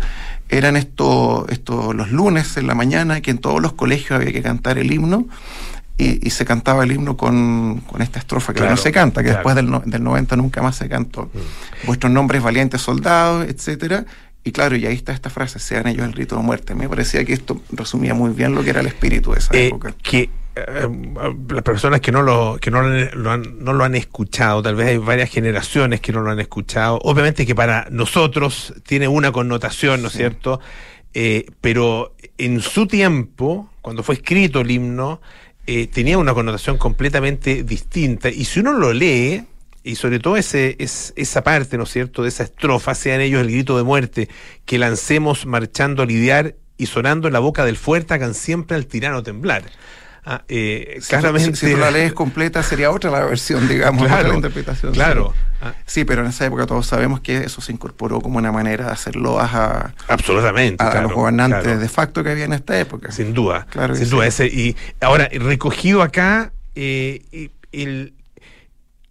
eran 0.50 0.76
estos 0.76 1.48
esto, 1.50 1.94
los 1.94 2.12
lunes 2.12 2.58
en 2.58 2.68
la 2.68 2.76
mañana 2.76 3.22
que 3.22 3.32
en 3.32 3.38
todos 3.38 3.62
los 3.62 3.74
colegios 3.74 4.20
había 4.20 4.34
que 4.34 4.42
cantar 4.42 4.78
el 4.78 4.92
himno 4.92 5.28
y, 5.98 6.26
y 6.28 6.30
se 6.32 6.44
cantaba 6.44 6.84
el 6.84 6.92
himno 6.92 7.16
con, 7.16 7.82
con 7.88 8.02
esta 8.02 8.20
estrofa 8.20 8.54
que 8.54 8.58
Claro, 8.60 8.72
no 8.76 8.78
se 8.78 8.92
canta, 8.92 9.22
que 9.22 9.30
claro. 9.30 9.38
después 9.40 9.56
del, 9.56 9.70
no- 9.72 9.82
del 9.86 10.04
90 10.04 10.36
nunca 10.36 10.62
más 10.62 10.76
se 10.76 10.90
cantó. 10.90 11.32
Vuestros 11.86 12.12
nombres 12.12 12.44
valientes 12.44 12.82
soldados, 12.82 13.46
etcétera. 13.48 14.06
Y 14.48 14.52
claro, 14.54 14.78
y 14.78 14.86
ahí 14.86 14.96
está 14.96 15.12
esta 15.12 15.30
frase, 15.30 15.60
sean 15.60 15.88
ellos 15.88 16.06
el 16.06 16.14
grito 16.14 16.38
de 16.38 16.42
muerte. 16.42 16.74
Me 16.74 16.88
parecía 16.88 17.26
que 17.26 17.34
esto 17.34 17.60
resumía 17.70 18.14
muy 18.14 18.32
bien 18.32 18.56
lo 18.56 18.64
que 18.64 18.70
era 18.70 18.80
el 18.80 18.88
espíritu 18.88 19.34
de 19.34 19.40
esa 19.40 19.54
Eh, 19.54 19.68
época. 19.68 19.94
que 20.02 20.30
eh, 20.56 20.88
las 21.50 21.64
personas 21.64 22.00
que 22.00 22.14
no 22.14 22.22
lo 22.22 22.58
que 22.62 22.72
no 22.72 22.82
lo, 22.82 23.30
han, 23.32 23.44
no 23.64 23.74
lo 23.74 23.84
han 23.84 23.94
escuchado, 23.96 24.62
tal 24.64 24.76
vez 24.76 24.88
hay 24.88 24.98
varias 25.00 25.30
generaciones 25.30 26.00
que 26.00 26.14
no 26.14 26.22
lo 26.22 26.32
han 26.32 26.40
escuchado. 26.40 26.98
Obviamente 27.04 27.46
que 27.46 27.56
para 27.56 27.88
nosotros 27.92 28.74
tiene 28.86 29.10
una 29.10 29.34
connotación, 29.34 30.02
¿no 30.02 30.08
es 30.08 30.14
cierto? 30.14 30.62
Eh, 31.14 31.48
pero 31.60 32.16
en 32.38 32.62
su 32.62 32.88
tiempo, 32.88 33.70
cuando 33.82 34.02
fue 34.02 34.16
escrito 34.16 34.62
el 34.62 34.72
himno, 34.72 35.20
tenía 35.92 36.18
una 36.18 36.34
connotación 36.34 36.78
completamente 36.78 37.64
distinta. 37.64 38.30
Y 38.30 38.46
si 38.46 38.62
uno 38.62 38.72
lo 38.72 38.94
lee, 38.94 39.44
y 39.88 39.96
sobre 39.96 40.20
todo 40.20 40.38
ese, 40.38 40.76
es, 40.80 41.14
esa 41.16 41.44
parte, 41.44 41.78
¿no 41.78 41.84
es 41.84 41.90
cierto?, 41.92 42.24
de 42.24 42.30
esa 42.30 42.44
estrofa, 42.44 42.94
sean 42.96 43.22
ellos 43.22 43.42
el 43.42 43.50
grito 43.52 43.78
de 43.78 43.84
muerte, 43.84 44.30
que 44.66 44.78
lancemos 44.78 45.46
marchando 45.46 46.04
a 46.04 46.06
lidiar 46.06 46.56
y 46.78 46.86
sonando 46.88 47.28
en 47.28 47.34
la 47.34 47.40
boca 47.40 47.66
del 47.66 47.78
fuerte, 47.78 48.14
hagan 48.14 48.34
siempre 48.34 48.76
al 48.76 48.86
tirano 48.86 49.24
temblar. 49.24 49.64
Ah, 50.30 50.44
eh, 50.50 50.98
Si, 51.00 51.08
claramente. 51.08 51.56
si- 51.56 51.68
si 51.68 51.72
tú 51.74 51.78
la 51.80 51.90
lees 51.90 52.12
completa 52.12 52.62
sería 52.62 52.92
otra 52.92 53.10
la 53.10 53.24
versión, 53.26 53.66
digamos, 53.70 54.04
Claro, 54.06 54.18
otra 54.20 54.30
la 54.30 54.36
interpretación. 54.36 54.92
claro. 54.94 55.34
Sí. 55.34 55.68
Sí, 55.88 56.06
pero 56.06 56.22
en 56.22 56.28
esa 56.28 56.46
época 56.46 56.68
todos 56.68 56.86
sabemos 56.86 57.20
que 57.22 57.38
eso 57.38 57.62
se 57.62 57.72
incorporó 57.72 58.20
como 58.22 58.38
una 58.38 58.52
manera 58.52 58.86
de 58.88 58.92
hacer 58.92 59.16
loas 59.16 59.50
a, 59.54 59.94
Absolutamente. 60.08 60.84
a, 60.84 60.88
a 60.88 60.92
claro, 60.92 61.08
los 61.08 61.16
gobernantes 61.18 61.64
claro. 61.64 61.80
de 61.80 61.90
facto 61.90 62.24
que 62.24 62.30
había 62.32 62.46
en 62.46 62.54
esta 62.54 62.78
época. 62.80 63.12
Sin 63.12 63.34
duda. 63.34 63.66
Claro 63.70 63.96
sin 63.96 64.06
sí. 64.06 64.12
duda. 64.12 64.28
Ese, 64.28 64.46
y 64.48 64.76
ahora, 65.02 65.30
recogido 65.32 66.04
acá, 66.04 66.52
eh, 66.76 67.50
el, 67.72 68.14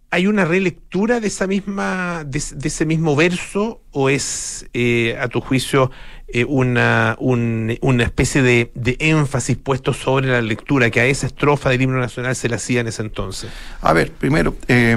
¿Hay 0.09 0.25
una 0.27 0.45
relectura 0.45 1.19
de 1.19 1.27
esa 1.27 1.47
misma, 1.47 2.23
de, 2.25 2.41
de 2.55 2.67
ese 2.69 2.85
mismo 2.85 3.15
verso, 3.15 3.81
o 3.91 4.09
es 4.09 4.65
eh, 4.73 5.17
a 5.19 5.27
tu 5.27 5.41
juicio 5.41 5.91
eh, 6.29 6.45
una, 6.45 7.15
un- 7.19 7.77
una 7.81 8.03
especie 8.03 8.41
de, 8.41 8.71
de 8.73 8.95
énfasis 8.99 9.57
puesto 9.57 9.93
sobre 9.93 10.27
la 10.27 10.41
lectura 10.41 10.89
que 10.89 11.01
a 11.01 11.05
esa 11.05 11.27
estrofa 11.27 11.69
del 11.69 11.81
himno 11.81 11.99
nacional 11.99 12.35
se 12.37 12.47
le 12.47 12.55
hacía 12.55 12.79
en 12.81 12.87
ese 12.87 13.01
entonces? 13.01 13.49
A 13.81 13.91
ver, 13.91 14.11
primero, 14.11 14.55
eh, 14.69 14.95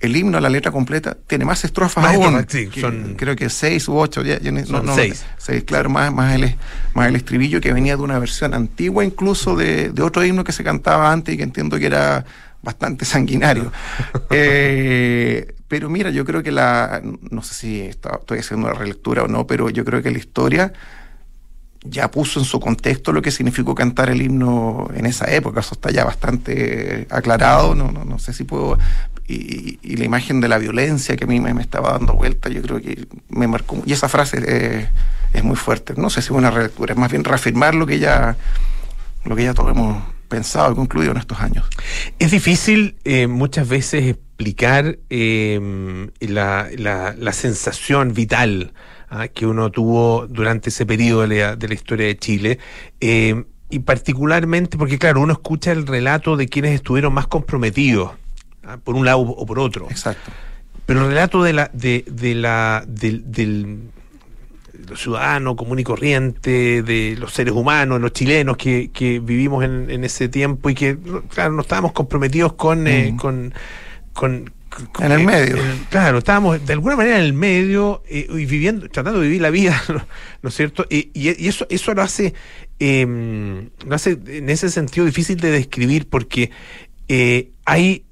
el 0.00 0.16
himno, 0.16 0.38
la 0.40 0.48
letra 0.48 0.70
completa, 0.72 1.16
tiene 1.26 1.44
más 1.44 1.64
estrofas 1.64 2.02
Más 2.02 2.14
aún. 2.14 2.24
estrofas, 2.38 2.46
sí, 2.52 2.68
que- 2.68 2.80
son- 2.80 3.14
creo 3.16 3.34
que 3.36 3.48
seis 3.50 3.86
u 3.88 3.96
ocho. 3.96 4.22
Ya, 4.22 4.38
ya 4.40 4.50
ni- 4.52 4.64
Son 4.64 4.86
seis. 4.94 5.24
seis, 5.36 5.64
claro, 5.64 5.90
más, 5.90 6.12
más, 6.12 6.34
el, 6.34 6.56
más 6.94 7.08
el 7.08 7.16
estribillo 7.16 7.60
que 7.60 7.72
venía 7.72 7.96
de 7.96 8.02
una 8.02 8.18
versión 8.20 8.54
antigua, 8.54 9.04
incluso 9.04 9.56
de, 9.56 9.90
de 9.90 10.02
otro 10.02 10.24
himno 10.24 10.44
que 10.44 10.52
se 10.52 10.62
cantaba 10.64 11.10
antes 11.12 11.34
y 11.34 11.38
que 11.38 11.42
entiendo 11.44 11.78
que 11.78 11.86
era 11.86 12.24
bastante 12.62 13.04
sanguinario. 13.04 13.72
Eh, 14.30 15.54
pero 15.68 15.88
mira, 15.90 16.10
yo 16.10 16.24
creo 16.24 16.42
que 16.42 16.52
la. 16.52 17.00
No 17.30 17.42
sé 17.42 17.54
si 17.54 17.80
está- 17.82 18.16
estoy 18.20 18.38
haciendo 18.40 18.66
una 18.68 18.74
relectura 18.78 19.22
o 19.24 19.28
no, 19.28 19.46
pero 19.46 19.68
yo 19.70 19.84
creo 19.84 20.02
que 20.02 20.10
la 20.10 20.18
historia 20.18 20.72
ya 21.84 22.10
puso 22.10 22.38
en 22.38 22.44
su 22.46 22.60
contexto 22.60 23.12
lo 23.12 23.22
que 23.22 23.30
significó 23.30 23.74
cantar 23.74 24.08
el 24.10 24.22
himno 24.22 24.88
en 24.94 25.06
esa 25.06 25.30
época. 25.34 25.60
Eso 25.60 25.74
está 25.74 25.90
ya 25.90 26.04
bastante 26.04 27.06
aclarado. 27.10 27.74
No, 27.74 27.90
no, 27.90 28.04
no 28.04 28.18
sé 28.18 28.32
si 28.32 28.44
puedo. 28.44 28.78
Y, 29.26 29.78
y 29.82 29.96
la 29.96 30.04
imagen 30.04 30.40
de 30.40 30.48
la 30.48 30.58
violencia 30.58 31.16
que 31.16 31.24
a 31.24 31.26
mí 31.26 31.40
me, 31.40 31.54
me 31.54 31.62
estaba 31.62 31.92
dando 31.92 32.14
vuelta, 32.14 32.48
yo 32.48 32.60
creo 32.62 32.80
que 32.80 33.06
me 33.30 33.46
marcó. 33.48 33.82
Y 33.86 33.92
esa 33.92 34.08
frase 34.08 34.42
eh, 34.46 34.88
es 35.32 35.44
muy 35.44 35.56
fuerte. 35.56 35.94
No 35.96 36.10
sé 36.10 36.20
si 36.22 36.26
es 36.26 36.30
una 36.32 36.50
relectura, 36.50 36.92
es 36.94 36.98
más 36.98 37.10
bien 37.10 37.24
reafirmar 37.24 37.74
lo 37.74 37.86
que 37.86 37.98
ya, 37.98 38.36
lo 39.24 39.34
que 39.36 39.44
ya 39.44 39.54
todos 39.54 39.70
hemos 39.72 40.02
pensado 40.36 40.72
y 40.72 40.74
concluido 40.74 41.12
en 41.12 41.18
estos 41.18 41.38
años. 41.40 41.64
Es 42.18 42.30
difícil 42.30 42.96
eh, 43.04 43.26
muchas 43.26 43.68
veces 43.68 44.00
explicar 44.14 44.98
eh, 45.10 46.08
la, 46.20 46.68
la- 46.76 47.14
la 47.26 47.32
sensación 47.32 48.14
vital 48.14 48.72
ah, 49.10 49.28
que 49.28 49.44
uno 49.46 49.70
tuvo 49.70 50.26
durante 50.28 50.70
ese 50.70 50.84
periodo 50.86 51.20
de 51.26 51.28
la, 51.40 51.56
de 51.56 51.68
la 51.68 51.74
historia 51.74 52.06
de 52.06 52.16
Chile. 52.16 52.58
eh, 53.00 53.44
y 53.74 53.78
particularmente 53.78 54.76
porque, 54.76 54.98
claro, 54.98 55.22
uno 55.22 55.32
escucha 55.32 55.72
el 55.72 55.86
relato 55.86 56.36
de 56.36 56.46
quienes 56.46 56.72
estuvieron 56.74 57.14
más 57.14 57.26
comprometidos, 57.26 58.10
ah, 58.64 58.76
por 58.84 58.94
un 58.96 59.04
lado 59.06 59.20
o 59.20 59.46
por 59.46 59.58
otro. 59.58 59.86
Exacto. 59.90 60.30
Pero 60.84 61.00
el 61.02 61.08
relato 61.08 61.42
de 61.42 61.52
la, 61.54 61.70
de, 61.72 62.04
de 62.10 62.34
la, 62.34 62.84
del, 62.86 63.22
del 63.32 63.78
los 64.88 65.00
ciudadanos 65.00 65.56
común 65.56 65.78
y 65.78 65.84
corriente, 65.84 66.82
de 66.82 67.16
los 67.18 67.32
seres 67.32 67.54
humanos, 67.54 68.00
los 68.00 68.12
chilenos 68.12 68.56
que, 68.56 68.90
que 68.92 69.18
vivimos 69.20 69.64
en, 69.64 69.90
en 69.90 70.04
ese 70.04 70.28
tiempo 70.28 70.70
y 70.70 70.74
que, 70.74 70.96
claro, 71.28 71.52
no 71.52 71.62
estábamos 71.62 71.92
comprometidos 71.92 72.52
con, 72.54 72.86
eh, 72.86 73.14
con, 73.18 73.52
con- 74.12 74.52
En 75.00 75.12
el 75.12 75.20
eh, 75.20 75.24
medio. 75.24 75.56
claro, 75.90 76.18
estábamos 76.18 76.64
de 76.64 76.72
alguna 76.72 76.96
manera 76.96 77.18
en 77.18 77.24
el 77.24 77.32
medio 77.34 78.02
eh, 78.08 78.26
y 78.30 78.46
viviendo, 78.46 78.88
tratando 78.88 79.20
de 79.20 79.26
vivir 79.26 79.42
la 79.42 79.50
vida, 79.50 79.80
¿no, 79.88 80.06
¿no 80.42 80.48
es 80.48 80.54
cierto? 80.54 80.86
Y, 80.88 81.10
y- 81.14 81.44
y 81.44 81.48
eso, 81.48 81.66
eso 81.68 81.92
lo 81.94 82.02
hace, 82.02 82.32
eh, 82.80 83.68
lo 83.86 83.94
hace 83.94 84.18
en 84.26 84.48
ese 84.48 84.70
sentido 84.70 85.04
difícil 85.06 85.38
de 85.40 85.50
describir 85.50 86.08
porque 86.08 86.50
eh, 87.08 87.50
hay 87.66 88.04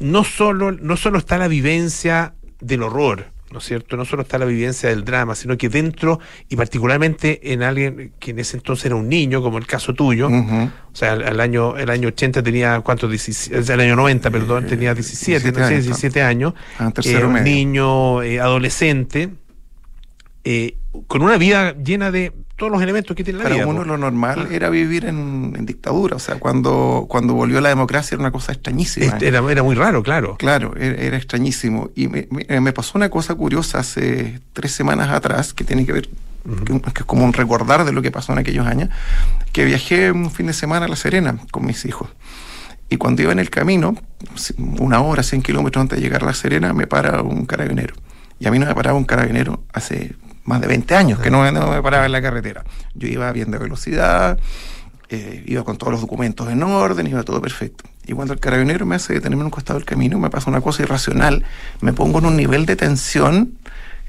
no 0.00 0.24
solo, 0.24 0.72
no 0.72 0.96
solo 0.96 1.18
está 1.18 1.38
la 1.38 1.48
vivencia 1.48 2.34
del 2.60 2.82
horror, 2.82 3.26
¿no 3.52 3.58
es 3.58 3.64
cierto? 3.64 3.96
No 3.96 4.04
solo 4.04 4.22
está 4.22 4.38
la 4.38 4.44
vivencia 4.44 4.88
del 4.88 5.04
drama, 5.04 5.34
sino 5.34 5.56
que 5.56 5.68
dentro, 5.68 6.20
y 6.48 6.56
particularmente 6.56 7.52
en 7.52 7.62
alguien 7.62 8.12
que 8.18 8.32
en 8.32 8.38
ese 8.38 8.56
entonces 8.56 8.86
era 8.86 8.96
un 8.96 9.08
niño, 9.08 9.42
como 9.42 9.58
el 9.58 9.66
caso 9.66 9.94
tuyo, 9.94 10.28
o 10.28 10.96
sea, 10.96 11.14
el, 11.14 11.22
el 11.22 11.40
año, 11.40 11.76
el 11.76 11.90
año 11.90 12.08
80 12.08 12.42
tenía, 12.42 12.80
¿cuántos? 12.80 13.10
17, 13.10 13.58
o 13.58 13.62
sea, 13.62 13.74
el 13.74 13.80
año 13.82 13.96
90, 13.96 14.30
perdón, 14.30 14.66
tenía 14.66 14.94
17, 14.94 15.40
17 15.40 15.60
no 15.60 15.66
sé, 15.66 15.74
años, 15.74 15.84
17 15.84 16.22
años. 16.22 16.54
Ah, 16.78 16.92
eh, 17.04 17.24
un 17.24 17.42
niño, 17.42 18.22
eh, 18.22 18.40
adolescente, 18.40 19.30
eh, 20.50 20.76
con 21.08 21.20
una 21.22 21.36
vida 21.36 21.74
llena 21.76 22.10
de 22.10 22.32
todos 22.56 22.72
los 22.72 22.80
elementos 22.82 23.14
que 23.14 23.22
tiene 23.22 23.38
la 23.38 23.42
Para 23.44 23.54
vida. 23.56 23.66
uno 23.66 23.80
po. 23.80 23.84
lo 23.84 23.98
normal 23.98 24.48
era 24.50 24.70
vivir 24.70 25.04
en, 25.04 25.52
en 25.56 25.66
dictadura. 25.66 26.16
O 26.16 26.18
sea, 26.18 26.36
cuando, 26.40 27.04
cuando 27.08 27.34
volvió 27.34 27.60
la 27.60 27.68
democracia 27.68 28.14
era 28.14 28.22
una 28.22 28.32
cosa 28.32 28.52
extrañísima. 28.52 29.06
Este, 29.06 29.28
era, 29.28 29.40
era 29.50 29.62
muy 29.62 29.74
raro, 29.76 30.02
claro. 30.02 30.36
Claro, 30.38 30.74
era, 30.76 30.96
era 30.96 31.16
extrañísimo. 31.18 31.90
Y 31.94 32.08
me, 32.08 32.26
me- 32.30 32.60
me 32.60 32.72
pasó 32.72 32.92
una 32.96 33.10
cosa 33.10 33.34
curiosa 33.34 33.78
hace 33.80 34.40
tres 34.54 34.72
semanas 34.72 35.10
atrás, 35.10 35.52
que 35.54 35.64
tiene 35.64 35.84
que 35.86 35.92
ver, 35.92 36.08
que, 36.64 36.80
que 36.80 37.00
es 37.00 37.04
como 37.04 37.24
un 37.24 37.32
recordar 37.34 37.84
de 37.84 37.92
lo 37.92 38.00
que 38.02 38.10
pasó 38.10 38.32
en 38.32 38.38
aquellos 38.38 38.66
años, 38.66 38.88
que 39.52 39.64
viajé 39.66 40.10
un 40.10 40.30
fin 40.30 40.46
de 40.46 40.52
semana 40.54 40.86
a 40.86 40.88
La 40.88 40.96
Serena 40.96 41.38
con 41.52 41.66
mis 41.66 41.84
hijos. 41.84 42.08
Y 42.90 42.96
cuando 42.96 43.20
iba 43.22 43.32
en 43.32 43.38
el 43.38 43.50
camino, 43.50 43.94
una 44.80 45.00
hora, 45.02 45.22
100 45.22 45.42
kilómetros 45.42 45.82
antes 45.82 45.98
de 45.98 46.02
llegar 46.02 46.22
a 46.22 46.26
La 46.26 46.34
Serena, 46.34 46.72
me 46.72 46.86
para 46.86 47.20
un 47.22 47.44
carabinero. 47.44 47.94
Y 48.40 48.46
a 48.46 48.50
mí 48.50 48.58
no 48.58 48.66
me 48.66 48.74
paraba 48.74 48.96
un 48.96 49.04
carabinero 49.04 49.62
hace 49.72 50.14
más 50.48 50.60
de 50.60 50.66
20 50.66 50.94
años 50.94 51.20
que 51.20 51.30
no, 51.30 51.42
me- 51.42 51.52
no 51.52 51.68
me 51.70 51.82
paraba 51.82 52.06
en 52.06 52.12
la 52.12 52.22
carretera. 52.22 52.64
Yo 52.94 53.06
iba 53.06 53.30
bien 53.32 53.50
de 53.50 53.58
velocidad, 53.58 54.38
eh, 55.10 55.42
iba 55.46 55.62
con 55.64 55.76
todos 55.78 55.92
los 55.92 56.00
documentos 56.00 56.48
en 56.48 56.62
orden, 56.62 57.06
iba 57.06 57.22
todo 57.22 57.40
perfecto. 57.40 57.84
Y 58.06 58.12
cuando 58.14 58.32
el 58.34 58.40
carabinero 58.40 58.86
me 58.86 58.96
hace 58.96 59.12
detenerme 59.14 59.42
en 59.42 59.46
un 59.46 59.50
costado 59.50 59.78
del 59.78 59.86
camino, 59.86 60.18
me 60.18 60.30
pasa 60.30 60.50
una 60.50 60.60
cosa 60.62 60.82
irracional. 60.82 61.44
Me 61.82 61.92
pongo 61.92 62.18
en 62.18 62.26
un 62.26 62.36
nivel 62.36 62.64
de 62.66 62.76
tensión 62.76 63.52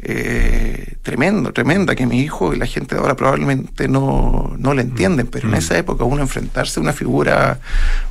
eh, 0.01 0.95
tremendo, 1.01 1.51
tremenda, 1.51 1.95
que 1.95 2.05
mi 2.05 2.21
hijo 2.21 2.53
y 2.53 2.57
la 2.57 2.65
gente 2.65 2.95
de 2.95 3.01
ahora 3.01 3.15
probablemente 3.15 3.87
no, 3.87 4.55
no 4.57 4.73
le 4.73 4.81
entienden, 4.81 5.27
pero 5.27 5.49
en 5.49 5.55
esa 5.55 5.77
época 5.77 6.03
uno 6.03 6.21
enfrentarse 6.21 6.79
a 6.79 6.83
una 6.83 6.93
figura 6.93 7.59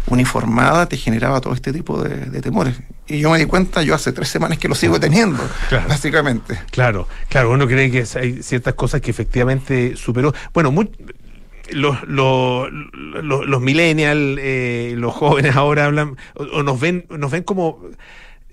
uniformada 0.06 0.86
te 0.86 0.96
generaba 0.96 1.40
todo 1.40 1.54
este 1.54 1.72
tipo 1.72 2.02
de, 2.02 2.26
de 2.26 2.40
temores. 2.40 2.76
Y 3.06 3.20
yo 3.20 3.30
me 3.30 3.38
di 3.38 3.46
cuenta, 3.46 3.82
yo 3.82 3.94
hace 3.94 4.12
tres 4.12 4.28
semanas 4.28 4.58
que 4.58 4.68
lo 4.68 4.74
sigo 4.74 5.00
teniendo, 5.00 5.42
Claro. 5.68 5.88
básicamente. 5.88 6.58
Claro, 6.70 7.08
claro, 7.28 7.50
uno 7.52 7.66
cree 7.66 7.90
que 7.90 8.04
hay 8.18 8.42
ciertas 8.42 8.74
cosas 8.74 9.00
que 9.00 9.10
efectivamente 9.10 9.96
superó. 9.96 10.34
Bueno, 10.52 10.70
mu- 10.70 10.90
los, 11.70 12.02
los, 12.04 12.68
los, 13.22 13.46
los 13.46 13.60
millennials, 13.60 14.38
eh, 14.40 14.94
los 14.96 15.14
jóvenes 15.14 15.54
ahora 15.56 15.86
hablan, 15.86 16.16
o, 16.34 16.42
o 16.44 16.62
nos 16.62 16.78
ven, 16.80 17.06
nos 17.10 17.30
ven 17.30 17.42
como, 17.42 17.80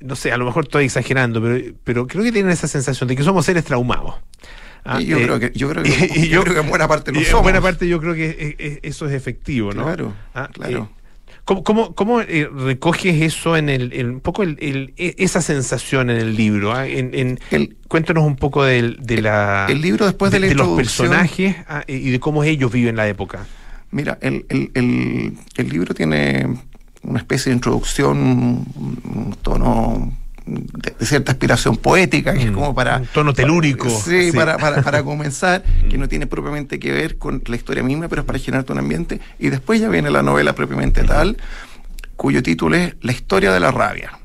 no 0.02 0.16
sé, 0.16 0.32
a 0.32 0.38
lo 0.38 0.46
mejor 0.46 0.66
estoy 0.66 0.86
exagerando, 0.86 1.41
pero, 1.41 1.74
pero 1.84 2.08
creo 2.08 2.24
que 2.24 2.32
tienen 2.32 2.52
esa 2.52 2.68
sensación 2.68 3.08
de 3.08 3.16
que 3.16 3.24
somos 3.24 3.46
seres 3.46 3.64
traumados. 3.64 4.16
Ah, 4.84 5.02
Y 5.02 5.06
yo 5.06 5.18
eh, 5.18 5.24
creo 5.24 5.39
que- 5.39 5.52
yo 5.56 5.70
creo 5.70 5.84
que- 5.84 6.10
y 6.16 6.28
yo 6.28 6.41
creo 6.43 6.54
que 6.54 6.60
en 6.62 6.70
buena 6.70 6.88
parte 6.88 7.12
lo 7.12 7.20
y 7.20 7.24
en 7.24 7.30
somos. 7.30 7.43
buena 7.43 7.62
parte 7.62 7.88
yo 7.88 8.00
creo 8.00 8.14
que 8.14 8.80
eso 8.84 9.08
es 9.08 9.14
efectivo, 9.14 9.72
¿no? 9.74 9.84
Claro, 9.86 10.14
Ah, 10.34 10.50
claro. 10.54 10.89
eh, 10.91 11.02
¿Cómo, 11.43 11.64
cómo, 11.64 11.93
cómo, 11.93 12.22
eh, 12.22 12.50
recoges 12.52 13.22
eso 13.22 13.56
en 13.56 13.70
el, 13.70 13.93
en 13.93 14.10
un 14.10 14.20
poco 14.20 14.41
el, 14.41 14.58
el- 14.62 14.93
e- 14.98 15.14
esa 15.20 15.41
sensación 15.43 16.10
en 16.10 16.18
el 16.18 16.36
libro? 16.36 16.74
ah? 16.74 16.88
En, 16.88 17.12
en- 17.52 17.78
cuéntanos 17.88 18.24
un 18.26 18.36
poco 18.36 18.64
del- 18.64 18.98
de, 19.00 19.22
la 19.22 19.68
el 19.70 19.80
libro 19.80 20.06
después 20.08 20.32
de 20.32 20.39
la 20.39 20.48
los 20.48 20.52
introducción- 20.54 21.08
personajes 21.12 21.56
y 21.88 22.10
de 22.10 22.20
cómo 22.20 22.43
ellos 22.43 22.72
viven 22.72 22.96
la 22.96 23.08
época. 23.08 23.46
Mira, 23.91 24.18
el, 24.22 24.46
el- 24.50 24.72
el- 24.74 25.34
el 25.56 25.70
libro 25.70 25.93
tiene 25.93 26.48
una 27.06 27.20
especie 27.20 27.49
de 27.49 27.56
introducción, 27.56 28.18
un, 28.18 29.38
tono 29.41 30.12
de, 30.45 30.93
de 30.99 31.06
cierta 31.06 31.32
aspiración 31.32 31.78
poética, 31.78 32.34
que 32.34 32.43
es 32.43 32.51
como 32.51 32.74
para... 32.74 32.99
Mm. 32.99 33.01
Un 33.01 33.08
tono 33.08 33.34
telúrico. 33.34 33.89
Sí, 33.89 34.32
Sí. 34.32 34.38
Para, 34.38 34.58
para, 34.58 34.82
para 34.82 35.03
comenzar, 35.06 35.64
que 35.89 35.97
no 35.97 36.08
tiene 36.08 36.28
propiamente 36.28 36.80
que 36.80 36.91
ver 36.91 37.18
con 37.18 37.41
la 37.45 37.56
historia 37.56 37.84
misma, 37.84 38.08
pero 38.08 38.22
es 38.22 38.26
para 38.26 38.39
generarte 38.39 38.72
un 38.72 38.80
ambiente. 38.80 39.20
Y 39.39 39.49
después 39.49 39.80
ya 39.80 39.89
viene 39.89 40.10
la 40.10 40.24
novela 40.24 40.53
propiamente 40.53 41.03
tal, 41.03 41.38
cuyo 42.16 42.41
título 42.43 42.76
es 42.76 42.95
La 43.01 43.12
historia 43.12 43.51
de 43.51 43.60
la 43.60 43.72
rabia. 43.72 44.20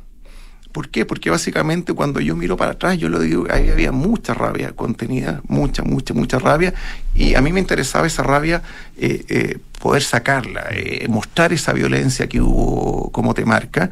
¿Por 0.73 0.89
qué? 0.89 1.05
Porque 1.05 1.31
básicamente 1.31 1.93
cuando 1.95 2.21
yo 2.21 2.37
miro 2.37 2.57
para 2.57 2.73
atrás, 2.73 2.97
yo 2.97 3.09
lo 3.09 3.19
digo, 3.19 3.47
ahí 3.51 3.71
había 3.71 3.91
mucha 3.91 4.35
rabia 4.35 4.73
contenida, 4.73 5.41
mucha, 5.49 5.83
mucha, 5.83 6.15
mucha 6.15 6.39
rabia, 6.39 6.75
y 7.15 7.35
a 7.35 7.41
mí 7.41 7.53
me 7.53 7.61
interesaba 7.61 8.07
esa 8.07 8.23
rabia 8.23 8.63
eh, 8.97 9.25
eh, 9.29 9.59
poder 9.81 10.03
sacarla, 10.03 10.67
eh, 10.71 11.07
mostrar 11.09 11.53
esa 11.53 11.73
violencia 11.73 12.29
que 12.29 12.41
hubo, 12.41 13.11
como 13.11 13.35
te 13.35 13.45
marca, 13.45 13.91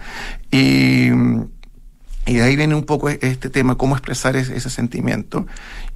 y, 0.51 1.09
de 2.27 2.43
ahí 2.43 2.57
viene 2.57 2.75
un 2.75 2.85
poco 2.85 3.09
este 3.09 3.49
tema, 3.49 3.77
cómo 3.77 3.97
expresar 3.97 4.37
ese, 4.37 4.55
ese 4.55 4.69
sentimiento. 4.69 5.47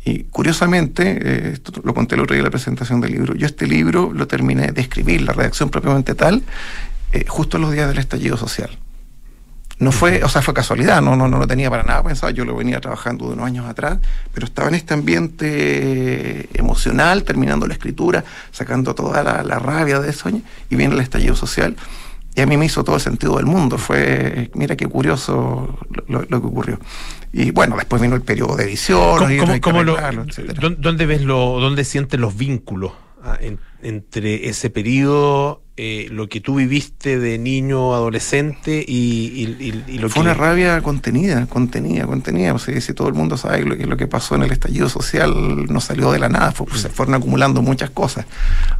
Y 0.02 0.24
curiosamente, 0.24 1.52
esto 1.52 1.72
lo 1.84 1.92
conté 1.92 2.14
el 2.14 2.22
otro 2.22 2.32
día 2.32 2.40
en 2.40 2.46
la 2.46 2.50
presentación 2.50 3.02
del 3.02 3.12
libro, 3.12 3.34
yo 3.34 3.46
este 3.46 3.66
libro 3.66 4.12
lo 4.12 4.26
terminé 4.26 4.72
de 4.72 4.80
escribir, 4.80 5.22
la 5.22 5.34
redacción 5.34 5.68
propiamente 5.68 6.14
tal, 6.14 6.42
justo 7.28 7.58
en 7.58 7.62
los 7.62 7.72
días 7.72 7.86
del 7.86 7.98
estallido 7.98 8.38
social. 8.38 8.70
No 9.82 9.90
fue, 9.92 10.22
o 10.22 10.28
sea, 10.28 10.42
fue 10.42 10.54
casualidad, 10.54 11.02
no, 11.02 11.16
no, 11.16 11.26
no 11.28 11.38
lo 11.38 11.46
tenía 11.46 11.68
para 11.68 11.82
nada 11.82 12.02
pensado, 12.02 12.30
yo 12.30 12.44
lo 12.44 12.54
venía 12.56 12.80
trabajando 12.80 13.26
de 13.26 13.32
unos 13.34 13.46
años 13.46 13.66
atrás, 13.66 13.98
pero 14.32 14.46
estaba 14.46 14.68
en 14.68 14.74
este 14.76 14.94
ambiente 14.94 16.48
emocional, 16.54 17.24
terminando 17.24 17.66
la 17.66 17.74
escritura, 17.74 18.24
sacando 18.50 18.94
toda 18.94 19.22
la, 19.22 19.42
la 19.42 19.58
rabia 19.58 20.00
de 20.00 20.10
eso, 20.10 20.28
y 20.28 20.76
viene 20.76 20.94
el 20.94 21.00
estallido 21.00 21.34
social, 21.34 21.76
y 22.34 22.40
a 22.40 22.46
mí 22.46 22.56
me 22.56 22.64
hizo 22.66 22.82
todo 22.84 22.96
el 22.96 23.02
sentido 23.02 23.36
del 23.36 23.46
mundo, 23.46 23.76
fue, 23.76 24.50
mira 24.54 24.76
qué 24.76 24.86
curioso 24.86 25.78
lo, 25.90 26.20
lo- 26.20 26.26
lo 26.28 26.40
que 26.40 26.46
ocurrió. 26.46 26.78
Y 27.32 27.50
bueno, 27.50 27.76
después 27.76 28.00
vino 28.00 28.14
el 28.14 28.22
periodo 28.22 28.56
de 28.56 28.64
edición, 28.64 29.18
¿Cómo, 29.18 29.30
y 29.30 29.38
cómo- 29.38 29.60
cómo 29.60 29.82
lo- 29.82 29.96
dónde- 29.96 30.76
¿Dónde 30.78 31.06
ves 31.06 31.22
lo, 31.22 31.58
dónde 31.60 31.84
sientes 31.84 32.18
los 32.20 32.36
vínculos 32.36 32.92
ah, 33.24 33.36
en- 33.40 33.58
entre 33.82 34.48
ese 34.48 34.70
periodo 34.70 35.61
eh, 35.76 36.08
lo 36.10 36.28
que 36.28 36.40
tú 36.40 36.56
viviste 36.56 37.18
de 37.18 37.38
niño, 37.38 37.94
adolescente 37.94 38.84
y, 38.86 39.56
y- 39.58 39.64
y- 39.88 39.94
y 39.94 39.98
lo 39.98 40.08
Fue 40.10 40.14
que... 40.22 40.28
una 40.28 40.34
rabia 40.34 40.80
contenida, 40.82 41.46
contenida, 41.46 42.06
contenida. 42.06 42.52
O 42.54 42.58
sea, 42.58 42.78
si 42.80 42.92
todo 42.92 43.08
el 43.08 43.14
mundo 43.14 43.36
sabe 43.38 43.64
lo 43.64 43.76
que, 43.76 43.86
lo 43.86 43.96
que 43.96 44.06
pasó 44.06 44.34
en 44.34 44.42
el 44.42 44.52
estallido 44.52 44.88
social 44.90 45.32
no 45.72 45.80
salió 45.80 46.12
de 46.12 46.18
la 46.18 46.28
nada, 46.28 46.52
fue- 46.52 46.66
se 46.76 46.88
fueron 46.90 47.14
acumulando 47.14 47.62
muchas 47.62 47.90
cosas. 47.90 48.26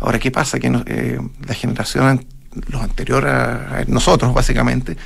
Ahora, 0.01 0.19
¿qué 0.19 0.31
pasa? 0.31 0.59
Que 0.61 0.69
no- 0.71 0.83
eh, 0.87 1.19
la 1.47 1.55
generación, 1.55 2.27
los 2.69 2.83
anteriores 2.83 3.33
a, 3.33 3.79
a 3.79 3.85
nosotros, 3.87 4.35
básicamente, 4.35 4.97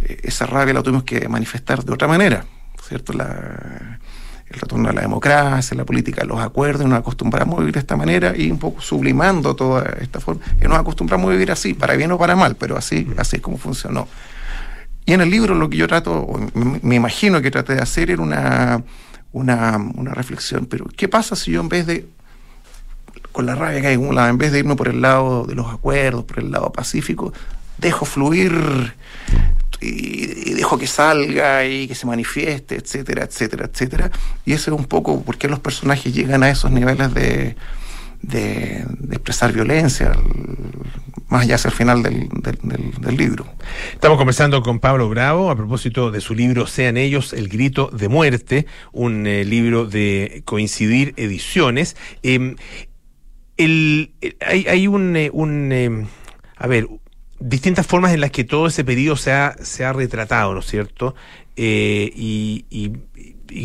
eh, 0.00 0.20
esa 0.22 0.46
rabia 0.46 0.72
la 0.74 0.82
tuvimos 0.82 1.04
que 1.04 1.28
manifestar 1.28 1.84
de 1.84 1.92
otra 1.92 2.08
manera, 2.08 2.46
¿cierto? 2.88 3.12
La, 3.12 4.00
el 4.48 4.60
retorno 4.60 4.88
a 4.88 4.92
la 4.92 5.00
democracia, 5.00 5.76
la 5.76 5.84
política, 5.84 6.24
los 6.24 6.40
acuerdos, 6.40 6.86
nos 6.86 6.98
acostumbramos 6.98 7.56
a 7.56 7.60
vivir 7.60 7.74
de 7.74 7.80
esta 7.80 7.96
manera 7.96 8.34
y 8.36 8.50
un 8.50 8.58
poco 8.58 8.80
sublimando 8.80 9.56
toda 9.56 9.84
esta 10.00 10.20
forma. 10.20 10.42
Y 10.60 10.64
nos 10.64 10.78
acostumbramos 10.78 11.28
a 11.28 11.32
vivir 11.32 11.50
así, 11.50 11.74
para 11.74 11.96
bien 11.96 12.12
o 12.12 12.18
para 12.18 12.36
mal, 12.36 12.56
pero 12.56 12.76
así, 12.76 13.08
así 13.16 13.36
es 13.36 13.42
como 13.42 13.56
funcionó. 13.56 14.08
Y 15.06 15.12
en 15.12 15.20
el 15.20 15.30
libro 15.30 15.54
lo 15.54 15.68
que 15.68 15.76
yo 15.76 15.86
trato, 15.86 16.26
me, 16.54 16.94
imagino 16.94 17.42
que 17.42 17.50
traté 17.50 17.74
de 17.74 17.82
hacer 17.82 18.10
era 18.10 18.22
una, 18.22 18.82
una, 19.32 19.76
una 19.94 20.12
reflexión, 20.12 20.66
pero 20.66 20.86
¿qué 20.96 21.08
pasa 21.08 21.36
si 21.36 21.52
yo 21.52 21.60
en 21.60 21.68
vez 21.68 21.86
de, 21.86 22.06
con 23.32 23.46
la 23.46 23.54
rabia 23.54 23.80
que 23.80 23.88
hay 23.88 23.96
lado, 23.96 24.28
en 24.28 24.38
vez 24.38 24.52
de 24.52 24.60
irme 24.60 24.76
por 24.76 24.88
el 24.88 25.02
lado 25.02 25.44
de 25.44 25.54
los 25.54 25.72
acuerdos, 25.72 26.24
por 26.24 26.38
el 26.38 26.50
lado 26.50 26.72
pacífico, 26.72 27.32
dejo 27.78 28.04
fluir 28.04 28.94
y, 29.84 30.50
y 30.50 30.54
dejo 30.54 30.78
que 30.78 30.86
salga 30.86 31.64
y 31.66 31.86
que 31.88 31.94
se 31.94 32.06
manifieste, 32.06 32.76
etcétera, 32.76 33.24
etcétera, 33.24 33.66
etcétera? 33.72 34.10
Y 34.44 34.52
eso 34.52 34.72
es 34.74 34.78
un 34.80 34.86
poco 34.86 35.22
por 35.22 35.36
qué 35.38 35.48
los 35.48 35.60
personajes 35.60 36.14
llegan 36.14 36.42
a 36.42 36.50
esos 36.50 36.70
niveles 36.70 37.12
de, 37.14 37.56
de, 38.22 38.84
de 38.88 39.14
expresar 39.16 39.52
violencia, 39.52 40.12
más 41.28 41.42
allá 41.42 41.56
hacia 41.56 41.68
el 41.68 41.74
final 41.74 42.02
del, 42.02 42.28
del- 42.30 43.16
libro. 43.16 43.46
Estamos 43.92 44.18
conversando 44.18 44.62
con 44.62 44.78
Pablo 44.80 45.08
Bravo 45.08 45.50
a 45.50 45.56
propósito 45.56 46.10
de 46.10 46.20
su 46.20 46.34
libro 46.34 46.66
Sean 46.66 46.96
ellos 46.96 47.32
el 47.32 47.48
grito 47.48 47.90
de 47.92 48.08
muerte, 48.08 48.66
un 48.92 49.26
eh, 49.26 49.44
libro 49.44 49.86
de 49.86 50.42
Coincidir 50.44 51.14
Ediciones. 51.16 51.96
Eh, 52.22 52.56
el- 53.56 54.12
hay, 54.40 54.66
hay 54.66 54.86
un, 54.88 55.16
eh, 55.16 55.30
un, 55.32 55.70
eh, 55.72 56.06
a 56.56 56.66
ver, 56.66 56.88
distintas 57.48 57.86
formas 57.86 58.12
en 58.14 58.20
las 58.20 58.30
que 58.30 58.44
todo 58.44 58.66
ese 58.66 58.84
periodo 58.84 59.16
se 59.16 59.32
ha, 59.32 59.56
se 59.62 59.84
ha 59.84 59.92
retratado, 59.92 60.54
¿no 60.54 60.60
es 60.60 60.66
cierto? 60.66 61.14
Eh, 61.56 62.10
y, 62.16 62.64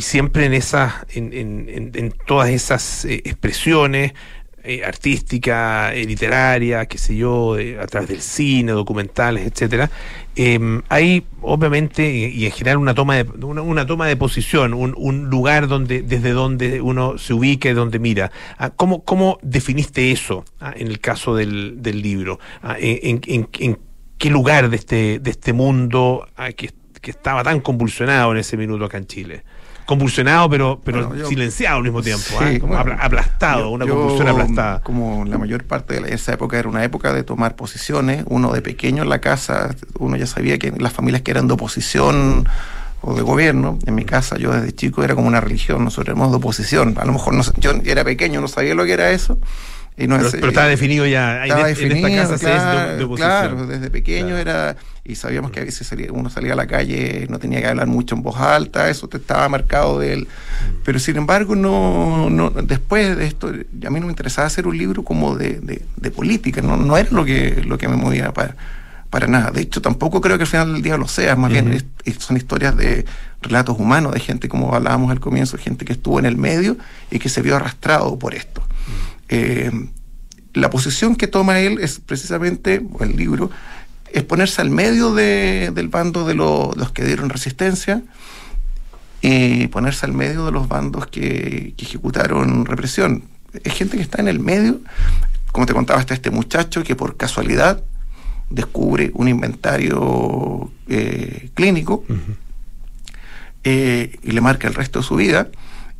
siempre 0.02 0.46
en 0.46 0.54
esas, 0.54 0.94
en, 1.16 1.34
en- 1.34 1.68
en- 1.70 1.92
en 1.96 2.12
todas 2.28 2.50
esas 2.50 3.06
eh, 3.06 3.22
expresiones 3.26 4.14
eh, 4.70 4.84
artísticas, 4.86 5.94
eh, 5.96 6.06
literarias, 6.06 6.88
qué 6.88 6.98
sé 6.98 7.16
yo, 7.16 7.56
a 7.82 7.88
través 7.88 8.10
del 8.10 8.22
cine, 8.22 8.72
documentales, 8.74 9.46
etcétera, 9.48 9.90
eh, 10.36 10.60
hay 10.90 11.26
obviamente 11.42 12.10
y, 12.14 12.26
y 12.26 12.46
en 12.46 12.52
general 12.52 12.78
una 12.78 12.94
toma 12.94 13.16
de 13.16 13.24
una, 13.46 13.62
una 13.62 13.86
toma 13.86 14.08
de 14.08 14.16
posición, 14.16 14.74
un, 14.74 14.94
un 14.98 15.30
lugar 15.30 15.68
donde 15.68 16.02
desde 16.02 16.32
donde 16.32 16.82
uno 16.82 17.18
se 17.18 17.34
ubique, 17.34 17.74
donde 17.74 18.00
mira. 18.00 18.32
Ah, 18.58 18.70
¿Cómo, 18.70 19.04
cómo 19.04 19.40
definiste 19.42 20.12
eso 20.12 20.46
ah, 20.60 20.74
en 20.76 20.88
el 20.88 21.00
caso 21.00 21.36
del, 21.36 21.82
del 21.82 22.02
libro? 22.02 22.40
Ah, 22.62 22.76
en, 22.80 23.22
en- 23.28 23.80
qué 24.18 24.30
lugar 24.30 24.70
de 24.70 24.76
este 24.76 25.20
de 25.20 25.32
este 25.32 25.54
mundo 25.54 26.28
que, 26.58 26.72
que 27.02 27.12
estaba 27.12 27.44
tan 27.44 27.62
convulsionado 27.62 28.32
en 28.34 28.38
ese 28.40 28.58
minuto 28.58 28.86
acá 28.86 28.98
en 28.98 29.08
Chile? 29.08 29.44
Convulsionado, 29.90 30.48
pero 30.52 30.80
pero 30.84 31.08
Bueno, 31.08 31.24
yo- 31.24 31.28
silenciado 31.28 31.78
al 31.78 31.84
mismo 31.84 32.04
tiempo, 32.04 32.24
Sí, 32.28 32.36
ah, 32.40 32.60
como 32.60 32.76
bueno, 32.76 32.92
apla- 32.94 33.04
aplastado, 33.04 33.62
yo- 33.62 33.70
una 33.72 33.86
yo, 33.86 33.96
convulsión 33.96 34.28
aplastada. 34.28 34.82
Como 34.84 35.26
la 35.26 35.40
mayor 35.40 35.64
parte 35.64 36.00
de 36.00 36.14
esa 36.14 36.32
época 36.34 36.60
era 36.60 36.70
una 36.70 36.84
época 36.84 37.12
de 37.12 37.24
tomar 37.24 37.56
posiciones, 37.56 38.24
uno 38.28 38.52
de 38.54 38.62
pequeño 38.62 39.02
en 39.02 39.10
la 39.10 39.18
casa, 39.20 39.76
uno 39.98 40.16
ya 40.16 40.28
sabía 40.28 40.60
que 40.60 40.72
las 40.78 40.94
familias 40.94 41.24
que 41.24 41.32
eran 41.32 41.48
de 41.48 41.54
oposición 41.56 42.48
o 43.02 43.16
de 43.16 43.22
gobierno, 43.24 43.80
en 43.88 43.96
mi 43.96 44.06
casa 44.06 44.38
yo 44.38 44.52
desde 44.52 44.74
chico 44.74 45.04
era 45.04 45.16
como 45.16 45.28
una 45.28 45.42
religión, 45.42 45.84
nosotros 45.84 46.10
éramos 46.10 46.30
de 46.32 46.38
oposición, 46.38 46.96
a 47.00 47.06
lo 47.06 47.14
mejor 47.14 47.34
no 47.34 47.42
yo 47.58 47.72
era 47.86 48.04
pequeño, 48.04 48.42
no 48.42 48.48
sabía 48.48 48.76
lo 48.76 48.86
que 48.86 48.94
era 48.94 49.10
eso. 49.10 49.40
Y 50.02 50.08
no 50.08 50.16
Pero, 50.16 50.28
es- 50.30 50.36
pero 50.36 50.48
estaba 50.48 50.68
definido 50.68 51.06
ya. 51.06 51.38
en, 51.38 51.44
estaba 51.44 51.62
en 51.70 51.74
esta 51.74 51.86
definido, 51.88 52.22
casa 52.22 52.38
se 52.38 52.46
es 52.48 52.54
de- 52.54 52.60
claro, 52.60 52.98
de, 52.98 53.04
oposición. 53.04 53.30
claro, 53.32 53.68
desde 53.68 53.90
pequeño 53.90 54.38
era 54.38 54.78
y 55.04 55.16
sabíamos 55.16 55.52
que 55.52 55.60
a 55.60 55.64
veces 55.66 55.86
salía- 55.88 56.12
uno 56.14 56.30
salía 56.30 56.54
a 56.54 56.56
la 56.56 56.68
calle, 56.68 57.26
no 57.30 57.38
tenía 57.40 57.60
que 57.60 57.68
hablar 57.68 57.88
mucho 57.88 58.16
en 58.16 58.22
voz 58.22 58.38
alta, 58.38 58.90
eso 58.90 59.08
te 59.10 59.18
estaba 59.18 59.50
marcado 59.50 60.00
de 60.00 60.14
él. 60.14 60.28
Pero 60.86 61.00
sin 61.00 61.18
embargo, 61.18 61.56
no, 61.56 62.30
no 62.30 62.50
después 62.52 63.18
de 63.18 63.26
esto, 63.26 63.48
a 63.50 63.90
mí 63.90 64.00
no 64.00 64.06
me 64.06 64.12
interesaba 64.12 64.48
hacer 64.48 64.68
un 64.68 64.78
libro 64.78 65.04
como 65.04 65.36
de, 65.36 65.60
de- 65.60 65.82
de 65.98 66.12
política, 66.12 66.62
no, 66.62 66.78
no 66.78 66.96
era 66.98 67.10
lo 67.12 67.26
que, 67.26 67.62
lo 67.66 67.78
que 67.78 67.88
me 67.90 67.96
movía 67.98 68.32
para, 68.34 68.56
para 69.10 69.28
nada. 69.28 69.52
De 69.52 69.62
hecho, 69.62 69.82
tampoco 69.82 70.22
creo 70.22 70.38
que 70.38 70.44
al 70.44 70.48
final 70.48 70.74
del 70.74 70.82
día 70.82 70.96
lo 70.96 71.08
sea, 71.08 71.36
más 71.36 71.52
bien 71.52 71.74
es- 71.74 72.16
son 72.20 72.38
historias 72.38 72.78
de 72.78 73.04
relatos 73.42 73.78
humanos, 73.80 74.14
de 74.14 74.20
gente, 74.22 74.48
como 74.48 74.74
hablábamos 74.76 75.12
al 75.12 75.20
comienzo, 75.20 75.58
gente 75.58 75.84
que 75.86 75.94
estuvo 75.94 76.20
en 76.20 76.26
el 76.26 76.38
medio 76.38 76.78
y 77.12 77.20
que 77.20 77.28
se 77.30 77.42
vio 77.42 77.56
arrastrado 77.56 78.18
por 78.20 78.34
esto. 78.36 78.64
Eh, 79.30 79.72
la 80.54 80.70
posición 80.70 81.16
que 81.16 81.28
toma 81.28 81.60
él 81.60 81.78
es 81.80 82.00
precisamente, 82.00 82.82
o 82.94 83.04
el 83.04 83.16
libro, 83.16 83.50
es 84.12 84.24
ponerse 84.24 84.62
al 84.62 84.72
medio 84.72 85.14
de- 85.14 85.72
del 85.74 85.88
bando 85.88 86.26
de 86.26 86.34
lo- 86.34 86.74
los 86.76 86.92
que 86.92 87.04
dieron 87.06 87.30
resistencia 87.30 88.02
y 89.22 89.68
ponerse 89.68 90.06
al 90.06 90.14
medio 90.14 90.46
de 90.46 90.52
los 90.52 90.68
bandos 90.68 91.08
que, 91.08 91.74
que 91.78 91.86
ejecutaron 91.86 92.66
represión. 92.66 93.24
Es 93.64 93.74
gente 93.74 93.98
que 93.98 94.04
está 94.04 94.22
en 94.22 94.28
el 94.28 94.40
medio, 94.40 94.80
como 95.52 95.66
te 95.66 95.74
contaba, 95.74 96.00
está 96.00 96.14
este 96.14 96.32
muchacho 96.32 96.84
que 96.84 96.96
por 96.96 97.18
casualidad 97.18 97.84
descubre 98.50 99.12
un 99.14 99.28
inventario 99.28 100.72
eh, 100.88 101.50
clínico 101.54 102.04
eh, 103.64 104.18
y 104.24 104.32
le 104.32 104.42
marca 104.42 104.68
el 104.68 104.74
resto 104.74 105.00
de 105.00 105.06
su 105.06 105.16
vida 105.16 105.50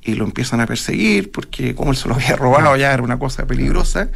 y 0.10 0.16
lo 0.16 0.26
empiezan 0.26 0.60
a 0.62 0.66
perseguir 0.68 1.32
porque 1.32 1.76
como 1.76 1.92
él 1.92 1.98
se 1.98 2.08
lo 2.08 2.16
había 2.16 2.36
robado 2.36 2.76
ya 2.76 2.94
era 2.94 3.04
una 3.04 3.18
cosa 3.20 3.46
peligrosa 3.48 4.10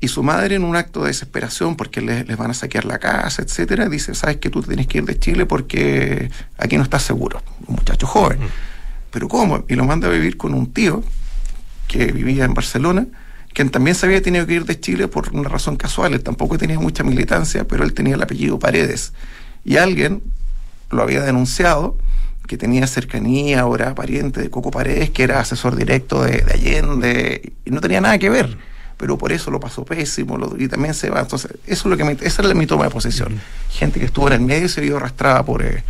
y 0.00 0.08
su 0.08 0.22
madre 0.22 0.56
en 0.56 0.64
un 0.64 0.76
acto 0.76 1.00
de 1.02 1.08
desesperación 1.08 1.76
porque 1.76 2.00
le- 2.02 2.24
les 2.24 2.36
van 2.36 2.50
a 2.50 2.54
saquear 2.54 2.84
la 2.84 2.98
casa, 2.98 3.40
etcétera, 3.42 3.88
dice, 3.88 4.14
sabes 4.14 4.36
que 4.36 4.50
tú 4.50 4.62
tienes 4.62 4.86
que 4.86 4.98
ir 4.98 5.04
de 5.04 5.18
Chile 5.18 5.46
porque 5.46 6.30
aquí 6.58 6.76
no 6.76 6.82
estás 6.82 7.02
seguro, 7.02 7.42
un 7.66 7.76
muchacho 7.76 8.06
joven. 8.06 8.38
Pero 9.10 9.28
¿cómo? 9.28 9.64
Y 9.68 9.74
lo 9.76 9.84
manda 9.84 10.08
a 10.08 10.10
vivir 10.10 10.36
con 10.36 10.52
un 10.54 10.72
tío 10.72 11.02
que 11.88 12.12
vivía 12.12 12.44
en 12.44 12.52
Barcelona, 12.54 13.06
quien 13.54 13.70
también 13.70 13.94
se 13.94 14.04
había 14.06 14.20
tenido 14.20 14.46
que 14.46 14.54
ir 14.54 14.64
de 14.64 14.78
Chile 14.80 15.06
por 15.08 15.30
una 15.32 15.48
razón 15.48 15.76
casual, 15.76 16.12
él 16.12 16.22
tampoco 16.22 16.58
tenía 16.58 16.78
mucha 16.80 17.04
militancia, 17.04 17.64
pero 17.66 17.84
él 17.84 17.94
tenía 17.94 18.16
el 18.16 18.22
apellido 18.22 18.58
Paredes. 18.58 19.12
Y 19.64 19.76
alguien 19.76 20.22
lo 20.90 21.02
había 21.02 21.22
denunciado, 21.22 21.96
que 22.46 22.56
tenía 22.58 22.86
cercanía, 22.86 23.60
ahora 23.60 23.94
pariente 23.94 24.40
de 24.40 24.50
Coco 24.50 24.70
Paredes, 24.70 25.10
que 25.10 25.22
era 25.22 25.40
asesor 25.40 25.76
directo 25.76 26.22
de, 26.22 26.38
de 26.42 26.52
Allende, 26.52 27.52
y 27.64 27.70
no 27.70 27.80
tenía 27.80 28.00
nada 28.00 28.18
que 28.18 28.30
ver. 28.30 28.56
Pero 28.96 29.18
por 29.18 29.32
eso 29.32 29.50
lo 29.50 29.58
pasó 29.60 29.84
pésimo 29.84 30.38
lo- 30.38 30.54
y 30.58 30.68
también 30.68 30.94
se 30.94 31.10
va. 31.10 31.20
Entonces, 31.20 31.50
eso 31.66 31.82
es 31.82 31.84
lo 31.86 31.96
que 31.96 32.04
me, 32.04 32.12
esa 32.20 32.42
es 32.42 32.54
mi 32.54 32.66
toma 32.66 32.84
de 32.84 32.90
posición. 32.90 33.40
Gente 33.70 33.98
que 33.98 34.06
estuvo 34.06 34.28
en 34.28 34.34
el 34.34 34.40
medio 34.40 34.66
y 34.66 34.68
se 34.68 34.80
vio 34.80 34.98
arrastrada 34.98 35.42
por, 35.44 35.64
eh, 35.64 35.82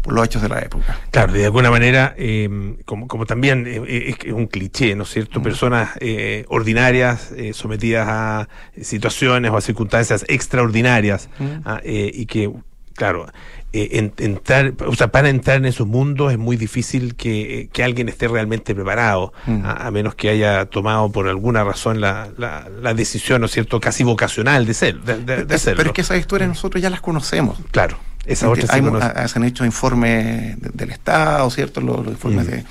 por 0.00 0.12
los 0.14 0.24
hechos 0.24 0.42
de 0.42 0.48
la 0.48 0.60
época. 0.60 1.00
Claro, 1.10 1.32
de 1.32 1.44
alguna 1.44 1.70
manera, 1.70 2.14
eh, 2.16 2.76
como, 2.84 3.08
como 3.08 3.26
también 3.26 3.66
eh, 3.66 3.82
eh, 3.86 4.14
es 4.26 4.32
un 4.32 4.46
cliché, 4.46 4.94
¿no 4.94 5.02
es 5.02 5.08
cierto? 5.10 5.42
Personas 5.42 5.90
eh, 5.98 6.44
ordinarias 6.48 7.30
sometidas 7.52 8.06
a 8.08 8.48
situaciones 8.80 9.50
o 9.50 9.56
a 9.56 9.60
circunstancias 9.60 10.24
extraordinarias 10.28 11.28
Mm. 11.38 11.44
ah, 11.64 11.80
y 11.84 12.26
que, 12.26 12.50
claro, 12.94 13.26
eh, 13.72 13.88
en- 13.92 14.12
entrar, 14.18 14.74
o 14.86 14.94
sea, 14.94 15.08
para 15.10 15.28
entrar 15.30 15.56
en 15.56 15.64
esos 15.64 15.86
mundos 15.86 16.30
es 16.32 16.38
muy 16.38 16.56
difícil 16.56 17.14
que, 17.14 17.60
eh, 17.60 17.68
que 17.72 17.82
alguien 17.82 18.08
esté 18.08 18.28
realmente 18.28 18.74
preparado, 18.74 19.32
Mm. 19.46 19.64
a, 19.64 19.72
a 19.86 19.90
menos 19.90 20.14
que 20.14 20.28
haya 20.28 20.66
tomado 20.66 21.10
por 21.10 21.28
alguna 21.28 21.64
razón 21.64 22.00
la, 22.00 22.28
la, 22.36 22.68
la 22.80 22.94
decisión, 22.94 23.40
¿no 23.40 23.46
es 23.46 23.52
cierto?, 23.52 23.80
casi 23.80 24.04
vocacional 24.04 24.66
de 24.66 24.74
ser, 24.74 25.00
de, 25.00 25.18
de- 25.18 25.44
pero 25.74 25.88
es 25.88 25.92
que 25.92 26.00
esas 26.02 26.18
historias 26.18 26.48
nosotros 26.48 26.82
ya 26.82 26.90
las 26.90 27.00
conocemos. 27.00 27.58
Claro, 27.70 27.96
esas 28.26 28.46
Porque 28.48 28.64
otras 28.64 28.78
sí 28.78 28.84
hay 28.86 29.00
a- 29.24 29.28
se 29.28 29.38
han 29.38 29.44
hecho 29.44 29.64
informes 29.64 30.60
de- 30.60 30.70
del 30.74 30.90
Estado, 30.90 31.48
¿cierto? 31.50 31.80
Los, 31.80 31.98
los 32.04 32.14
informes 32.14 32.46
Mm. 32.46 32.50
de 32.50 32.64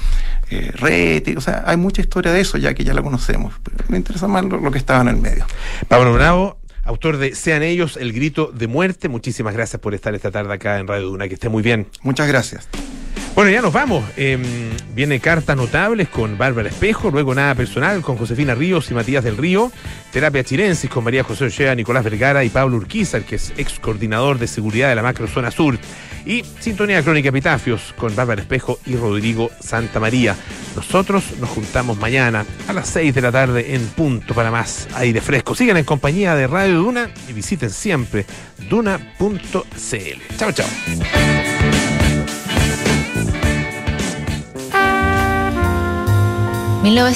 eh, 0.53 0.69
Reti, 0.75 1.35
o 1.37 1.41
sea, 1.41 1.63
hay 1.65 1.77
mucha 1.77 2.01
historia 2.01 2.31
de 2.33 2.41
eso 2.41 2.57
ya 2.57 2.73
que 2.73 2.83
ya 2.83 2.93
la 2.93 3.01
conocemos. 3.01 3.53
Pero 3.63 3.85
me 3.87 3.95
interesa 3.97 4.27
más 4.27 4.43
lo, 4.43 4.57
lo 4.59 4.69
que 4.69 4.77
estaba 4.79 4.99
en 5.01 5.07
el 5.07 5.15
medio. 5.15 5.45
Pablo 5.87 6.13
Bravo, 6.13 6.57
autor 6.83 7.17
de 7.17 7.35
Sean 7.35 7.63
ellos, 7.63 7.97
el 7.97 8.13
grito 8.13 8.51
de 8.53 8.67
muerte. 8.67 9.09
Muchísimas 9.09 9.53
gracias 9.53 9.81
por 9.81 9.93
estar 9.93 10.13
esta 10.15 10.31
tarde 10.31 10.53
acá 10.53 10.79
en 10.79 10.87
Radio 10.87 11.07
Duna. 11.07 11.27
Que 11.27 11.35
esté 11.35 11.49
muy 11.49 11.63
bien. 11.63 11.87
Muchas 12.03 12.27
gracias. 12.27 12.67
Bueno, 13.33 13.49
ya 13.49 13.61
nos 13.61 13.71
vamos. 13.71 14.03
Eh, 14.17 14.37
viene 14.93 15.19
Cartas 15.21 15.55
Notables 15.55 16.09
con 16.09 16.37
Bárbara 16.37 16.67
Espejo, 16.67 17.11
luego 17.11 17.33
Nada 17.33 17.55
Personal 17.55 18.01
con 18.01 18.17
Josefina 18.17 18.55
Ríos 18.55 18.91
y 18.91 18.93
Matías 18.93 19.23
del 19.23 19.37
Río, 19.37 19.71
Terapia 20.11 20.43
Chirensis 20.43 20.89
con 20.89 21.05
María 21.05 21.23
José 21.23 21.45
Ochea, 21.45 21.73
Nicolás 21.73 22.03
Vergara 22.03 22.43
y 22.43 22.49
Pablo 22.49 22.75
Urquiza, 22.75 23.21
que 23.21 23.35
es 23.35 23.53
ex 23.55 23.79
coordinador 23.79 24.37
de 24.37 24.47
seguridad 24.47 24.89
de 24.89 24.95
la 24.95 25.01
macrozona 25.01 25.49
sur. 25.49 25.79
Y 26.25 26.43
Sintonía 26.59 27.01
Crónica 27.01 27.29
Epitafios 27.29 27.93
con 27.97 28.15
Bárbara 28.15 28.41
Espejo 28.41 28.79
y 28.85 28.95
Rodrigo 28.95 29.49
Santa 29.59 29.99
María. 29.99 30.35
Nosotros 30.75 31.23
nos 31.39 31.49
juntamos 31.49 31.97
mañana 31.97 32.45
a 32.67 32.73
las 32.73 32.89
6 32.89 33.15
de 33.15 33.21
la 33.21 33.31
tarde 33.31 33.73
en 33.73 33.87
punto 33.87 34.35
para 34.35 34.51
más 34.51 34.87
aire 34.95 35.21
fresco. 35.21 35.55
Sigan 35.55 35.77
en 35.77 35.85
compañía 35.85 36.35
de 36.35 36.47
Radio 36.47 36.79
Duna 36.79 37.09
y 37.29 37.33
visiten 37.33 37.69
siempre 37.69 38.25
duna.cl. 38.69 40.37
Chao, 40.37 40.51
chao. 40.51 41.70
19 46.83 47.09